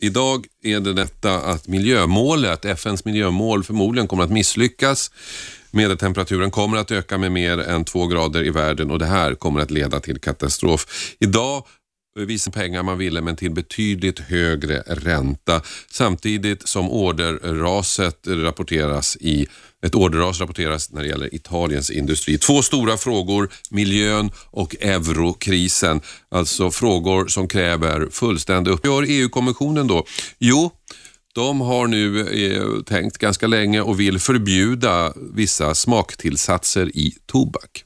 idag 0.00 0.46
är 0.62 0.80
det 0.80 0.92
detta 0.92 1.40
att 1.40 1.68
miljömålet, 1.68 2.64
FNs 2.64 3.04
miljömål 3.04 3.64
förmodligen 3.64 4.08
kommer 4.08 4.22
att 4.22 4.30
misslyckas. 4.30 5.10
Medeltemperaturen 5.70 6.50
kommer 6.50 6.76
att 6.76 6.90
öka 6.90 7.18
med 7.18 7.32
mer 7.32 7.58
än 7.58 7.84
två 7.84 8.06
grader 8.06 8.46
i 8.46 8.50
världen 8.50 8.90
och 8.90 8.98
det 8.98 9.06
här 9.06 9.34
kommer 9.34 9.60
att 9.60 9.70
leda 9.70 10.00
till 10.00 10.20
katastrof. 10.20 10.86
Idag 11.20 11.64
visa 12.14 12.50
pengar 12.50 12.82
man 12.82 12.98
ville 12.98 13.20
men 13.20 13.36
till 13.36 13.50
betydligt 13.50 14.18
högre 14.18 14.82
ränta. 14.86 15.62
Samtidigt 15.90 16.68
som 16.68 16.90
orderraset 16.90 18.26
rapporteras 18.26 19.16
i 19.20 19.46
ett 19.86 19.94
orderras 19.94 20.40
rapporteras 20.40 20.92
när 20.92 21.02
det 21.02 21.08
gäller 21.08 21.34
Italiens 21.34 21.90
industri. 21.90 22.38
Två 22.38 22.62
stora 22.62 22.96
frågor, 22.96 23.52
miljön 23.70 24.30
och 24.50 24.76
eurokrisen. 24.80 26.00
Alltså 26.28 26.70
frågor 26.70 27.26
som 27.26 27.48
kräver 27.48 28.08
fullständig 28.10 28.70
upp. 28.70 28.86
Gör 28.86 29.04
EU-kommissionen 29.08 29.86
då? 29.86 30.04
Jo, 30.38 30.70
de 31.34 31.60
har 31.60 31.86
nu 31.86 32.20
eh, 32.20 32.82
tänkt 32.82 33.18
ganska 33.18 33.46
länge 33.46 33.80
och 33.80 34.00
vill 34.00 34.18
förbjuda 34.18 35.12
vissa 35.34 35.74
smaktillsatser 35.74 36.96
i 36.96 37.14
tobak. 37.26 37.84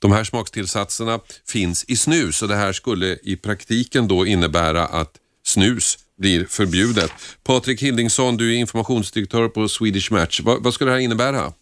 De 0.00 0.12
här 0.12 0.24
smakstillsatserna 0.24 1.20
finns 1.48 1.84
i 1.84 1.96
snus 1.96 2.42
och 2.42 2.48
det 2.48 2.54
här 2.54 2.72
skulle 2.72 3.18
i 3.22 3.36
praktiken 3.36 4.08
då 4.08 4.26
innebära 4.26 4.82
att 4.82 5.12
snus 5.42 5.98
blir 6.18 6.44
förbjudet. 6.44 7.12
Patrik 7.44 7.82
Hildingsson, 7.82 8.36
du 8.36 8.54
är 8.54 8.58
informationsdirektör 8.58 9.48
på 9.48 9.68
Swedish 9.68 10.12
Match. 10.12 10.40
Vad, 10.44 10.64
vad 10.64 10.74
ska 10.74 10.84
det 10.84 10.90
här 10.90 10.98
innebära? 10.98 11.52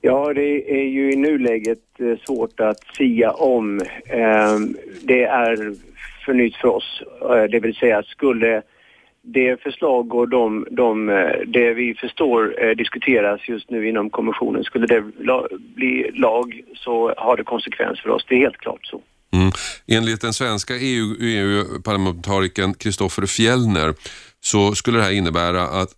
Ja, 0.00 0.32
det 0.32 0.70
är 0.80 0.84
ju 0.84 1.12
i 1.12 1.16
nuläget 1.16 1.78
eh, 1.98 2.18
svårt 2.26 2.60
att 2.60 2.78
sia 2.96 3.30
om. 3.30 3.80
Ehm, 4.06 4.76
det 5.02 5.24
är 5.24 5.74
för 6.24 6.34
nytt 6.34 6.56
för 6.56 6.68
oss. 6.68 7.02
Eh, 7.22 7.42
det 7.50 7.60
vill 7.60 7.74
säga, 7.74 8.02
skulle 8.02 8.62
det 9.34 9.60
förslag 9.62 10.14
och 10.14 10.28
de, 10.28 10.66
de, 10.70 11.08
eh, 11.08 11.30
det 11.46 11.74
vi 11.74 11.94
förstår 11.94 12.74
diskuteras 12.74 13.48
just 13.48 13.70
nu 13.70 13.88
inom 13.88 14.10
kommissionen, 14.10 14.64
skulle 14.64 14.86
det 14.86 15.04
bli 15.58 16.10
lag 16.14 16.62
så 16.74 17.14
har 17.16 17.36
det 17.36 17.44
konsekvens 17.44 18.00
för 18.00 18.10
oss. 18.10 18.24
Det 18.28 18.34
är 18.34 18.38
helt 18.38 18.58
klart 18.58 18.86
så. 18.86 19.00
Mm. 19.32 19.50
Enligt 19.86 20.20
den 20.20 20.32
svenska 20.32 20.74
EU-parlamentarikern 20.74 22.70
EU 22.70 22.74
Kristoffer 22.74 23.26
Fjellner 23.26 23.94
så 24.40 24.72
skulle 24.74 24.98
det 24.98 25.04
här 25.04 25.12
innebära 25.12 25.62
att 25.62 25.88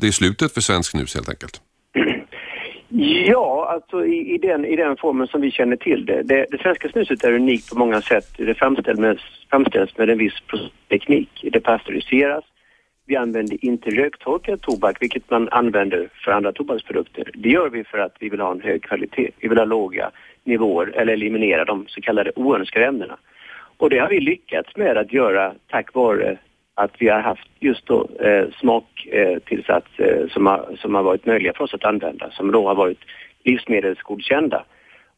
det 0.00 0.06
är 0.06 0.12
slutet 0.12 0.54
för 0.54 0.60
svensk 0.60 0.90
snus 0.90 1.14
helt 1.14 1.28
enkelt. 1.28 1.60
Ja, 3.26 3.70
alltså 3.74 4.06
i, 4.06 4.34
i, 4.34 4.38
den, 4.38 4.64
i 4.64 4.76
den 4.76 4.96
formen 4.96 5.26
som 5.26 5.40
vi 5.40 5.50
känner 5.50 5.76
till 5.76 6.06
det. 6.06 6.22
Det, 6.22 6.46
det 6.50 6.58
svenska 6.58 6.88
snuset 6.88 7.24
är 7.24 7.32
unikt 7.32 7.70
på 7.70 7.78
många 7.78 8.00
sätt. 8.02 8.24
Det 8.36 8.54
framställs 8.54 8.98
med, 8.98 9.20
framställs 9.50 9.98
med 9.98 10.10
en 10.10 10.18
viss 10.18 10.34
teknik. 10.88 11.28
Det 11.52 11.60
pasteuriseras. 11.60 12.44
Vi 13.10 13.16
använder 13.16 13.64
inte 13.64 13.90
röktorkad 13.90 14.60
tobak, 14.60 14.96
vilket 15.00 15.30
man 15.30 15.48
använder 15.48 16.08
för 16.24 16.32
andra 16.32 16.52
tobaksprodukter. 16.52 17.30
Det 17.34 17.48
gör 17.48 17.68
vi 17.68 17.84
för 17.84 17.98
att 17.98 18.16
vi 18.20 18.28
vill 18.28 18.40
ha 18.40 18.52
en 18.52 18.60
hög 18.60 18.82
kvalitet. 18.82 19.30
Vi 19.38 19.48
vill 19.48 19.58
ha 19.58 19.64
låga 19.64 20.10
nivåer 20.44 20.86
eller 20.96 21.12
eliminera 21.12 21.64
de 21.64 21.86
så 21.88 22.00
kallade 22.00 22.32
oönskade 22.36 22.86
ämnena. 22.86 23.16
Och 23.76 23.90
det 23.90 23.98
har 23.98 24.08
vi 24.08 24.20
lyckats 24.20 24.76
med 24.76 24.96
att 24.96 25.12
göra 25.12 25.54
tack 25.70 25.94
vare 25.94 26.38
att 26.74 26.90
vi 26.98 27.08
har 27.08 27.20
haft 27.20 27.48
just 27.60 27.86
då 27.86 28.08
eh, 28.20 28.44
smaktillsatser 28.60 30.16
eh, 30.16 30.22
eh, 30.22 30.28
som, 30.28 30.46
har, 30.46 30.76
som 30.78 30.94
har 30.94 31.02
varit 31.02 31.26
möjliga 31.26 31.52
för 31.52 31.64
oss 31.64 31.74
att 31.74 31.84
använda, 31.84 32.30
som 32.30 32.52
då 32.52 32.68
har 32.68 32.74
varit 32.74 33.00
livsmedelsgodkända. 33.44 34.64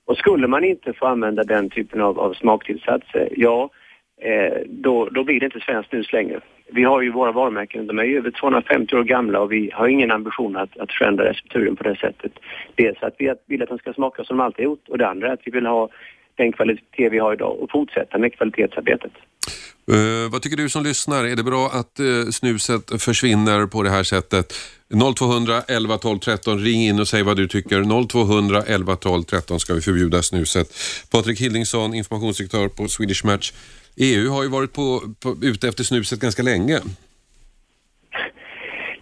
Och 0.04 0.16
skulle 0.16 0.46
man 0.46 0.64
inte 0.64 0.92
få 0.92 1.06
använda 1.06 1.44
den 1.44 1.70
typen 1.70 2.00
av, 2.00 2.20
av 2.20 2.34
smaktillsatser, 2.34 3.28
ja, 3.36 3.70
eh, 4.20 4.58
då, 4.66 5.08
då 5.08 5.24
blir 5.24 5.40
det 5.40 5.46
inte 5.46 5.60
svenskt 5.60 5.90
snus 5.90 6.12
längre. 6.12 6.40
Vi 6.74 6.84
har 6.84 7.02
ju 7.02 7.12
våra 7.12 7.32
varumärken, 7.32 7.86
de 7.86 7.98
är 7.98 8.04
ju 8.04 8.18
över 8.18 8.30
250 8.30 8.96
år 8.96 9.04
gamla 9.04 9.40
och 9.40 9.52
vi 9.52 9.70
har 9.74 9.88
ingen 9.88 10.10
ambition 10.10 10.56
att, 10.56 10.78
att 10.78 10.92
förändra 10.92 11.24
recepturen 11.30 11.76
på 11.76 11.82
det 11.82 11.96
sättet. 11.96 12.32
Dels 12.74 13.02
att 13.02 13.14
vi 13.18 13.34
vill 13.46 13.62
att 13.62 13.68
den 13.68 13.78
ska 13.78 13.92
smaka 13.92 14.24
som 14.24 14.36
de 14.36 14.44
alltid 14.44 14.64
gjort 14.64 14.88
och 14.88 14.98
det 14.98 15.08
andra 15.08 15.28
är 15.28 15.32
att 15.32 15.40
vi 15.44 15.50
vill 15.50 15.66
ha 15.66 15.88
den 16.36 16.52
kvalitet 16.52 17.08
vi 17.08 17.18
har 17.18 17.32
idag 17.32 17.60
och 17.60 17.70
fortsätta 17.70 18.18
med 18.18 18.34
kvalitetsarbetet. 18.34 19.12
Uh, 19.90 20.32
vad 20.32 20.42
tycker 20.42 20.56
du 20.56 20.68
som 20.68 20.82
lyssnar? 20.82 21.24
Är 21.24 21.36
det 21.36 21.42
bra 21.42 21.66
att 21.66 22.00
uh, 22.00 22.30
snuset 22.30 23.02
försvinner 23.02 23.66
på 23.66 23.82
det 23.82 23.90
här 23.90 24.02
sättet? 24.02 24.54
0200 25.16 25.62
11 25.68 25.98
12 25.98 26.18
13. 26.18 26.58
Ring 26.58 26.80
in 26.80 27.00
och 27.00 27.08
säg 27.08 27.22
vad 27.22 27.36
du 27.36 27.48
tycker. 27.48 28.08
0200 28.08 28.62
11 28.66 28.96
12 28.96 29.22
13 29.22 29.60
ska 29.60 29.74
vi 29.74 29.80
förbjuda 29.80 30.22
snuset. 30.22 30.66
Patrik 31.12 31.40
Hildingsson, 31.40 31.94
informationsdirektör 31.94 32.68
på 32.68 32.88
Swedish 32.88 33.24
Match. 33.24 33.52
EU 33.96 34.30
har 34.30 34.42
ju 34.42 34.48
varit 34.48 34.72
på, 34.72 35.00
på, 35.22 35.36
ute 35.42 35.68
efter 35.68 35.84
snuset 35.84 36.20
ganska 36.20 36.42
länge. 36.42 36.78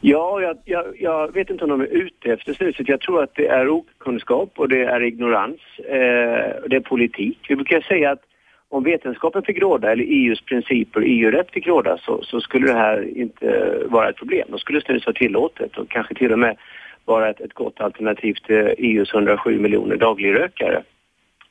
Ja, 0.00 0.40
jag, 0.40 0.58
jag, 0.64 0.84
jag, 0.98 1.34
vet 1.34 1.50
inte 1.50 1.64
om 1.64 1.70
de 1.70 1.80
är 1.80 1.86
ute 1.86 2.32
efter 2.32 2.54
snuset. 2.54 2.88
Jag 2.88 3.00
tror 3.00 3.22
att 3.22 3.34
det 3.34 3.46
är 3.46 3.68
okunskap 3.68 4.52
och 4.56 4.68
det 4.68 4.84
är 4.84 5.02
ignorans. 5.02 5.60
Eh, 5.78 6.68
det 6.68 6.76
är 6.76 6.80
politik. 6.80 7.38
Vi 7.48 7.56
brukar 7.56 7.80
säga 7.80 8.10
att 8.10 8.22
om 8.68 8.84
vetenskapen 8.84 9.42
fick 9.42 9.58
råda 9.58 9.92
eller 9.92 10.04
EUs 10.04 10.40
principer, 10.40 11.00
EU-rätt 11.06 11.50
fick 11.50 11.66
råda 11.66 11.98
så, 11.98 12.22
så, 12.22 12.40
skulle 12.40 12.66
det 12.66 12.78
här 12.78 13.18
inte 13.18 13.78
vara 13.86 14.08
ett 14.08 14.16
problem. 14.16 14.48
Då 14.50 14.58
skulle 14.58 14.80
snus 14.80 15.06
vara 15.06 15.16
tillåtet 15.16 15.76
och 15.78 15.88
kanske 15.90 16.14
till 16.14 16.32
och 16.32 16.38
med 16.38 16.56
vara 17.04 17.30
ett, 17.30 17.40
ett 17.40 17.54
gott 17.54 17.80
alternativ 17.80 18.34
till 18.46 18.74
EUs 18.78 19.14
107 19.14 19.58
miljoner 19.58 19.96
dagligrökare. 19.96 20.82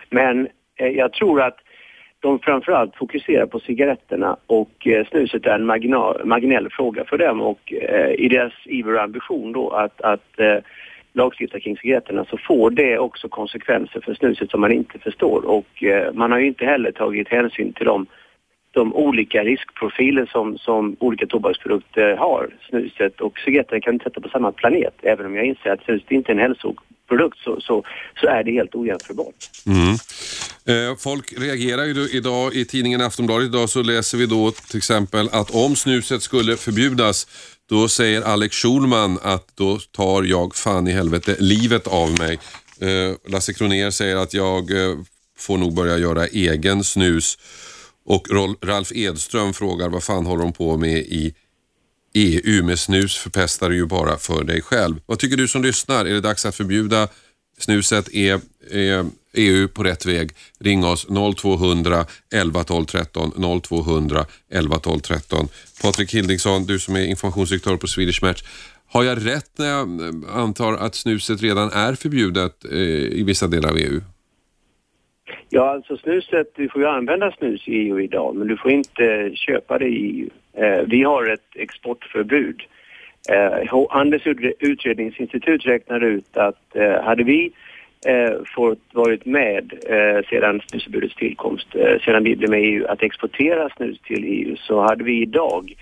Men 0.09 0.47
eh, 0.75 0.87
jag 0.87 1.13
tror 1.13 1.41
att 1.41 1.57
de 2.19 2.39
framförallt 2.39 2.95
fokuserar 2.95 3.45
på 3.45 3.59
cigaretterna 3.59 4.37
och 4.47 4.87
eh, 4.87 5.07
snuset 5.07 5.45
är 5.45 5.55
en 5.55 5.65
marginal, 5.65 6.25
marginell 6.25 6.69
fråga 6.69 7.05
för 7.05 7.17
dem 7.17 7.41
och 7.41 7.73
eh, 7.73 8.11
i 8.11 8.27
deras 8.27 8.53
iver 8.65 8.93
och 8.93 9.01
ambition 9.01 9.51
då 9.51 9.69
att, 9.69 10.01
att 10.01 10.39
eh, 10.39 10.57
lagstifta 11.13 11.59
kring 11.59 11.77
cigaretterna 11.77 12.25
så 12.25 12.37
får 12.37 12.71
det 12.71 12.97
också 12.97 13.29
konsekvenser 13.29 14.01
för 14.01 14.13
snuset 14.13 14.51
som 14.51 14.61
man 14.61 14.71
inte 14.71 14.99
förstår 14.99 15.45
och 15.45 15.83
eh, 15.83 16.13
man 16.13 16.31
har 16.31 16.39
ju 16.39 16.47
inte 16.47 16.65
heller 16.65 16.91
tagit 16.91 17.29
hänsyn 17.29 17.73
till 17.73 17.85
de, 17.85 18.05
de 18.71 18.95
olika 18.95 19.43
riskprofiler 19.43 20.25
som, 20.25 20.57
som 20.57 20.95
olika 20.99 21.27
tobaksprodukter 21.27 22.15
har. 22.15 22.49
Snuset 22.69 23.21
och 23.21 23.39
cigaretterna 23.39 23.81
kan 23.81 23.93
inte 23.93 24.03
sätta 24.03 24.21
på 24.21 24.29
samma 24.29 24.51
planet 24.51 24.93
även 25.01 25.25
om 25.25 25.35
jag 25.35 25.45
inser 25.45 25.69
att 25.69 25.83
snuset 25.83 26.11
inte 26.11 26.31
är 26.31 26.33
en 26.33 26.41
hälsoprodukt 26.41 27.37
så, 27.37 27.61
så, 27.61 27.83
så 28.21 28.27
är 28.27 28.43
det 28.43 28.51
helt 28.51 28.75
ojämförbart. 28.75 29.35
Mm. 29.67 29.95
Eh, 30.69 30.95
folk 30.97 31.33
reagerar 31.37 31.85
ju 31.85 32.09
idag, 32.09 32.55
i 32.55 32.65
tidningen 32.65 33.01
Aftonbladet 33.01 33.47
idag 33.47 33.69
så 33.69 33.81
läser 33.81 34.17
vi 34.17 34.25
då 34.25 34.51
till 34.51 34.77
exempel 34.77 35.29
att 35.31 35.51
om 35.51 35.75
snuset 35.75 36.23
skulle 36.23 36.57
förbjudas 36.57 37.27
då 37.69 37.89
säger 37.89 38.21
Alex 38.21 38.55
Schulman 38.55 39.19
att 39.21 39.47
då 39.55 39.79
tar 39.91 40.23
jag 40.23 40.55
fan 40.55 40.87
i 40.87 40.91
helvete 40.91 41.35
livet 41.39 41.87
av 41.87 42.19
mig. 42.19 42.39
Eh, 42.79 43.15
Lasse 43.31 43.53
Kroner 43.53 43.91
säger 43.91 44.15
att 44.15 44.33
jag 44.33 44.71
eh, 44.71 44.97
får 45.37 45.57
nog 45.57 45.73
börja 45.73 45.97
göra 45.97 46.27
egen 46.27 46.83
snus. 46.83 47.37
Och 48.05 48.27
Ralf 48.63 48.91
Edström 48.91 49.53
frågar 49.53 49.89
vad 49.89 50.03
fan 50.03 50.25
håller 50.25 50.43
de 50.43 50.53
på 50.53 50.77
med 50.77 50.97
i 50.97 51.33
EU 52.13 52.63
med 52.63 52.79
snus 52.79 53.15
förpestar 53.15 53.69
du 53.69 53.75
ju 53.75 53.85
bara 53.85 54.17
för 54.17 54.43
dig 54.43 54.61
själv. 54.61 54.95
Vad 55.05 55.19
tycker 55.19 55.37
du 55.37 55.47
som 55.47 55.63
lyssnar? 55.63 56.05
Är 56.05 56.13
det 56.13 56.21
dags 56.21 56.45
att 56.45 56.55
förbjuda 56.55 57.07
snuset? 57.59 58.09
Är, 58.09 58.41
är 58.71 59.05
EU 59.33 59.67
på 59.67 59.83
rätt 59.83 60.05
väg? 60.05 60.29
Ring 60.59 60.85
oss 60.85 61.07
0200 61.37 62.05
11 62.33 62.63
12 62.63 62.85
13 62.85 63.61
0200 63.61 64.25
11 64.51 64.77
12 64.77 64.99
13. 64.99 65.47
Patrik 65.83 66.13
Hildingsson, 66.13 66.65
du 66.65 66.79
som 66.79 66.95
är 66.95 67.05
informationsdirektör 67.05 67.77
på 67.77 67.87
Swedish 67.87 68.23
Match. 68.23 68.43
Har 68.91 69.03
jag 69.03 69.25
rätt 69.25 69.51
när 69.57 69.67
jag 69.67 70.01
eh, 70.01 70.37
antar 70.37 70.73
att 70.73 70.95
snuset 70.95 71.41
redan 71.41 71.71
är 71.71 71.93
förbjudet 71.93 72.65
eh, 72.71 72.79
i 73.19 73.23
vissa 73.23 73.47
delar 73.47 73.69
av 73.69 73.77
EU? 73.77 74.01
Ja, 75.49 75.69
alltså 75.69 75.97
snuset, 75.97 76.51
du 76.55 76.69
får 76.69 76.81
ju 76.81 76.87
använda 76.87 77.31
snus 77.31 77.67
i 77.67 77.71
EU 77.71 77.99
idag, 77.99 78.35
men 78.35 78.47
du 78.47 78.57
får 78.57 78.71
inte 78.71 79.31
köpa 79.35 79.77
det 79.77 79.87
i 79.87 79.95
EU. 79.95 80.29
Eh, 80.63 80.83
vi 80.87 81.03
har 81.03 81.25
ett 81.25 81.55
exportförbud. 81.55 82.61
Eh, 83.29 83.87
Handels 83.89 84.23
utredningsinstitut 84.59 85.65
räknar 85.65 86.03
ut 86.03 86.37
att 86.37 86.75
eh, 86.75 87.03
hade 87.03 87.23
vi 87.23 87.51
eh, 88.05 88.37
fått 88.55 88.79
varit 88.93 89.25
med 89.25 89.73
eh, 89.85 90.29
sedan 90.29 90.61
snusförbudets 90.69 91.15
tillkomst, 91.15 91.67
eh, 91.75 91.99
sedan 92.05 92.23
vi 92.23 92.35
blev 92.35 92.49
med 92.49 92.63
i 92.63 92.65
EU, 92.65 92.87
att 92.87 93.03
exportera 93.03 93.69
snus 93.69 93.99
till 94.03 94.23
EU 94.23 94.55
så 94.57 94.81
hade 94.81 95.03
vi 95.03 95.21
idag, 95.21 95.73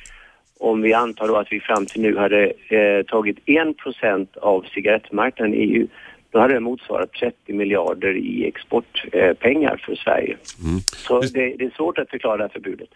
om 0.60 0.82
vi 0.82 0.94
antar 0.94 1.28
då 1.28 1.36
att 1.36 1.52
vi 1.52 1.60
fram 1.60 1.86
till 1.86 2.02
nu 2.02 2.18
hade 2.18 2.46
eh, 2.46 3.06
tagit 3.08 3.38
1% 3.46 4.38
av 4.38 4.66
cigarettmarknaden 4.74 5.54
i 5.54 5.58
EU, 5.58 5.88
då 6.32 6.40
hade 6.40 6.54
det 6.54 6.60
motsvarat 6.60 7.14
30 7.14 7.54
miljarder 7.54 8.18
i 8.18 8.48
exportpengar 8.48 9.74
eh, 9.74 9.86
för 9.86 9.96
Sverige. 9.96 10.38
Mm. 10.64 10.80
Så 10.80 11.20
det, 11.20 11.56
det, 11.58 11.66
är 11.66 11.76
svårt 11.76 11.98
att 11.98 12.10
förklara 12.10 12.38
det 12.38 12.44
här 12.44 12.50
förbudet. 12.50 12.90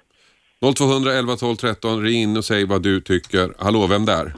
0211 0.76 1.36
12 1.36 1.56
13, 1.56 2.04
ring 2.04 2.22
in 2.22 2.38
och 2.38 2.46
säg 2.46 2.66
vad 2.66 2.84
du 2.84 3.02
tycker. 3.02 3.54
Hallå, 3.58 3.88
vem 3.90 4.06
där? 4.06 4.34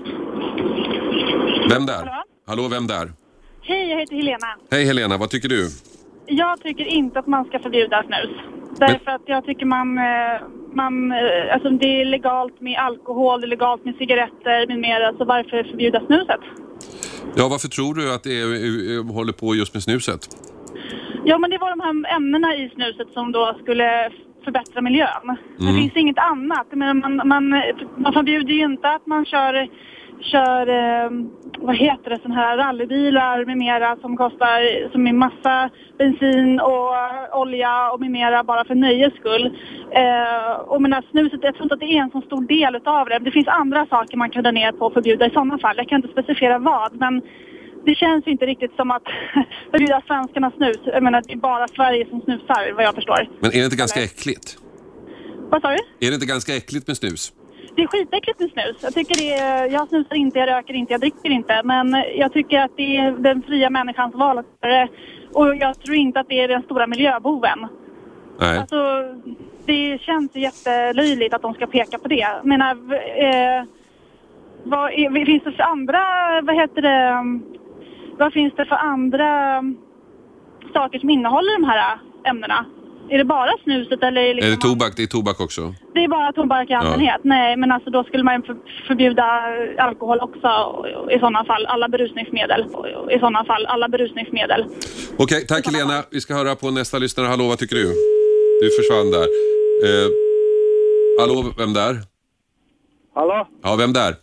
Vem 1.70 1.86
där? 1.86 1.96
Hallå, 1.96 2.24
Hallå 2.48 2.68
vem 2.68 2.88
där? 2.88 3.23
Hej, 3.66 3.90
jag 3.90 4.00
heter 4.00 4.16
Helena. 4.16 4.48
Hej 4.72 4.86
Helena, 4.86 5.18
vad 5.18 5.30
tycker 5.30 5.50
du? 5.50 5.70
Jag 6.26 6.62
tycker 6.62 6.86
inte 6.86 7.20
att 7.20 7.28
man 7.28 7.46
ska 7.46 7.60
förbjuda 7.60 8.04
snus. 8.04 8.38
Därför 8.80 9.12
att 9.12 9.22
jag 9.26 9.46
tycker 9.46 9.66
man, 9.66 9.98
eh, 9.98 10.42
man, 10.74 11.12
eh, 11.12 11.54
alltså 11.54 11.70
det 11.70 12.02
är 12.02 12.06
legalt 12.06 12.62
med 12.62 12.78
alkohol, 12.80 13.42
det 13.42 13.46
är 13.48 13.50
legalt 13.50 13.86
med 13.86 13.96
cigaretter 13.96 14.68
med 14.68 14.80
mera, 14.80 15.14
så 15.18 15.26
varför 15.26 15.64
förbjuda 15.64 16.00
snuset? 16.06 16.40
Ja, 17.36 17.48
varför 17.52 17.68
tror 17.68 17.94
du 17.96 18.14
att 18.16 18.24
det 18.24 18.42
är, 18.42 19.14
håller 19.14 19.34
på 19.34 19.56
just 19.56 19.74
med 19.74 19.84
snuset? 19.84 20.20
Ja, 21.26 21.38
men 21.38 21.50
det 21.50 21.58
var 21.58 21.70
de 21.70 21.80
här 21.80 22.16
ämnena 22.16 22.56
i 22.56 22.70
snuset 22.76 23.08
som 23.14 23.32
då 23.32 23.56
skulle 23.62 24.10
förbättra 24.44 24.82
miljön. 24.82 25.28
Det 25.58 25.64
Mm. 25.64 25.76
finns 25.76 25.96
inget 25.96 26.18
annat. 26.18 26.68
Men 26.72 27.00
man, 27.00 27.16
man, 27.28 27.50
man 27.98 28.14
förbjuder 28.14 28.54
ju 28.54 28.64
inte 28.66 28.90
att 28.90 29.06
man 29.08 29.26
kör, 29.26 29.68
kör 30.22 30.68
eh, 30.68 31.10
vad 31.58 31.76
heter 31.76 32.10
det, 32.10 32.20
sådana 32.22 32.36
här 32.36 32.58
rallybilar 32.58 33.46
med 33.46 33.58
mera 33.58 33.98
som 34.02 34.18
kostar, 34.18 34.92
som 34.92 35.08
är 35.08 35.14
massa 35.14 35.70
bensin 35.98 36.60
och 36.60 36.90
olja 37.42 37.92
och 37.92 38.00
med 38.00 38.12
mera 38.12 38.44
bara 38.44 38.66
för 38.66 38.76
nöjes 38.76 39.14
skull. 39.14 39.46
Eh, 39.92 40.52
och 40.52 40.82
menar 40.82 41.04
snuset, 41.12 41.40
jag 41.44 41.54
tror 41.54 41.64
inte 41.66 41.74
att 41.74 41.80
det 41.80 41.98
är 41.98 42.02
en 42.02 42.12
så 42.12 42.22
stor 42.22 42.42
del 42.42 42.76
utav 42.76 43.10
det. 43.10 43.20
Det 43.20 43.32
finns 43.32 43.48
andra 43.48 43.86
saker 43.86 44.18
man 44.18 44.30
kan 44.30 44.44
dra 44.44 44.52
ner 44.52 44.72
på 44.72 44.86
och 44.86 44.94
förbjuda 44.94 45.26
i 45.28 45.30
sådana 45.30 45.58
fall. 45.58 45.78
Jag 45.78 45.88
kan 45.88 45.96
inte 45.96 46.12
specificera 46.12 46.60
vad, 46.60 46.96
men 47.00 47.22
det 47.86 47.96
känns 47.96 48.28
ju 48.28 48.32
inte 48.32 48.46
riktigt 48.46 48.76
som 48.76 48.92
att 48.92 49.04
förbjuda 49.72 50.02
svenskarnas 50.08 50.54
snus. 50.54 50.80
Jag 50.86 51.04
menar, 51.04 51.24
det 51.28 51.34
är 51.34 51.38
bara 51.38 51.68
Sverige 51.68 52.06
som 52.10 52.22
snusar, 52.22 52.74
vad 52.76 52.84
jag 52.86 52.96
förstår. 52.96 53.30
Men 53.40 53.52
är 53.52 53.58
det 53.58 53.66
inte 53.66 53.76
ganska 53.76 54.04
äckligt? 54.04 54.58
Vad 55.50 55.62
sa 55.62 55.70
du? 55.70 56.08
Är 56.08 56.10
det 56.12 56.14
inte 56.14 56.26
ganska 56.26 56.56
äckligt 56.56 56.88
med 56.88 56.98
snus? 56.98 57.34
Det 57.76 57.82
är 57.84 57.88
skitäckligt 57.88 58.40
med 58.40 58.50
snus. 58.52 58.78
Jag 58.82 58.94
tycker 58.94 59.16
det 59.16 59.34
är, 59.34 59.72
jag 59.72 59.88
snusar 59.88 60.16
inte, 60.16 60.40
jag 60.40 60.50
röker 60.50 60.74
inte, 60.74 60.94
jag 60.94 61.02
dricker 61.02 61.30
inte. 61.30 61.62
Men 61.64 62.04
jag 62.16 62.34
tycker 62.34 62.60
att 62.60 62.72
det 62.78 62.98
är 62.98 63.12
den 63.12 63.42
fria 63.42 63.70
människans 63.70 64.16
val. 64.16 64.44
Och 65.34 65.56
jag 65.56 65.80
tror 65.80 65.96
inte 65.96 66.20
att 66.20 66.28
det 66.30 66.40
är 66.40 66.48
den 66.48 66.62
stora 66.62 66.88
miljöboven. 66.88 67.68
Nej. 68.40 68.58
Alltså, 68.58 68.78
det 69.66 70.02
känns 70.02 70.36
jättelöjligt 70.36 71.34
att 71.34 71.42
de 71.42 71.54
ska 71.54 71.68
peka 71.68 72.00
på 72.00 72.08
det. 72.08 72.16
Jag 72.16 72.46
menar, 72.46 72.72
eh, 72.72 73.66
vad 74.64 74.92
är, 74.92 75.26
finns 75.26 75.44
det 75.44 75.52
för 75.52 75.64
andra, 75.64 76.02
vad 76.42 76.56
heter 76.56 76.82
det, 76.82 77.24
vad 78.18 78.34
finns 78.34 78.54
det 78.56 78.66
för 78.66 78.76
andra 78.76 79.64
saker 80.74 81.00
som 81.00 81.10
innehåller 81.10 81.60
de 81.60 81.64
här 81.68 81.98
ämnena? 82.24 82.66
Är 83.10 83.18
det 83.18 83.26
bara 83.26 83.52
snuset 83.64 84.04
eller 84.04 84.22
är 84.22 84.26
det 84.26 84.30
Är 84.30 84.34
liksom 84.34 84.52
det 84.52 84.62
tobak? 84.62 84.94
Det 84.96 85.04
är 85.04 85.08
tobak 85.08 85.40
också. 85.42 85.74
det 85.94 86.04
är 86.04 86.08
bara 86.08 86.32
tobak 86.34 86.70
i 86.70 86.74
allmänhet. 86.74 87.22
Nej, 87.24 87.58
men 87.58 87.72
alltså 87.72 87.90
då 87.90 88.04
skulle 88.04 88.24
man 88.24 88.44
för, 88.44 88.56
förbjuda 88.88 89.26
alkohol 89.78 90.20
också 90.20 90.50
i 91.12 91.20
sådana 91.20 91.46
fall. 91.46 91.66
Alla 91.66 91.88
berusningsmedel. 91.90 92.66
I 93.12 93.20
sådana 93.20 93.46
fall, 93.46 93.66
alla 93.66 93.88
berusningsmedel. 93.90 94.66
Okej, 95.18 95.48
tack 95.48 95.66
Helena. 95.66 96.04
Vi 96.12 96.22
ska 96.22 96.34
höra 96.34 96.56
på 96.56 96.72
nästa 96.72 96.98
lyssnare. 97.00 97.28
Hallå, 97.28 97.48
vad 97.48 97.60
tycker 97.60 97.76
du? 97.76 97.94
Du 98.62 98.70
försvann 98.78 99.12
där. 99.12 99.28
Eh, 99.86 100.10
hallå, 101.20 101.54
vem 101.58 101.74
där? 101.74 101.98
Hallå? 103.16 103.48
Ja, 103.64 103.76
vem 103.76 103.94
där? 103.94 104.16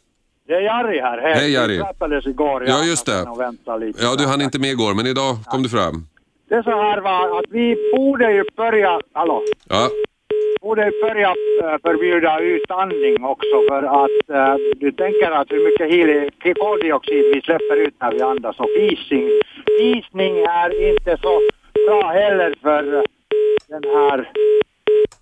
Det 0.49 0.55
är 0.55 0.61
Jari 0.61 1.01
här. 1.01 1.19
Hej, 1.19 1.35
Hej, 1.35 1.53
Jari. 1.53 1.77
Vi 1.77 1.83
träffades 1.83 2.27
igår. 2.27 2.65
Ja, 2.69 2.85
just 2.85 3.07
det. 3.07 3.23
Och 3.23 3.41
väntade 3.41 3.87
lite. 3.87 4.03
Ja, 4.05 4.15
du 4.19 4.27
hann 4.27 4.43
inte 4.43 4.59
med 4.59 4.71
igår, 4.71 4.95
men 4.95 5.07
idag 5.07 5.37
kom 5.47 5.63
du 5.63 5.69
fram. 5.69 6.07
Det 6.51 6.57
är 6.57 6.63
så 6.63 6.71
här 6.71 7.01
va, 7.01 7.39
att 7.39 7.51
vi 7.51 7.77
borde 7.97 8.33
ju 8.33 8.45
börja, 8.57 9.01
hallå? 9.13 9.43
Ja, 9.69 9.89
Borde 10.61 10.85
ju 10.85 11.01
börja 11.03 11.35
förbjuda 11.83 12.41
utandning 12.41 13.25
också 13.25 13.63
för 13.69 13.83
att 13.83 14.31
eh, 14.31 14.57
du 14.77 14.93
tänker 14.93 15.31
att 15.31 15.53
hur 15.53 15.65
mycket 15.65 16.59
koldioxid 16.59 17.25
vi 17.35 17.41
släpper 17.41 17.77
ut 17.77 17.95
när 18.01 18.13
vi 18.13 18.23
andas 18.23 18.61
och 18.61 18.69
fisning, 18.77 19.31
fisning 19.79 20.39
är 20.39 20.91
inte 20.91 21.17
så 21.23 21.41
bra 21.87 22.09
heller 22.09 22.55
för 22.63 22.95
eh, 22.95 23.03
den 23.69 23.85
här, 23.85 24.31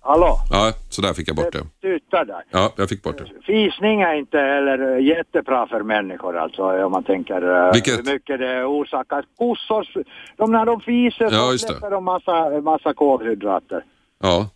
hallå? 0.01 0.39
ja 0.49 0.73
så 0.89 1.01
där 1.01 1.13
fick 1.13 1.29
jag 1.29 1.35
bort 1.35 1.51
det. 1.51 1.63
Tutar 1.81 2.25
där. 2.25 2.43
Ja, 2.51 2.73
jag 2.75 2.89
fick 2.89 3.03
bort 3.03 3.17
det. 3.17 3.25
Fisning 3.45 4.01
är 4.01 4.13
inte 4.13 4.37
heller 4.37 4.95
eh, 4.95 5.05
jättebra 5.05 5.67
för 5.67 5.83
människor 5.83 6.37
alltså 6.37 6.85
om 6.85 6.91
man 6.91 7.03
tänker 7.03 7.67
eh, 7.67 7.73
Vilket? 7.73 7.99
hur 7.99 8.13
mycket 8.13 8.39
det 8.39 8.65
orsakar. 8.65 9.25
Kossor, 9.37 9.87
de 10.37 10.51
när 10.51 10.65
de 10.65 10.81
fiser 10.81 11.25
Ja, 11.31 11.51
så 11.51 11.57
släpper 11.57 11.91
de 11.91 12.03
massa, 12.03 12.61
massa 12.61 12.93
kolhydrater. 12.93 13.83
Ja. 14.23 14.49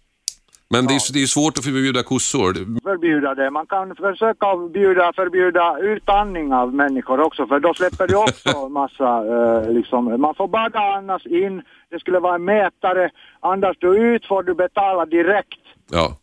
Men 0.73 0.87
det 0.87 0.93
är, 0.93 1.13
det 1.13 1.21
är 1.21 1.27
svårt 1.27 1.57
att 1.57 1.63
förbjuda 1.63 2.03
kossor. 2.03 2.53
Förbjuda 2.83 3.35
det. 3.35 3.49
Man 3.51 3.67
kan 3.67 3.95
försöka 3.95 4.45
förbjuda, 4.45 5.13
förbjuda 5.15 5.77
utandning 5.79 6.53
av 6.53 6.73
människor 6.73 7.19
också 7.19 7.47
för 7.47 7.59
då 7.59 7.73
släpper 7.73 8.07
du 8.07 8.15
också 8.15 8.69
massa 8.79 9.11
eh, 9.33 9.71
liksom. 9.73 10.21
Man 10.21 10.35
får 10.35 10.47
bara 10.47 10.95
andas 10.97 11.25
in. 11.25 11.61
Det 11.91 11.99
skulle 11.99 12.19
vara 12.19 12.35
en 12.35 12.45
mätare. 12.45 13.09
Andas 13.39 13.75
du 13.79 14.15
ut 14.15 14.25
får 14.25 14.43
du 14.43 14.53
betala 14.53 15.05
direkt. 15.05 15.63
Ja. 15.91 16.17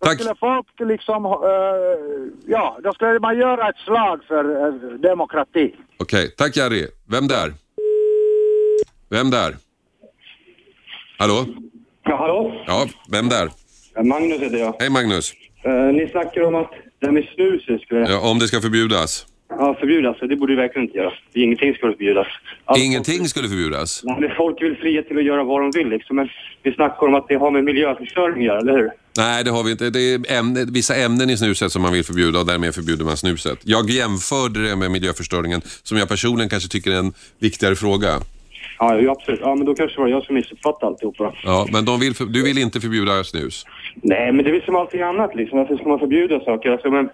Då 0.00 0.06
Tack. 0.06 0.14
skulle 0.14 0.34
folk 0.34 0.66
liksom, 0.78 1.24
eh, 1.24 1.32
ja, 2.46 2.78
då 2.84 2.92
skulle 2.92 3.18
man 3.20 3.38
göra 3.38 3.68
ett 3.68 3.78
slag 3.84 4.24
för 4.28 4.66
eh, 4.66 4.74
demokrati. 5.10 5.74
Okej, 5.98 6.34
tack 6.36 6.56
Jari. 6.56 6.86
Vem 7.08 7.28
där? 7.28 7.52
Vem 9.10 9.30
där? 9.30 9.56
Hallå? 11.18 11.46
Ja, 12.02 12.16
hallå? 12.16 12.64
Ja, 12.66 12.86
vem 13.10 13.28
där? 13.28 13.63
Magnus 14.02 14.40
heter 14.40 14.56
jag. 14.58 14.74
Hej 14.78 14.90
Magnus. 14.90 15.32
Eh, 15.64 15.72
ni 15.72 16.08
snackar 16.10 16.40
om 16.42 16.54
att 16.54 16.70
det 17.00 17.06
här 17.06 17.12
med 17.12 17.24
snuset 17.34 17.80
skulle 17.80 18.00
Ja, 18.00 18.30
om 18.30 18.38
det 18.38 18.48
ska 18.48 18.60
förbjudas. 18.60 19.26
ja, 19.48 19.76
förbjudas. 19.80 20.16
Det 20.20 20.36
borde 20.36 20.52
det 20.52 20.60
verkligen 20.62 20.86
inte 20.88 20.98
göra. 20.98 21.12
Ingenting 21.34 21.74
skulle 21.74 21.92
förbjudas. 21.92 22.26
Allt- 22.64 22.78
Ingenting 22.78 23.28
skulle 23.28 23.48
förbjudas. 23.48 24.00
Nej, 24.04 24.16
men 24.20 24.30
folk 24.36 24.62
väl 24.62 24.76
fria 24.76 25.02
till 25.02 25.18
att 25.18 25.24
göra 25.24 25.44
vad 25.44 25.60
de 25.60 25.70
vill 25.78 25.88
liksom. 25.88 26.16
Men 26.16 26.28
vi 26.62 26.72
snackar 26.72 27.06
om 27.06 27.14
att 27.14 27.28
det 27.28 27.34
har 27.34 27.50
med 27.50 27.64
miljöförstöring 27.64 28.36
att 28.38 28.44
göra, 28.44 28.58
eller 28.58 28.72
hur? 28.72 28.90
Nej, 29.16 29.44
det 29.44 29.50
har 29.50 29.62
vi 29.64 29.70
inte. 29.70 29.90
Det 29.90 30.00
är 30.14 30.38
ämne, 30.38 30.64
vissa 30.72 30.94
ämnen 30.96 31.30
i 31.30 31.36
snuset 31.36 31.72
som 31.72 31.82
man 31.82 31.92
vill 31.92 32.04
förbjuda 32.04 32.38
och 32.40 32.46
därmed 32.46 32.74
förbjuder 32.74 33.04
man 33.04 33.16
snuset. 33.16 33.58
Jag 33.62 33.90
jämförde 33.90 34.68
det 34.68 34.76
med 34.76 34.90
miljöförstöringen 34.90 35.60
som 35.82 35.98
jag 35.98 36.08
personligen 36.08 36.48
kanske 36.48 36.68
tycker 36.68 36.90
är 36.90 36.98
en 36.98 37.12
viktigare 37.38 37.76
fråga. 37.76 38.08
Ja, 38.78 39.10
absolut. 39.10 39.40
Ja, 39.42 39.54
men 39.54 39.66
då 39.66 39.74
kanske 39.74 39.96
det 39.96 40.00
var 40.00 40.08
jag 40.08 40.24
som 40.24 40.34
missuppfattade 40.34 40.86
alltihopa. 40.86 41.34
Ja, 41.44 41.68
men 41.72 42.00
vill 42.00 42.14
för, 42.14 42.24
du 42.24 42.42
vill 42.42 42.58
inte 42.58 42.80
förbjuda 42.80 43.24
snus? 43.24 43.64
Nej, 43.94 44.32
men 44.32 44.44
det 44.44 44.50
är 44.50 44.52
väl 44.52 44.62
som 44.62 44.76
allting 44.76 45.00
annat 45.00 45.34
liksom. 45.34 45.58
Varför 45.58 45.76
ska 45.76 45.88
man 45.88 45.98
förbjuda 45.98 46.40
saker? 46.40 46.70
Alltså, 46.70 46.90
men 46.90 47.08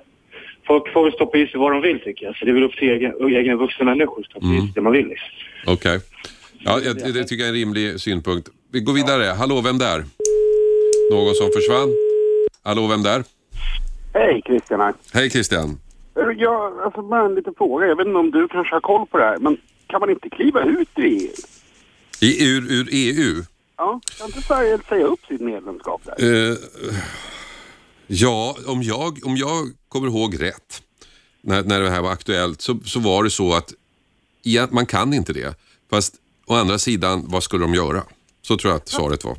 folk 0.66 0.93
får 0.93 1.05
väl 1.05 1.12
stoppa 1.12 1.38
i 1.38 1.47
sig 1.47 1.61
vad 1.61 1.73
de 1.73 1.83
vill 1.83 2.01
tycker 2.01 2.27
jag. 2.27 2.37
Så 2.37 2.45
det 2.45 2.51
är 2.51 2.55
väl 2.55 2.62
upp 2.62 2.77
till 2.77 2.90
egen, 2.90 3.12
egen 3.37 3.59
vuxna 3.59 3.85
människor 3.85 4.21
att 4.21 4.27
stoppa 4.27 4.47
i 4.47 4.59
sig 4.61 4.73
det 4.75 4.81
man 4.81 4.93
vill 4.93 5.07
liksom. 5.07 5.29
Okej. 5.66 6.01
Ja, 6.59 6.81
jag, 6.85 7.14
det 7.14 7.25
tycker 7.25 7.45
jag 7.45 7.49
är 7.49 7.49
en 7.49 7.55
rimlig 7.55 8.01
synpunkt. 8.01 8.49
Vi 8.73 8.81
går 8.81 8.93
vidare. 8.93 9.25
Hallå, 9.25 9.61
vem 9.64 9.79
där? 9.79 10.05
Någon 11.11 11.35
som 11.35 11.51
försvann? 11.57 11.88
Hallå, 12.62 12.87
vem 12.87 13.03
där? 13.03 13.25
Hej 14.14 14.43
Christian 14.47 14.81
här. 14.81 14.95
Hej 15.14 15.31
Christian. 15.31 15.79
Jag, 16.37 16.81
alltså 16.81 17.03
bara 17.03 17.27
en 17.27 17.35
liten 17.35 17.55
fråga. 17.59 17.87
Jag 17.87 17.97
vet 17.97 18.07
inte 18.07 18.19
om 18.19 18.31
du 18.31 18.49
kanske 18.49 18.75
har 18.75 18.81
koll 18.81 19.07
på 19.07 19.19
det 19.19 19.25
här, 19.25 19.38
men 19.38 19.57
kan 19.87 20.01
man 20.01 20.11
inte 20.11 20.31
kliva 20.31 20.62
ut 20.62 20.88
ur 20.97 21.05
EU? 21.05 21.29
I, 22.21 22.49
ur, 22.49 22.62
ur 22.73 22.88
EU? 22.93 23.43
Ja, 23.81 24.01
kan 24.19 24.27
inte 24.27 24.40
Sverige 24.43 24.79
säga 24.88 25.07
upp 25.07 25.27
sitt 25.29 25.40
medlemskap 25.40 26.01
där? 26.05 26.14
Eh, 26.51 26.57
ja, 28.07 28.55
om 28.66 28.83
jag, 28.83 29.19
om 29.25 29.37
jag 29.37 29.57
kommer 29.88 30.09
ihåg 30.09 30.43
rätt, 30.43 30.83
när, 31.43 31.62
när 31.64 31.81
det 31.81 31.90
här 31.90 32.03
var 32.03 32.12
aktuellt, 32.12 32.61
så, 32.61 32.75
så 32.85 33.01
var 33.01 33.25
det 33.25 33.31
så 33.31 33.55
att 33.55 33.73
ja, 34.43 34.66
man 34.71 34.87
kan 34.87 35.12
inte 35.14 35.33
det. 35.33 35.55
Fast 35.90 36.14
å 36.47 36.55
andra 36.55 36.79
sidan, 36.79 37.25
vad 37.29 37.43
skulle 37.43 37.64
de 37.64 37.75
göra? 37.75 38.03
Så 38.43 38.57
tror 38.57 38.71
jag 38.73 38.77
att 38.77 38.88
svaret 38.88 39.25
var. 39.25 39.37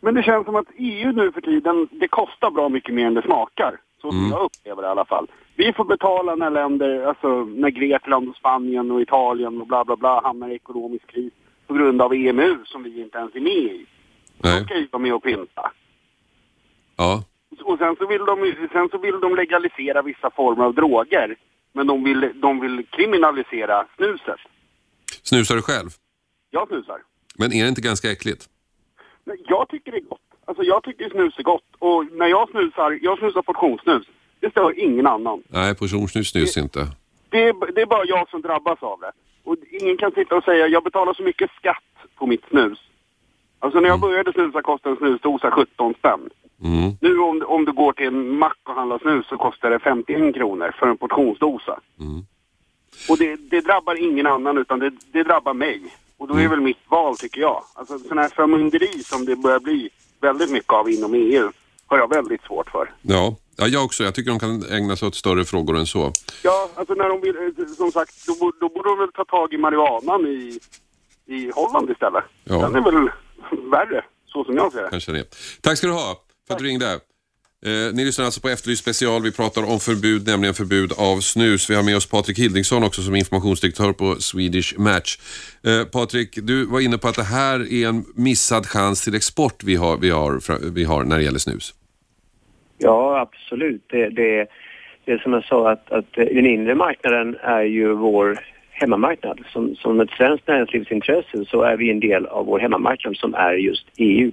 Men 0.00 0.14
det 0.14 0.22
känns 0.22 0.44
som 0.44 0.56
att 0.56 0.66
EU 0.78 1.12
nu 1.12 1.32
för 1.32 1.40
tiden, 1.40 1.88
det 2.00 2.08
kostar 2.08 2.50
bra 2.50 2.68
mycket 2.68 2.94
mer 2.94 3.06
än 3.06 3.14
det 3.14 3.22
smakar. 3.22 3.80
Så 4.02 4.10
som 4.10 4.18
Mm. 4.18 4.30
jag 4.30 4.42
upplever 4.44 4.82
det 4.82 4.88
i 4.88 4.90
alla 4.90 5.04
fall. 5.04 5.26
Vi 5.56 5.72
får 5.72 5.84
betala 5.84 6.34
när 6.34 6.50
länder, 6.50 7.02
alltså 7.04 7.44
när 7.44 7.70
Grekland 7.70 8.28
och 8.28 8.36
Spanien 8.36 8.90
och 8.90 9.00
Italien 9.02 9.60
och 9.60 9.66
bla 9.66 9.84
bla 9.84 9.96
bla 9.96 10.20
hamnar 10.22 10.48
i 10.48 10.54
ekonomisk 10.54 11.06
kris 11.06 11.32
på 11.70 11.74
grund 11.74 12.02
av 12.02 12.14
EMU 12.14 12.64
som 12.64 12.82
vi 12.82 13.00
inte 13.00 13.18
ens 13.18 13.34
är 13.34 13.40
med 13.40 13.52
i. 13.52 13.86
Nej. 14.38 14.60
Då 14.60 14.64
ska 14.64 14.76
ju 14.78 14.88
vara 14.92 15.02
med 15.02 15.14
och 15.14 15.22
pynta. 15.22 15.72
Ja. 16.96 17.24
Och 17.62 17.78
sen 17.78 17.96
så, 17.98 18.06
vill 18.06 18.24
de, 18.24 18.54
sen 18.72 18.88
så 18.88 18.98
vill 18.98 19.20
de 19.20 19.34
legalisera 19.36 20.02
vissa 20.02 20.30
former 20.30 20.64
av 20.64 20.74
droger. 20.74 21.36
Men 21.72 21.86
de 21.86 22.04
vill, 22.04 22.32
de 22.34 22.60
vill 22.60 22.86
kriminalisera 22.90 23.86
snuset. 23.96 24.40
Snusar 25.22 25.54
du 25.54 25.62
själv? 25.62 25.88
Jag 26.50 26.68
snusar. 26.68 26.98
Men 27.38 27.52
är 27.52 27.62
det 27.62 27.68
inte 27.68 27.80
ganska 27.80 28.10
äckligt? 28.10 28.48
Jag 29.24 29.68
tycker 29.68 29.92
det 29.92 29.98
är 29.98 30.08
gott. 30.08 30.20
Alltså 30.44 30.62
jag 30.62 30.82
tycker 30.82 31.10
snus 31.10 31.38
är 31.38 31.42
gott. 31.42 31.70
Och 31.78 32.06
när 32.12 32.26
jag 32.26 32.50
snusar, 32.50 32.98
jag 33.02 33.18
snusar 33.18 33.42
portionssnus. 33.42 34.06
Det 34.40 34.50
stör 34.50 34.78
ingen 34.78 35.06
annan. 35.06 35.42
Nej, 35.48 35.74
portionssnus 35.74 36.30
snus 36.30 36.56
inte. 36.56 36.80
Det 37.28 37.52
det 37.74 37.80
är 37.80 37.86
bara 37.86 38.04
jag 38.04 38.28
som 38.28 38.42
drabbas 38.42 38.82
av 38.82 39.00
det. 39.00 39.12
Och 39.50 39.56
ingen 39.70 39.96
kan 39.96 40.12
sitta 40.12 40.36
och 40.36 40.44
säga, 40.44 40.66
jag 40.66 40.84
betalar 40.84 41.14
så 41.14 41.22
mycket 41.22 41.50
skatt 41.50 41.92
på 42.14 42.26
mitt 42.26 42.44
snus. 42.50 42.78
Alltså 43.58 43.80
när 43.80 43.88
jag 43.88 44.00
började 44.00 44.32
snusa 44.32 44.62
kostade 44.62 44.94
en 44.94 44.98
snusdosa 44.98 45.50
17 45.50 45.94
spänn. 45.94 46.30
Mm. 46.64 46.92
Nu 47.00 47.18
om, 47.18 47.42
om 47.46 47.64
du 47.64 47.72
går 47.72 47.92
till 47.92 48.06
en 48.06 48.38
mack 48.38 48.58
och 48.62 48.74
handlar 48.74 48.98
snus 48.98 49.26
så 49.28 49.36
kostar 49.36 49.70
det 49.70 49.78
51 49.78 50.34
kronor 50.34 50.74
för 50.78 50.86
en 50.86 50.96
portionsdosa. 50.96 51.80
Mm. 52.00 52.24
Och 53.08 53.18
det, 53.18 53.36
det 53.36 53.60
drabbar 53.60 53.94
ingen 53.94 54.26
annan 54.26 54.58
utan 54.58 54.78
det, 54.78 54.92
det 55.12 55.22
drabbar 55.22 55.54
mig. 55.54 55.82
Och 56.18 56.28
då 56.28 56.34
är 56.34 56.48
väl 56.48 56.60
mitt 56.60 56.84
val 56.88 57.16
tycker 57.16 57.40
jag. 57.40 57.62
Alltså 57.74 57.98
sån 57.98 58.18
här 58.18 58.28
förmynderi 58.28 59.02
som 59.02 59.24
det 59.24 59.36
börjar 59.36 59.60
bli 59.60 59.90
väldigt 60.20 60.50
mycket 60.50 60.72
av 60.72 60.90
inom 60.90 61.14
EU 61.14 61.50
har 61.86 61.98
jag 61.98 62.08
väldigt 62.08 62.42
svårt 62.42 62.70
för. 62.70 62.92
Ja. 63.02 63.36
Ja, 63.60 63.66
jag 63.66 63.84
också. 63.84 64.04
Jag 64.04 64.14
tycker 64.14 64.30
de 64.30 64.38
kan 64.38 64.64
ägna 64.70 64.96
sig 64.96 65.08
åt 65.08 65.14
större 65.14 65.44
frågor 65.44 65.78
än 65.78 65.86
så. 65.86 66.12
Ja, 66.42 66.70
alltså 66.74 66.94
när 66.94 67.08
de 67.08 67.20
vill, 67.20 67.36
eh, 67.36 67.74
som 67.76 67.92
sagt, 67.92 68.26
då, 68.26 68.52
då 68.60 68.68
borde 68.68 68.88
de 68.88 68.98
väl 68.98 69.12
ta 69.12 69.24
tag 69.24 69.52
i 69.52 69.58
marijuanan 69.58 70.26
i, 70.26 70.58
i 71.26 71.50
Holland 71.54 71.90
istället. 71.90 72.24
Ja. 72.44 72.56
Den 72.56 72.74
är 72.74 72.80
väl 72.80 73.10
värre, 73.70 74.04
så 74.26 74.44
som 74.44 74.56
jag 74.56 74.72
ser 74.72 74.82
det. 74.82 74.88
Kanske 74.90 75.12
det. 75.12 75.24
Tack 75.60 75.78
ska 75.78 75.86
du 75.86 75.92
ha 75.92 76.20
för 76.46 76.54
att 76.54 76.58
du 76.58 76.64
ringde. 76.64 77.00
Eh, 77.66 77.92
ni 77.92 78.04
lyssnar 78.04 78.24
alltså 78.24 78.40
på 78.40 78.48
Efterlyst 78.48 78.82
special. 78.82 79.22
Vi 79.22 79.32
pratar 79.32 79.62
om 79.62 79.80
förbud, 79.80 80.26
nämligen 80.26 80.54
förbud 80.54 80.92
av 80.96 81.20
snus. 81.20 81.70
Vi 81.70 81.74
har 81.74 81.82
med 81.82 81.96
oss 81.96 82.06
Patrik 82.06 82.38
Hildingsson 82.38 82.84
också 82.84 83.02
som 83.02 83.14
informationsdirektör 83.14 83.92
på 83.92 84.16
Swedish 84.20 84.78
Match. 84.78 85.18
Eh, 85.62 85.84
Patrik, 85.84 86.38
du 86.42 86.64
var 86.64 86.80
inne 86.80 86.98
på 86.98 87.08
att 87.08 87.16
det 87.16 87.22
här 87.22 87.72
är 87.72 87.88
en 87.88 88.04
missad 88.14 88.66
chans 88.66 89.04
till 89.04 89.14
export 89.14 89.62
vi 89.64 89.76
har, 89.76 89.96
vi 89.96 90.10
har, 90.10 90.60
vi 90.70 90.84
har 90.84 91.04
när 91.04 91.18
det 91.18 91.24
gäller 91.24 91.38
snus. 91.38 91.74
Ja, 92.82 93.20
absolut. 93.20 93.82
Det, 93.86 94.08
det, 94.08 94.46
det 95.04 95.12
är 95.12 95.18
som 95.18 95.32
jag 95.32 95.44
sa 95.44 95.70
att, 95.70 95.92
att 95.92 96.12
den 96.12 96.46
inre 96.46 96.74
marknaden 96.74 97.36
är 97.42 97.62
ju 97.62 97.92
vår 97.92 98.38
hemmamarknad. 98.80 99.40
Som, 99.52 99.76
som 99.76 100.00
ett 100.00 100.10
svenskt 100.10 100.48
näringslivsintresse 100.48 101.44
så 101.44 101.62
är 101.62 101.76
vi 101.76 101.90
en 101.90 102.00
del 102.00 102.26
av 102.26 102.46
vår 102.46 102.58
hemmamarknad 102.58 103.16
som 103.16 103.34
är 103.34 103.52
just 103.52 103.86
EU. 103.96 104.30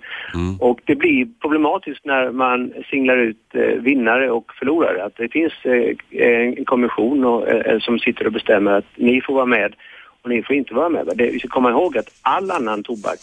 Och 0.60 0.80
det 0.86 0.96
blir 0.96 1.28
problematiskt 1.42 2.06
när 2.06 2.32
man 2.32 2.74
singlar 2.90 3.18
ut 3.18 3.38
eh, 3.54 3.62
vinnare 3.62 4.32
och 4.32 4.52
förlorare. 4.60 5.04
Att 5.04 5.16
det 5.18 5.30
finns 5.30 5.54
eh, 5.64 5.96
en 6.28 6.66
kommission 6.66 7.26
och, 7.26 7.48
eh, 7.48 7.80
som 7.80 8.00
sitter 8.00 8.26
och 8.26 8.34
bestämmer 8.34 8.72
att 8.72 8.86
ni 8.96 9.22
får 9.22 9.34
vara 9.34 9.46
med 9.46 9.76
och 10.22 10.30
ni 10.30 10.44
får 10.44 10.56
inte 10.56 10.74
vara 10.74 10.90
med. 10.90 11.12
Det, 11.16 11.30
vi 11.30 11.40
ska 11.40 11.48
komma 11.48 11.70
ihåg 11.70 11.98
att 11.98 12.10
all 12.22 12.52
annan 12.52 12.84
tobak, 12.84 13.20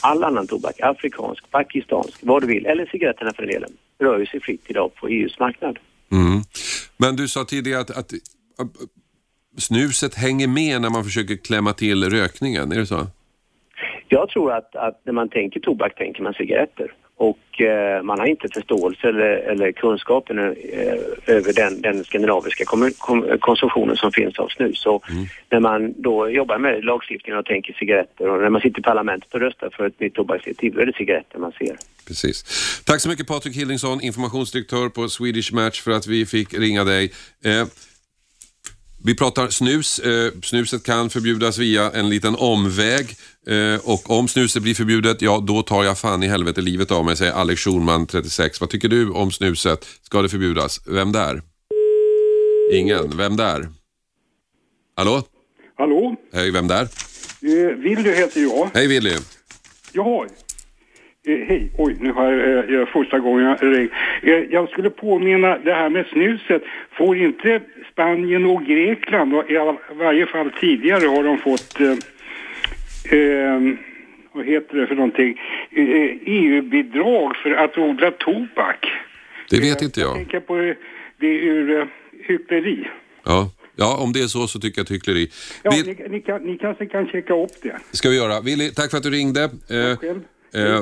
all 0.00 0.24
annan 0.24 0.46
tobak, 0.46 0.80
afrikansk, 0.80 1.50
pakistansk, 1.50 2.18
vad 2.22 2.42
du 2.42 2.46
vill, 2.46 2.66
eller 2.66 2.86
cigaretterna 2.86 3.32
för 3.36 3.42
den 3.42 3.52
delen, 3.52 3.70
rör 4.00 4.18
ju 4.18 4.26
sig 4.26 4.40
fritt 4.40 4.62
idag 4.66 4.94
på 4.94 5.08
EUs 5.08 5.38
marknad. 5.38 5.78
Mm. 6.12 6.42
Men 6.96 7.16
du 7.16 7.28
sa 7.28 7.44
tidigare 7.44 7.80
att, 7.80 7.90
att, 7.90 8.12
att 8.58 8.72
snuset 9.58 10.14
hänger 10.14 10.48
med 10.48 10.80
när 10.82 10.90
man 10.90 11.04
försöker 11.04 11.36
klämma 11.36 11.72
till 11.72 12.10
rökningen, 12.10 12.72
är 12.72 12.76
det 12.76 12.86
så? 12.86 13.06
Jag 14.14 14.28
tror 14.28 14.52
att, 14.52 14.76
att 14.76 15.00
när 15.06 15.12
man 15.12 15.28
tänker 15.28 15.60
tobak 15.60 15.94
tänker 15.94 16.22
man 16.22 16.34
cigaretter. 16.34 16.92
Och 17.16 17.60
eh, 17.60 18.02
man 18.02 18.18
har 18.18 18.26
inte 18.26 18.48
förståelse 18.54 19.08
eller, 19.08 19.32
eller 19.50 19.72
kunskapen 19.72 20.38
eh, 20.38 21.34
över 21.36 21.52
den, 21.52 21.82
den 21.82 22.04
skandinaviska 22.04 22.64
kom, 22.64 22.90
kom, 22.98 23.38
konsumtionen 23.40 23.96
som 23.96 24.12
finns 24.12 24.38
av 24.38 24.48
snus. 24.48 24.80
Så 24.80 25.02
när 25.50 25.60
man 25.60 25.94
då 25.96 26.30
jobbar 26.30 26.58
med 26.58 26.84
lagstiftningen 26.84 27.38
och 27.38 27.46
tänker 27.46 27.72
cigaretter 27.72 28.28
och 28.30 28.42
när 28.42 28.50
man 28.50 28.60
sitter 28.60 28.80
i 28.80 28.82
parlamentet 28.82 29.34
och 29.34 29.40
röstar 29.40 29.70
för 29.76 29.86
ett 29.86 30.00
nytt 30.00 30.14
tobaksdirektiv, 30.14 30.72
då 30.74 30.80
är 30.80 30.86
det 30.86 30.96
cigaretter 30.96 31.38
man 31.38 31.52
ser. 31.52 31.76
Precis. 32.08 32.44
Tack 32.86 33.00
så 33.00 33.08
mycket 33.08 33.26
Patrik 33.26 33.56
Hildingsson, 33.56 34.00
informationsdirektör 34.00 34.88
på 34.88 35.08
Swedish 35.08 35.52
Match 35.54 35.80
för 35.80 35.90
att 35.90 36.06
vi 36.06 36.26
fick 36.26 36.54
ringa 36.54 36.84
dig. 36.84 37.12
Eh, 37.44 37.66
vi 39.06 39.14
pratar 39.16 39.48
snus. 39.48 39.98
Eh, 39.98 40.32
snuset 40.42 40.84
kan 40.84 41.10
förbjudas 41.10 41.58
via 41.58 41.90
en 41.90 42.08
liten 42.08 42.34
omväg. 42.34 43.06
Eh, 43.46 43.90
och 43.90 44.18
om 44.18 44.28
snuset 44.28 44.62
blir 44.62 44.74
förbjudet, 44.74 45.22
ja 45.22 45.44
då 45.46 45.62
tar 45.62 45.84
jag 45.84 45.98
fan 45.98 46.22
i 46.22 46.26
helvete 46.26 46.60
livet 46.60 46.90
av 46.90 47.04
mig, 47.04 47.16
säger 47.16 47.32
Alex 47.32 47.60
Schulman, 47.60 48.06
36. 48.06 48.60
Vad 48.60 48.70
tycker 48.70 48.88
du 48.88 49.10
om 49.10 49.30
snuset? 49.30 49.84
Ska 50.02 50.22
det 50.22 50.28
förbjudas? 50.28 50.80
Vem 50.88 51.12
där? 51.12 51.42
Ingen. 52.72 53.16
Vem 53.16 53.36
där? 53.36 53.68
Hallå? 54.96 55.22
Hallå? 55.76 56.16
Hej, 56.32 56.50
vem 56.50 56.68
där? 56.68 56.82
Eh, 56.82 57.76
Willy 57.76 58.10
heter 58.10 58.40
jag. 58.40 58.70
Hej 58.74 58.88
Willy. 58.88 59.16
Jaha. 59.92 60.26
Eh, 61.26 61.38
hej. 61.48 61.72
Oj, 61.78 61.96
nu 62.00 62.12
har 62.12 62.32
jag 62.32 62.80
eh, 62.80 62.86
första 62.86 63.18
gången 63.18 63.44
jag 63.44 63.78
ringt. 63.78 63.92
Eh, 64.22 64.32
jag 64.34 64.68
skulle 64.68 64.90
påminna 64.90 65.58
det 65.58 65.74
här 65.74 65.90
med 65.90 66.06
snuset. 66.06 66.62
Får 66.98 67.16
inte 67.16 67.60
Spanien 67.92 68.44
och 68.44 68.64
Grekland, 68.64 69.34
och 69.34 69.50
i 69.50 69.54
varje 69.94 70.26
fall 70.26 70.50
tidigare 70.60 71.06
har 71.06 71.24
de 71.24 71.38
fått 71.38 71.78
eh, 73.12 73.60
vad 74.32 74.46
heter 74.46 74.76
det 74.76 74.86
för 74.86 74.94
någonting, 74.94 75.40
eh, 75.70 76.18
EU-bidrag 76.26 77.36
för 77.36 77.50
att 77.50 77.78
odla 77.78 78.10
tobak. 78.10 78.86
Det 79.50 79.60
vet 79.60 79.82
inte 79.82 80.00
Jag 80.00 80.08
jag. 80.08 80.14
tänker 80.16 80.40
på 80.40 80.56
eh, 80.58 80.74
det 81.20 81.26
ur 81.26 81.80
eh, 81.80 81.86
hyckleri. 82.26 82.88
Ja. 83.24 83.50
ja, 83.76 83.96
om 84.02 84.12
det 84.12 84.20
är 84.20 84.26
så 84.26 84.46
så 84.46 84.60
tycker 84.60 84.78
jag 84.78 84.84
att 84.84 84.90
hyckleri. 84.90 85.30
Ja, 85.62 85.70
Vill, 85.70 85.86
ni, 85.86 86.08
ni, 86.08 86.20
kan, 86.20 86.42
ni 86.42 86.58
kanske 86.58 86.86
kan 86.86 87.06
checka 87.08 87.34
upp 87.34 87.62
det. 87.62 87.76
ska 87.90 88.08
vi 88.08 88.16
göra. 88.16 88.40
Willy, 88.40 88.70
tack 88.70 88.90
för 88.90 88.96
att 88.96 89.02
du 89.02 89.10
ringde. 89.10 89.42
Eh, 89.44 89.96
själv. 89.98 90.20
eh, 90.54 90.80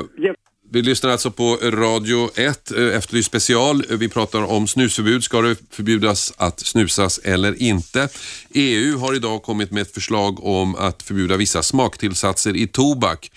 vi 0.73 0.81
lyssnar 0.81 1.09
alltså 1.09 1.31
på 1.31 1.57
Radio 1.63 2.29
1, 2.35 2.71
eh, 2.71 2.97
Efterlyst 2.97 3.27
special. 3.27 3.83
Vi 3.89 4.09
pratar 4.09 4.41
om 4.41 4.67
snusförbud. 4.67 5.23
Ska 5.23 5.41
det 5.41 5.55
förbjudas 5.71 6.33
att 6.37 6.59
snusas 6.59 7.17
eller 7.23 7.61
inte? 7.61 8.09
EU 8.53 8.97
har 8.97 9.15
idag 9.15 9.43
kommit 9.43 9.71
med 9.71 9.81
ett 9.81 9.93
förslag 9.93 10.43
om 10.43 10.75
att 10.75 11.03
förbjuda 11.03 11.37
vissa 11.37 11.63
smaktillsatser 11.63 12.55
i 12.55 12.67
tobak. 12.67 13.31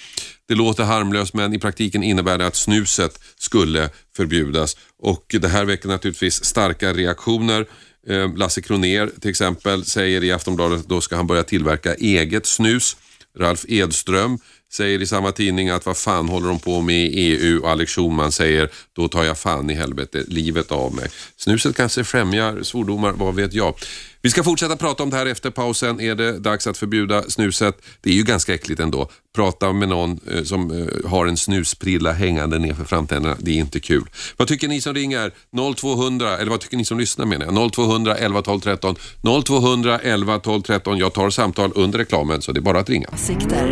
Det 0.48 0.54
låter 0.54 0.84
harmlöst 0.84 1.34
men 1.34 1.54
i 1.54 1.58
praktiken 1.58 2.02
innebär 2.02 2.38
det 2.38 2.46
att 2.46 2.56
snuset 2.56 3.20
skulle 3.38 3.90
förbjudas. 4.16 4.76
Och 4.98 5.36
det 5.40 5.48
här 5.48 5.64
väcker 5.64 5.88
naturligtvis 5.88 6.44
starka 6.44 6.92
reaktioner. 6.92 7.66
Eh, 8.08 8.36
Lasse 8.36 8.62
Kroner 8.62 9.10
till 9.20 9.30
exempel 9.30 9.84
säger 9.84 10.24
i 10.24 10.32
Aftonbladet 10.32 10.80
att 10.80 10.88
då 10.88 11.00
ska 11.00 11.16
han 11.16 11.26
börja 11.26 11.42
tillverka 11.42 11.94
eget 11.94 12.46
snus. 12.46 12.96
Ralf 13.38 13.64
Edström 13.68 14.38
säger 14.76 15.02
i 15.02 15.06
samma 15.06 15.32
tidning 15.32 15.68
att 15.68 15.86
vad 15.86 15.96
fan 15.96 16.28
håller 16.28 16.48
de 16.48 16.58
på 16.58 16.80
med 16.80 17.06
i 17.06 17.20
EU 17.20 17.62
och 17.62 17.70
Alex 17.70 17.92
Schulman 17.92 18.32
säger 18.32 18.70
då 18.92 19.08
tar 19.08 19.24
jag 19.24 19.38
fan 19.38 19.70
i 19.70 19.74
helvete 19.74 20.24
livet 20.28 20.72
av 20.72 20.94
mig. 20.94 21.08
Snuset 21.36 21.76
kanske 21.76 22.04
främjar 22.04 22.62
svordomar, 22.62 23.12
vad 23.12 23.34
vet 23.34 23.52
jag. 23.52 23.74
Vi 24.22 24.30
ska 24.30 24.42
fortsätta 24.42 24.76
prata 24.76 25.02
om 25.02 25.10
det 25.10 25.16
här 25.16 25.26
efter 25.26 25.50
pausen. 25.50 26.00
Är 26.00 26.14
det 26.14 26.38
dags 26.38 26.66
att 26.66 26.78
förbjuda 26.78 27.22
snuset? 27.22 27.76
Det 28.00 28.10
är 28.10 28.14
ju 28.14 28.22
ganska 28.22 28.54
äckligt 28.54 28.80
ändå. 28.80 29.10
Prata 29.36 29.72
med 29.72 29.88
någon 29.88 30.20
eh, 30.30 30.42
som 30.42 30.70
eh, 30.70 31.10
har 31.10 31.26
en 31.26 31.36
snusprilla 31.36 32.12
hängande 32.12 32.58
ner 32.58 32.74
för 32.74 32.84
framtänderna, 32.84 33.36
det 33.38 33.50
är 33.50 33.54
inte 33.54 33.80
kul. 33.80 34.04
Vad 34.36 34.48
tycker 34.48 34.68
ni 34.68 34.80
som 34.80 34.94
ringer? 34.94 35.32
0200, 35.76 36.38
eller 36.38 36.50
vad 36.50 36.60
tycker 36.60 36.76
ni 36.76 36.84
som 36.84 36.98
lyssnar 36.98 37.26
menar 37.26 37.46
jag? 37.46 37.72
0200 37.72 38.16
11 38.16 38.42
12 38.42 38.60
13. 38.60 38.96
0200 39.44 39.98
11 39.98 40.38
12 40.38 40.62
13. 40.62 40.98
Jag 40.98 41.12
tar 41.12 41.30
samtal 41.30 41.72
under 41.74 41.98
reklamen 41.98 42.42
så 42.42 42.52
det 42.52 42.60
är 42.60 42.62
bara 42.62 42.80
att 42.80 42.90
ringa. 42.90 43.08
Åsikter. 43.14 43.66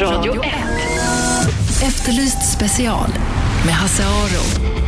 Radio 0.00 0.42
1. 0.42 0.52
Efterlyst 1.82 2.52
special 2.52 3.08
med 3.66 3.74
Hasse 3.74 4.02
Aro. 4.06 4.79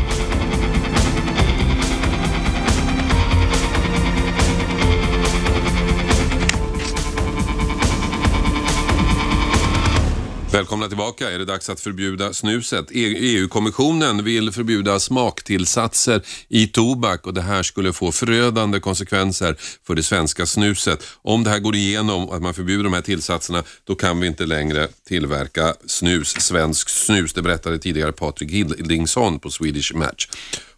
Välkomna 10.52 10.88
tillbaka. 10.88 11.30
Är 11.30 11.38
det 11.38 11.44
dags 11.44 11.70
att 11.70 11.80
förbjuda 11.80 12.32
snuset? 12.32 12.90
E- 12.90 13.16
EU-kommissionen 13.18 14.24
vill 14.24 14.52
förbjuda 14.52 15.00
smaktillsatser 15.00 16.22
i 16.48 16.66
tobak 16.66 17.26
och 17.26 17.34
det 17.34 17.42
här 17.42 17.62
skulle 17.62 17.92
få 17.92 18.12
förödande 18.12 18.80
konsekvenser 18.80 19.56
för 19.86 19.94
det 19.94 20.02
svenska 20.02 20.46
snuset. 20.46 21.06
Om 21.22 21.44
det 21.44 21.50
här 21.50 21.58
går 21.58 21.74
igenom 21.74 22.30
att 22.30 22.42
man 22.42 22.54
förbjuder 22.54 22.84
de 22.84 22.92
här 22.92 23.00
tillsatserna, 23.00 23.62
då 23.84 23.94
kan 23.94 24.20
vi 24.20 24.26
inte 24.26 24.46
längre 24.46 24.88
tillverka 25.08 25.74
snus, 25.86 26.28
svensk 26.28 26.88
snus. 26.88 27.32
Det 27.32 27.42
berättade 27.42 27.78
tidigare 27.78 28.12
Patrik 28.12 28.50
Hildingsson 28.50 29.38
på 29.38 29.50
Swedish 29.50 29.94
Match. 29.94 30.28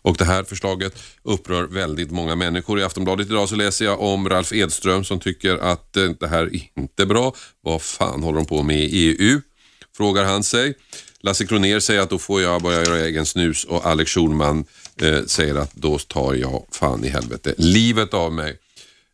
Och 0.02 0.16
det 0.16 0.24
här 0.24 0.44
förslaget 0.44 1.02
upprör 1.22 1.62
väldigt 1.66 2.10
många 2.10 2.36
människor. 2.36 2.80
I 2.80 2.82
Aftonbladet 2.82 3.26
idag 3.26 3.48
så 3.48 3.56
läser 3.56 3.84
jag 3.84 4.00
om 4.00 4.28
Ralf 4.28 4.52
Edström 4.52 5.04
som 5.04 5.20
tycker 5.20 5.58
att 5.58 5.96
eh, 5.96 6.10
det 6.20 6.26
här 6.26 6.42
är 6.42 6.60
inte 6.76 7.06
bra. 7.06 7.34
Vad 7.62 7.82
fan 7.82 8.22
håller 8.22 8.38
de 8.38 8.46
på 8.46 8.62
med 8.62 8.80
i 8.80 9.16
EU? 9.18 9.40
Frågar 9.96 10.24
han 10.24 10.42
sig. 10.42 10.74
Lasse 11.20 11.46
Kroner 11.46 11.80
säger 11.80 12.00
att 12.00 12.10
då 12.10 12.18
får 12.18 12.42
jag 12.42 12.62
börja 12.62 12.84
göra 12.84 12.98
egen 12.98 13.26
snus 13.26 13.64
och 13.64 13.86
Alex 13.86 14.10
Schulman 14.10 14.64
eh, 15.02 15.24
säger 15.26 15.54
att 15.54 15.74
då 15.74 15.98
tar 15.98 16.34
jag 16.34 16.66
fan 16.72 17.04
i 17.04 17.08
helvete 17.08 17.54
livet 17.58 18.14
av 18.14 18.32
mig. 18.32 18.58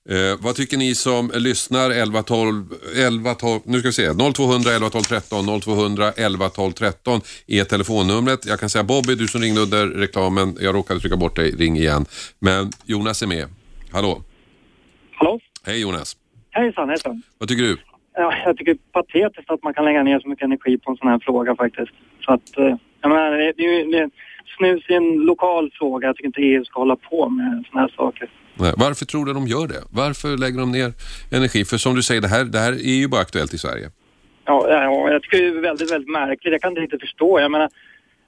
Eh, 0.09 0.37
vad 0.41 0.55
tycker 0.57 0.77
ni 0.77 0.95
som 0.95 1.31
lyssnar? 1.35 1.91
11 1.91 2.23
12, 2.23 2.65
11 2.97 3.35
12, 3.35 3.61
nu 3.65 3.79
ska 3.79 3.89
vi 3.89 3.93
se, 3.93 4.13
0200 4.35 4.73
11 4.73 4.91
12 4.91 5.03
13, 5.03 5.61
0200 5.61 6.13
11 6.17 6.49
12 6.49 6.73
13 6.73 7.21
är 7.47 7.65
telefonnumret. 7.65 8.47
Jag 8.47 8.61
kan 8.61 8.71
säga 8.71 8.85
Bobby, 8.85 9.15
du 9.15 9.29
som 9.29 9.41
ringde 9.41 9.61
under 9.61 9.87
reklamen, 9.87 10.57
jag 10.61 10.75
råkade 10.75 11.01
trycka 11.01 11.17
bort 11.17 11.37
dig, 11.37 11.51
ring 11.51 11.77
igen. 11.77 12.07
Men 12.39 12.73
Jonas 12.85 13.23
är 13.23 13.27
med. 13.27 13.49
Hallå? 13.91 14.23
Hallå? 15.15 15.41
Hej 15.65 15.81
Jonas. 15.81 16.17
Hejsan, 16.51 16.89
hejsan. 16.89 17.23
Vad 17.39 17.49
tycker 17.49 17.63
du? 17.63 17.77
Ja, 18.21 18.35
jag 18.45 18.57
tycker 18.57 18.75
det 18.75 18.81
är 18.81 19.03
patetiskt 19.03 19.51
att 19.51 19.63
man 19.63 19.75
kan 19.75 19.85
lägga 19.85 20.03
ner 20.03 20.21
så 20.21 20.29
mycket 20.29 20.45
energi 20.45 20.79
på 20.79 20.91
en 20.91 20.97
sån 20.97 21.09
här 21.09 21.19
fråga 21.19 21.57
faktiskt. 21.57 21.93
Så 22.21 22.33
att, 22.33 22.59
eh, 22.59 22.77
jag 23.01 23.09
menar, 23.09 23.31
det, 23.31 23.53
det, 23.57 23.85
det, 23.85 24.11
snus 24.59 24.85
är 24.89 24.95
en 24.95 25.17
lokal 25.17 25.71
fråga. 25.79 26.07
Jag 26.07 26.17
tycker 26.17 26.27
inte 26.27 26.41
EU 26.41 26.65
ska 26.65 26.81
hålla 26.81 26.97
på 26.97 27.29
med 27.29 27.65
såna 27.71 27.81
här 27.81 27.89
saker. 27.97 28.31
Nej, 28.55 28.73
varför 28.77 29.05
tror 29.07 29.25
du 29.25 29.33
de 29.33 29.47
gör 29.47 29.67
det? 29.69 29.83
Varför 29.91 30.29
lägger 30.37 30.59
de 30.61 30.73
ner 30.73 30.93
energi? 31.33 31.65
För 31.65 31.77
som 31.77 31.95
du 31.95 32.03
säger, 32.03 32.21
det 32.21 32.29
här, 32.29 32.45
det 32.45 32.59
här 32.59 32.73
är 32.73 32.99
ju 33.03 33.09
bara 33.09 33.21
aktuellt 33.21 33.55
i 33.55 33.59
Sverige. 33.59 33.91
Ja, 34.45 34.69
ja, 34.69 35.11
jag 35.11 35.23
tycker 35.23 35.39
det 35.39 35.59
är 35.59 35.63
väldigt, 35.63 35.93
väldigt 35.93 36.11
märkligt. 36.11 36.53
Jag 36.53 36.61
kan 36.61 36.71
inte 36.71 36.81
riktigt 36.81 37.01
förstå. 37.01 37.41
Jag 37.41 37.51
menar, 37.51 37.69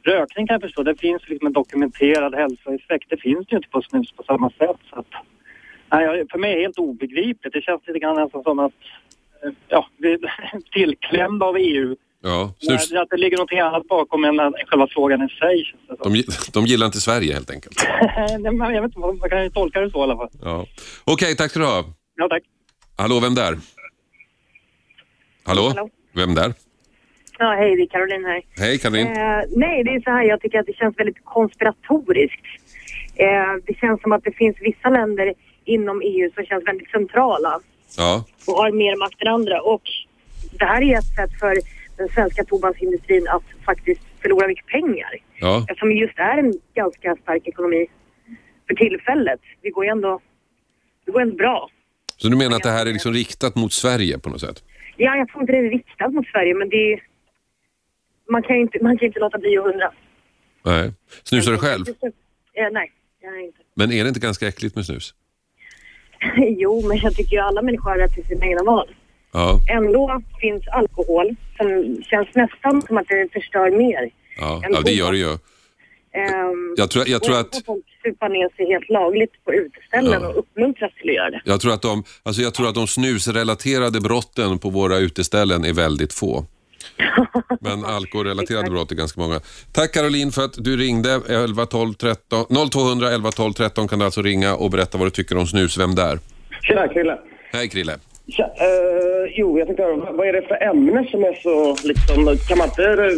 rökning 0.02 0.46
kan 0.46 0.54
jag 0.54 0.62
förstå. 0.62 0.82
Det 0.82 1.00
finns 1.00 1.22
liksom 1.28 1.46
en 1.46 1.52
dokumenterad 1.52 2.34
hälsoeffekt. 2.34 3.10
Det 3.10 3.16
finns 3.16 3.46
ju 3.52 3.56
inte 3.56 3.68
på 3.68 3.82
snus 3.82 4.12
på 4.12 4.22
samma 4.22 4.50
sätt. 4.50 4.80
Så 4.90 4.98
att, 5.00 5.12
nej, 5.92 6.24
för 6.30 6.38
mig 6.38 6.52
är 6.52 6.56
det 6.56 6.62
helt 6.62 6.78
obegripligt. 6.78 7.52
Det 7.52 7.62
känns 7.62 7.82
lite 7.86 7.98
grann 7.98 8.16
nästan 8.16 8.42
som 8.42 8.58
att 8.58 8.72
ja, 9.68 9.86
tillklämda 10.72 11.46
av 11.46 11.56
EU 11.56 11.96
Ja, 12.24 12.54
snus, 12.58 12.90
Nej, 12.92 13.02
Att 13.02 13.10
det 13.10 13.16
ligger 13.16 13.36
någonting 13.36 13.58
annat 13.58 13.88
bakom 13.88 14.24
än 14.24 14.52
själva 14.66 14.86
frågan 14.90 15.22
i 15.22 15.28
sig. 15.28 15.74
de, 16.04 16.22
de 16.52 16.66
gillar 16.66 16.86
inte 16.86 17.00
Sverige 17.00 17.32
helt 17.32 17.50
enkelt. 17.50 17.76
Nej, 18.38 18.52
men 18.52 18.74
jag 18.74 18.82
vet 18.82 18.88
inte, 18.88 18.98
man 18.98 19.30
kan 19.30 19.42
ju 19.42 19.50
tolka 19.50 19.80
det 19.80 19.90
så 19.90 19.98
i 19.98 20.02
alla 20.02 20.16
fall. 20.16 20.28
Ja. 20.42 20.66
Okej, 21.04 21.36
tack 21.36 21.50
ska 21.50 21.60
du 21.60 21.66
ha. 21.66 21.84
Ja, 22.16 22.28
tack. 22.28 22.42
Hallå, 22.96 23.20
vem 23.20 23.34
där? 23.34 23.58
Hallå? 25.44 25.68
Hallå. 25.68 25.90
Vem 26.14 26.34
där? 26.34 26.54
Ja, 27.38 27.54
hej, 27.58 27.76
det 27.76 27.82
är 27.82 27.86
Caroline 27.86 28.24
här. 28.24 28.42
Hej 28.56 28.78
Karin. 28.78 29.06
Eh, 29.06 29.42
nej, 29.56 29.84
det 29.84 29.90
är 29.90 30.00
så 30.00 30.10
här, 30.10 30.22
jag 30.22 30.40
tycker 30.40 30.58
att 30.58 30.66
det 30.66 30.76
känns 30.76 30.98
väldigt 30.98 31.24
konspiratoriskt. 31.24 32.46
Eh, 33.16 33.54
det 33.66 33.74
känns 33.74 34.02
som 34.02 34.12
att 34.12 34.24
det 34.24 34.32
finns 34.32 34.56
vissa 34.60 34.88
länder 34.88 35.34
inom 35.64 36.02
EU 36.04 36.30
som 36.34 36.44
känns 36.44 36.66
väldigt 36.66 36.90
centrala 36.90 37.60
Ja. 37.96 38.24
och 38.46 38.54
har 38.54 38.72
mer 38.72 38.96
makt 38.96 39.22
än 39.22 39.28
andra. 39.28 39.62
Och 39.62 39.82
det 40.58 40.64
här 40.64 40.82
är 40.82 40.98
ett 40.98 41.14
sätt 41.16 41.30
för 41.40 41.56
den 41.96 42.08
svenska 42.08 42.44
tobaksindustrin 42.44 43.28
att 43.28 43.64
faktiskt 43.64 44.00
förlora 44.22 44.48
mycket 44.48 44.66
pengar. 44.66 45.12
Ja. 45.40 45.66
Eftersom 45.68 45.88
det 45.88 45.94
just 45.94 46.18
är 46.18 46.38
en 46.38 46.54
ganska 46.74 47.16
stark 47.22 47.48
ekonomi 47.48 47.86
för 48.68 48.74
tillfället. 48.74 49.40
Det 49.62 49.70
går 49.70 49.84
ju 49.84 49.90
ändå, 49.90 50.20
det 51.04 51.12
går 51.12 51.22
ändå 51.22 51.36
bra. 51.36 51.70
Så 52.16 52.28
du 52.28 52.36
menar 52.36 52.56
att 52.56 52.62
det 52.62 52.70
här 52.70 52.86
är 52.86 52.92
liksom 52.92 53.12
riktat 53.12 53.54
mot 53.54 53.72
Sverige 53.72 54.18
på 54.18 54.30
något 54.30 54.40
sätt? 54.40 54.64
Ja, 54.96 55.16
jag 55.16 55.28
tror 55.28 55.40
inte 55.40 55.52
det 55.52 55.58
är 55.58 55.70
riktat 55.70 56.12
mot 56.12 56.26
Sverige, 56.26 56.54
men 56.54 56.68
det 56.68 56.92
är, 56.92 57.02
man 58.30 58.42
kan 58.42 58.56
ju 58.56 58.62
inte, 58.62 58.78
man 58.82 58.98
kan 58.98 59.06
inte 59.06 59.20
låta 59.20 59.38
bli 59.38 59.58
att 59.58 59.66
undra. 59.66 59.92
Nej. 60.64 60.92
Snusar 61.22 61.52
du 61.52 61.58
själv? 61.58 61.84
Eh, 61.88 62.68
nej, 62.72 62.92
jag 63.20 63.44
inte. 63.44 63.58
Men 63.74 63.92
är 63.92 64.04
det 64.04 64.08
inte 64.08 64.20
ganska 64.20 64.48
äckligt 64.48 64.76
med 64.76 64.86
snus? 64.86 65.14
jo, 66.58 66.88
men 66.88 66.96
jag 66.98 67.14
tycker 67.14 67.36
ju 67.36 67.42
alla 67.42 67.62
människor 67.62 67.90
har 67.90 67.98
rätt 67.98 68.14
till 68.14 68.24
sina 68.26 68.46
egna 68.46 68.62
val. 68.62 68.88
Ja. 69.32 69.58
Ändå 69.70 70.22
finns 70.40 70.68
alkohol 70.68 71.36
som 71.56 71.96
känns 72.10 72.28
nästan 72.34 72.82
som 72.82 72.96
att 72.96 73.08
det 73.08 73.28
förstör 73.32 73.70
mer. 73.70 74.10
Ja, 74.38 74.62
ja 74.70 74.80
det 74.80 74.92
gör 74.92 75.12
det 75.12 75.18
ju. 75.18 75.38
Ehm, 76.14 76.74
Jag 76.76 76.90
tror, 76.90 77.08
jag 77.08 77.22
tror 77.22 77.38
att... 77.40 77.62
folk 77.66 77.84
supa 78.04 78.28
ner 78.28 78.56
sig 78.56 78.66
helt 78.66 78.88
lagligt 78.88 79.44
på 79.44 79.52
uteställen 79.54 80.22
Ja. 80.22 80.28
och 80.28 80.38
uppmuntras 80.38 80.92
till 80.94 81.10
att 81.10 81.16
göra 81.16 81.30
det. 81.30 81.42
Jag 81.44 81.60
tror 81.60 81.72
att 81.72 81.82
de, 81.82 82.04
alltså 82.22 82.42
jag 82.42 82.54
tror 82.54 82.68
att 82.68 82.74
de 82.74 82.86
snusrelaterade 82.86 84.00
brotten 84.00 84.58
på 84.58 84.70
våra 84.70 84.98
uteställen 84.98 85.64
är 85.64 85.72
väldigt 85.72 86.12
få. 86.12 86.46
Men 87.60 87.84
alkoholrelaterade 87.84 88.70
brott 88.70 88.90
är 88.90 88.94
ganska 88.94 89.20
många. 89.20 89.40
Tack 89.72 89.92
Caroline 89.92 90.32
för 90.32 90.44
att 90.44 90.54
du 90.64 90.76
ringde. 90.76 91.20
11 91.28 91.66
12 91.66 91.94
13, 91.94 92.70
0200 92.70 93.10
11 93.10 93.30
12 93.30 93.52
13 93.52 93.88
kan 93.88 93.98
du 93.98 94.04
alltså 94.04 94.22
ringa 94.22 94.54
och 94.54 94.70
berätta 94.70 94.98
vad 94.98 95.06
du 95.06 95.10
tycker 95.10 95.36
om 95.36 95.46
snus. 95.46 95.78
Vem 95.78 95.94
där? 95.94 96.18
Tjena 96.62 96.88
Krille. 96.88 97.18
Hej 97.52 97.68
Krille. 97.68 97.98
Tja, 98.28 98.44
eh, 98.44 99.32
jo, 99.36 99.58
jag 99.58 99.66
tänkte 99.66 99.82
vad 100.12 100.28
är 100.28 100.32
det 100.32 100.42
för 100.42 100.62
ämne 100.62 101.08
som 101.10 101.24
är 101.24 101.42
så 101.42 101.76
liksom, 101.88 102.38
kan 102.48 102.58
man 102.58 102.68
inte 102.68 103.10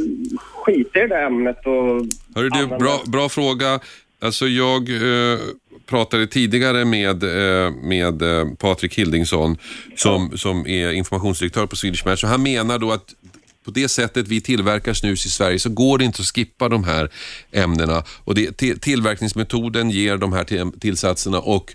skita 0.46 1.04
i 1.04 1.06
det 1.06 1.20
ämnet 1.20 1.66
och... 1.66 2.06
Hörru 2.34 2.48
du, 2.48 2.66
bra, 2.66 3.00
bra 3.06 3.28
fråga. 3.28 3.80
Alltså 4.20 4.46
jag 4.46 4.90
eh, 4.90 5.38
pratade 5.86 6.26
tidigare 6.26 6.84
med, 6.84 7.22
eh, 7.22 7.70
med 7.70 8.22
eh, 8.22 8.46
Patrik 8.58 8.94
Hildingsson 8.94 9.56
som, 9.96 10.38
som 10.38 10.66
är 10.66 10.92
informationsdirektör 10.92 11.66
på 11.66 11.76
Swedish 11.76 12.06
Match 12.06 12.24
och 12.24 12.30
han 12.30 12.42
menar 12.42 12.78
då 12.78 12.92
att 12.92 13.14
på 13.64 13.70
det 13.70 13.88
sättet 13.88 14.28
vi 14.28 14.40
tillverkar 14.40 14.92
snus 14.92 15.26
i 15.26 15.30
Sverige 15.30 15.58
så 15.58 15.70
går 15.70 15.98
det 15.98 16.04
inte 16.04 16.20
att 16.20 16.26
skippa 16.34 16.68
de 16.68 16.84
här 16.84 17.08
ämnena. 17.52 18.02
Och 18.24 18.34
det, 18.34 18.56
till, 18.56 18.80
tillverkningsmetoden 18.80 19.90
ger 19.90 20.16
de 20.16 20.32
här 20.32 20.44
till, 20.44 20.72
tillsatserna 20.80 21.38
och 21.38 21.74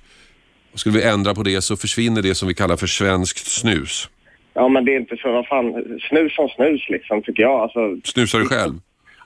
skulle 0.73 0.99
vi 0.99 1.03
ändra 1.03 1.35
på 1.35 1.43
det 1.43 1.61
så 1.61 1.77
försvinner 1.77 2.21
det 2.21 2.35
som 2.35 2.47
vi 2.47 2.53
kallar 2.53 2.77
för 2.77 2.87
svenskt 2.87 3.47
snus. 3.47 4.09
Ja, 4.53 4.67
men 4.67 4.85
det 4.85 4.95
är 4.95 4.99
inte 4.99 5.17
så, 5.17 5.31
vad 5.31 5.47
fan, 5.47 5.73
snus 6.09 6.35
som 6.35 6.49
snus 6.49 6.89
liksom, 6.89 7.23
tycker 7.23 7.43
jag. 7.43 7.59
Alltså, 7.61 7.79
Snusar 8.03 8.39
du 8.39 8.45
själv? 8.45 8.73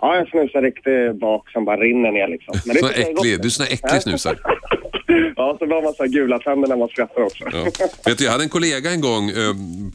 ja, 0.02 0.16
jag 0.16 0.30
snusar 0.30 0.62
riktigt 0.62 1.20
bak 1.20 1.50
som 1.50 1.66
bara 1.66 1.78
rinner 1.78 2.12
ner 2.12 2.28
liksom. 2.28 2.56
Men 2.66 2.78
är 2.78 2.90
äcklig, 2.90 3.42
du 3.42 3.48
är 3.48 3.50
sån 3.50 3.66
äcklig 3.66 4.02
snusar. 4.02 4.38
Ja, 5.36 5.56
så 5.60 5.66
har 5.66 5.84
man 5.84 5.94
så 5.94 6.04
här 6.04 6.10
gula 6.10 6.40
tänder 6.40 6.68
när 6.68 6.76
man 6.76 6.88
skrattar 6.88 7.22
också. 7.22 7.44
Ja. 7.52 7.88
Vet 8.06 8.18
du, 8.18 8.24
jag 8.24 8.32
hade 8.32 8.44
en 8.44 8.50
kollega 8.50 8.92
en 8.92 9.02
gång 9.02 9.30
eh, 9.30 9.36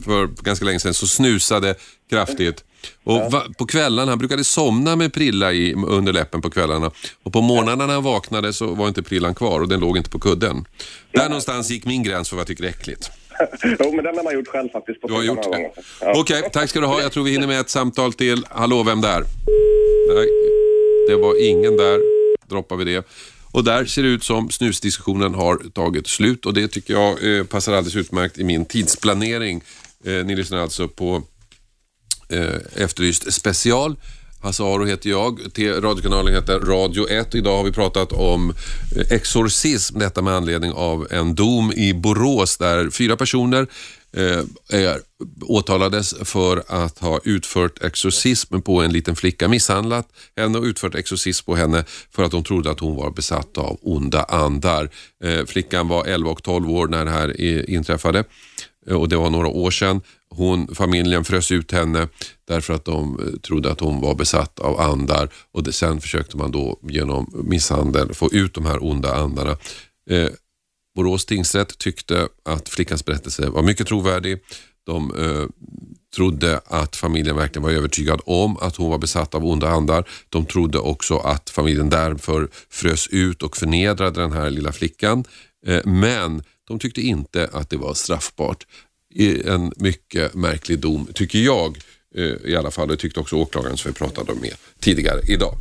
för 0.05 0.43
ganska 0.43 0.65
länge 0.65 0.79
sedan 0.79 0.93
som 0.93 1.07
snusade 1.07 1.75
kraftigt. 2.09 2.63
Och 3.03 3.31
va, 3.31 3.43
på 3.57 3.65
kvällarna, 3.65 4.11
han 4.11 4.19
brukade 4.19 4.43
somna 4.43 4.95
med 4.95 5.13
prilla 5.13 5.53
i, 5.53 5.73
under 5.73 6.13
läppen 6.13 6.41
på 6.41 6.49
kvällarna. 6.49 6.91
Och 7.23 7.33
på 7.33 7.41
morgnarna 7.41 7.85
när 7.85 7.93
han 7.93 8.03
vaknade 8.03 8.53
så 8.53 8.67
var 8.67 8.87
inte 8.87 9.03
prillan 9.03 9.35
kvar 9.35 9.59
och 9.59 9.67
den 9.67 9.79
låg 9.79 9.97
inte 9.97 10.09
på 10.09 10.19
kudden. 10.19 10.65
Där 11.11 11.25
någonstans 11.29 11.69
gick 11.69 11.85
min 11.85 12.03
gräns 12.03 12.29
för 12.29 12.35
vad 12.35 12.41
jag 12.41 12.47
tycker 12.47 12.63
är 12.63 12.67
äckligt. 12.69 13.11
jo, 13.63 13.91
men 13.95 14.05
den 14.05 14.17
har 14.17 14.23
man 14.23 14.33
gjort 14.33 14.47
själv 14.47 14.69
faktiskt. 14.69 15.01
På 15.01 15.07
Du 15.07 15.13
har 15.13 15.23
gjort 15.23 15.43
det. 15.43 15.71
Ja. 16.01 16.13
Okej, 16.15 16.49
tack 16.53 16.69
ska 16.69 16.79
du 16.79 16.85
ha. 16.85 17.01
Jag 17.01 17.11
tror 17.11 17.23
vi 17.23 17.31
hinner 17.31 17.47
med 17.47 17.59
ett 17.59 17.69
samtal 17.69 18.13
till. 18.13 18.45
Hallå, 18.49 18.83
vem 18.83 19.01
där? 19.01 19.23
Nej, 20.13 20.27
det 21.07 21.15
var 21.15 21.49
ingen 21.49 21.77
där. 21.77 21.99
Droppar 22.49 22.75
vi 22.75 22.83
det. 22.83 23.05
Och 23.51 23.63
där 23.63 23.85
ser 23.85 24.03
det 24.03 24.09
ut 24.09 24.23
som 24.23 24.49
snusdiskussionen 24.49 25.33
har 25.33 25.69
tagit 25.73 26.07
slut 26.07 26.45
och 26.45 26.53
det 26.53 26.67
tycker 26.67 26.93
jag 26.93 27.37
eh, 27.37 27.43
passar 27.43 27.73
alldeles 27.73 27.95
utmärkt 27.95 28.37
i 28.37 28.43
min 28.43 28.65
tidsplanering. 28.65 29.63
Eh, 30.05 30.25
ni 30.25 30.35
lyssnar 30.35 30.57
alltså 30.57 30.87
på 30.87 31.23
eh, 32.29 32.83
Efterlyst 32.83 33.33
special. 33.33 33.95
Hasse 34.41 34.63
Aro 34.63 34.85
heter 34.85 35.09
jag. 35.09 35.39
Radiokanalen 35.57 36.33
heter 36.33 36.59
Radio 36.59 37.09
1. 37.09 37.35
Idag 37.35 37.57
har 37.57 37.63
vi 37.63 37.71
pratat 37.71 38.11
om 38.11 38.49
eh, 38.95 39.11
exorcism, 39.11 39.99
detta 39.99 40.21
med 40.21 40.33
anledning 40.33 40.71
av 40.71 41.07
en 41.11 41.35
dom 41.35 41.71
i 41.71 41.93
Borås 41.93 42.57
där 42.57 42.89
fyra 42.89 43.15
personer 43.15 43.67
eh, 44.13 44.95
åtalades 45.41 46.15
för 46.23 46.63
att 46.67 46.99
ha 46.99 47.19
utfört 47.23 47.83
exorcism 47.83 48.61
på 48.61 48.81
en 48.81 48.93
liten 48.93 49.15
flicka, 49.15 49.47
misshandlat 49.47 50.07
henne 50.37 50.57
och 50.57 50.63
utfört 50.63 50.95
exorcism 50.95 51.45
på 51.45 51.55
henne 51.55 51.83
för 52.11 52.23
att 52.23 52.31
de 52.31 52.43
trodde 52.43 52.71
att 52.71 52.79
hon 52.79 52.95
var 52.95 53.11
besatt 53.11 53.57
av 53.57 53.79
onda 53.81 54.23
andar. 54.23 54.89
Eh, 55.23 55.45
flickan 55.45 55.87
var 55.87 56.05
11 56.05 56.31
och 56.31 56.43
12 56.43 56.71
år 56.71 56.87
när 56.87 57.05
det 57.05 57.11
här 57.11 57.41
inträffade 57.69 58.23
Eh, 58.89 58.95
och 58.95 59.09
det 59.09 59.17
var 59.17 59.29
några 59.29 59.47
år 59.47 59.71
sedan. 59.71 60.01
Hon, 60.29 60.75
familjen 60.75 61.23
frös 61.23 61.51
ut 61.51 61.71
henne 61.71 62.07
därför 62.47 62.73
att 62.73 62.85
de 62.85 63.19
eh, 63.19 63.39
trodde 63.39 63.71
att 63.71 63.79
hon 63.79 64.01
var 64.01 64.15
besatt 64.15 64.59
av 64.59 64.79
andar 64.79 65.29
och 65.51 65.63
det, 65.63 65.73
sen 65.73 66.01
försökte 66.01 66.37
man 66.37 66.51
då 66.51 66.79
genom 66.81 67.43
misshandel 67.43 68.13
få 68.13 68.31
ut 68.31 68.53
de 68.53 68.65
här 68.65 68.83
onda 68.83 69.15
andarna. 69.15 69.57
Eh, 70.09 70.29
Borås 70.95 71.25
tingsrätt 71.25 71.77
tyckte 71.77 72.27
att 72.45 72.69
flickans 72.69 73.05
berättelse 73.05 73.49
var 73.49 73.61
mycket 73.61 73.87
trovärdig. 73.87 74.39
De 74.85 75.15
eh, 75.17 75.67
trodde 76.15 76.61
att 76.65 76.95
familjen 76.95 77.35
verkligen 77.35 77.63
var 77.63 77.71
övertygad 77.71 78.21
om 78.25 78.57
att 78.57 78.75
hon 78.75 78.89
var 78.89 78.97
besatt 78.97 79.35
av 79.35 79.45
onda 79.45 79.69
andar. 79.69 80.09
De 80.29 80.45
trodde 80.45 80.77
också 80.79 81.17
att 81.17 81.49
familjen 81.49 81.89
därför 81.89 82.49
frös 82.69 83.07
ut 83.07 83.43
och 83.43 83.57
förnedrade 83.57 84.21
den 84.21 84.31
här 84.31 84.49
lilla 84.49 84.71
flickan. 84.71 85.23
Eh, 85.67 85.85
men 85.85 86.43
de 86.69 86.79
tyckte 86.79 87.01
inte 87.01 87.49
att 87.53 87.69
det 87.69 87.77
var 87.77 87.93
straffbart. 87.93 88.65
En 89.45 89.73
mycket 89.75 90.33
märklig 90.33 90.79
dom, 90.79 91.07
tycker 91.13 91.39
jag 91.39 91.77
eh, 92.15 92.51
i 92.51 92.55
alla 92.55 92.71
fall. 92.71 92.87
Det 92.87 92.97
tyckte 92.97 93.19
också 93.19 93.35
åklagaren 93.35 93.77
som 93.77 93.91
vi 93.91 93.97
pratade 93.97 94.33
med 94.33 94.53
tidigare 94.79 95.21
idag. 95.27 95.55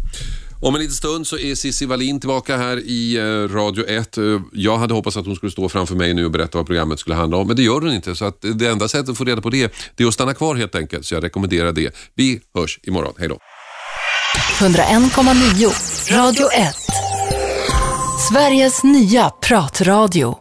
Om 0.61 0.75
en 0.75 0.81
liten 0.81 0.95
stund 0.95 1.27
så 1.27 1.39
är 1.39 1.55
Cissi 1.55 1.87
Wallin 1.87 2.21
tillbaka 2.21 2.57
här 2.57 2.77
i 2.79 3.17
eh, 3.17 3.55
Radio 3.55 3.87
1. 3.89 4.19
Eh, 4.19 4.41
jag 4.53 4.79
hade 4.79 4.95
hoppats 4.95 5.17
att 5.17 5.27
hon 5.27 5.37
skulle 5.37 5.53
stå 5.53 5.69
framför 5.69 5.95
mig 5.95 6.15
nu 6.15 6.25
och 6.25 6.31
berätta 6.31 6.59
vad 6.59 6.67
programmet 6.67 7.01
skulle 7.01 7.17
handla 7.17 7.37
om, 7.37 7.47
men 7.47 7.57
det 7.57 7.63
gör 7.63 7.81
hon 7.81 7.93
inte. 7.93 8.15
Så 8.15 8.25
att 8.25 8.39
det 8.41 8.67
enda 8.67 8.89
sättet 8.89 9.09
att 9.09 9.19
få 9.19 9.25
reda 9.25 9.41
på 9.41 9.51
det, 9.51 9.73
det 9.97 10.05
är 10.05 10.09
att 10.09 10.15
stanna 10.15 10.35
kvar 10.35 10.55
helt 10.55 10.75
enkelt. 10.75 11.07
Så 11.07 11.15
jag 11.15 11.25
rekommenderar 11.25 11.73
det. 11.73 11.95
Vi 12.15 12.41
hörs 12.55 12.81
imorgon. 12.83 13.15
Hej 13.19 13.29
då. 13.29 13.39
101,9 14.59 16.17
Radio 16.17 16.49
1. 16.53 16.75
Sveriges 18.31 18.85
nya 18.85 19.31
pratradio. 19.31 20.35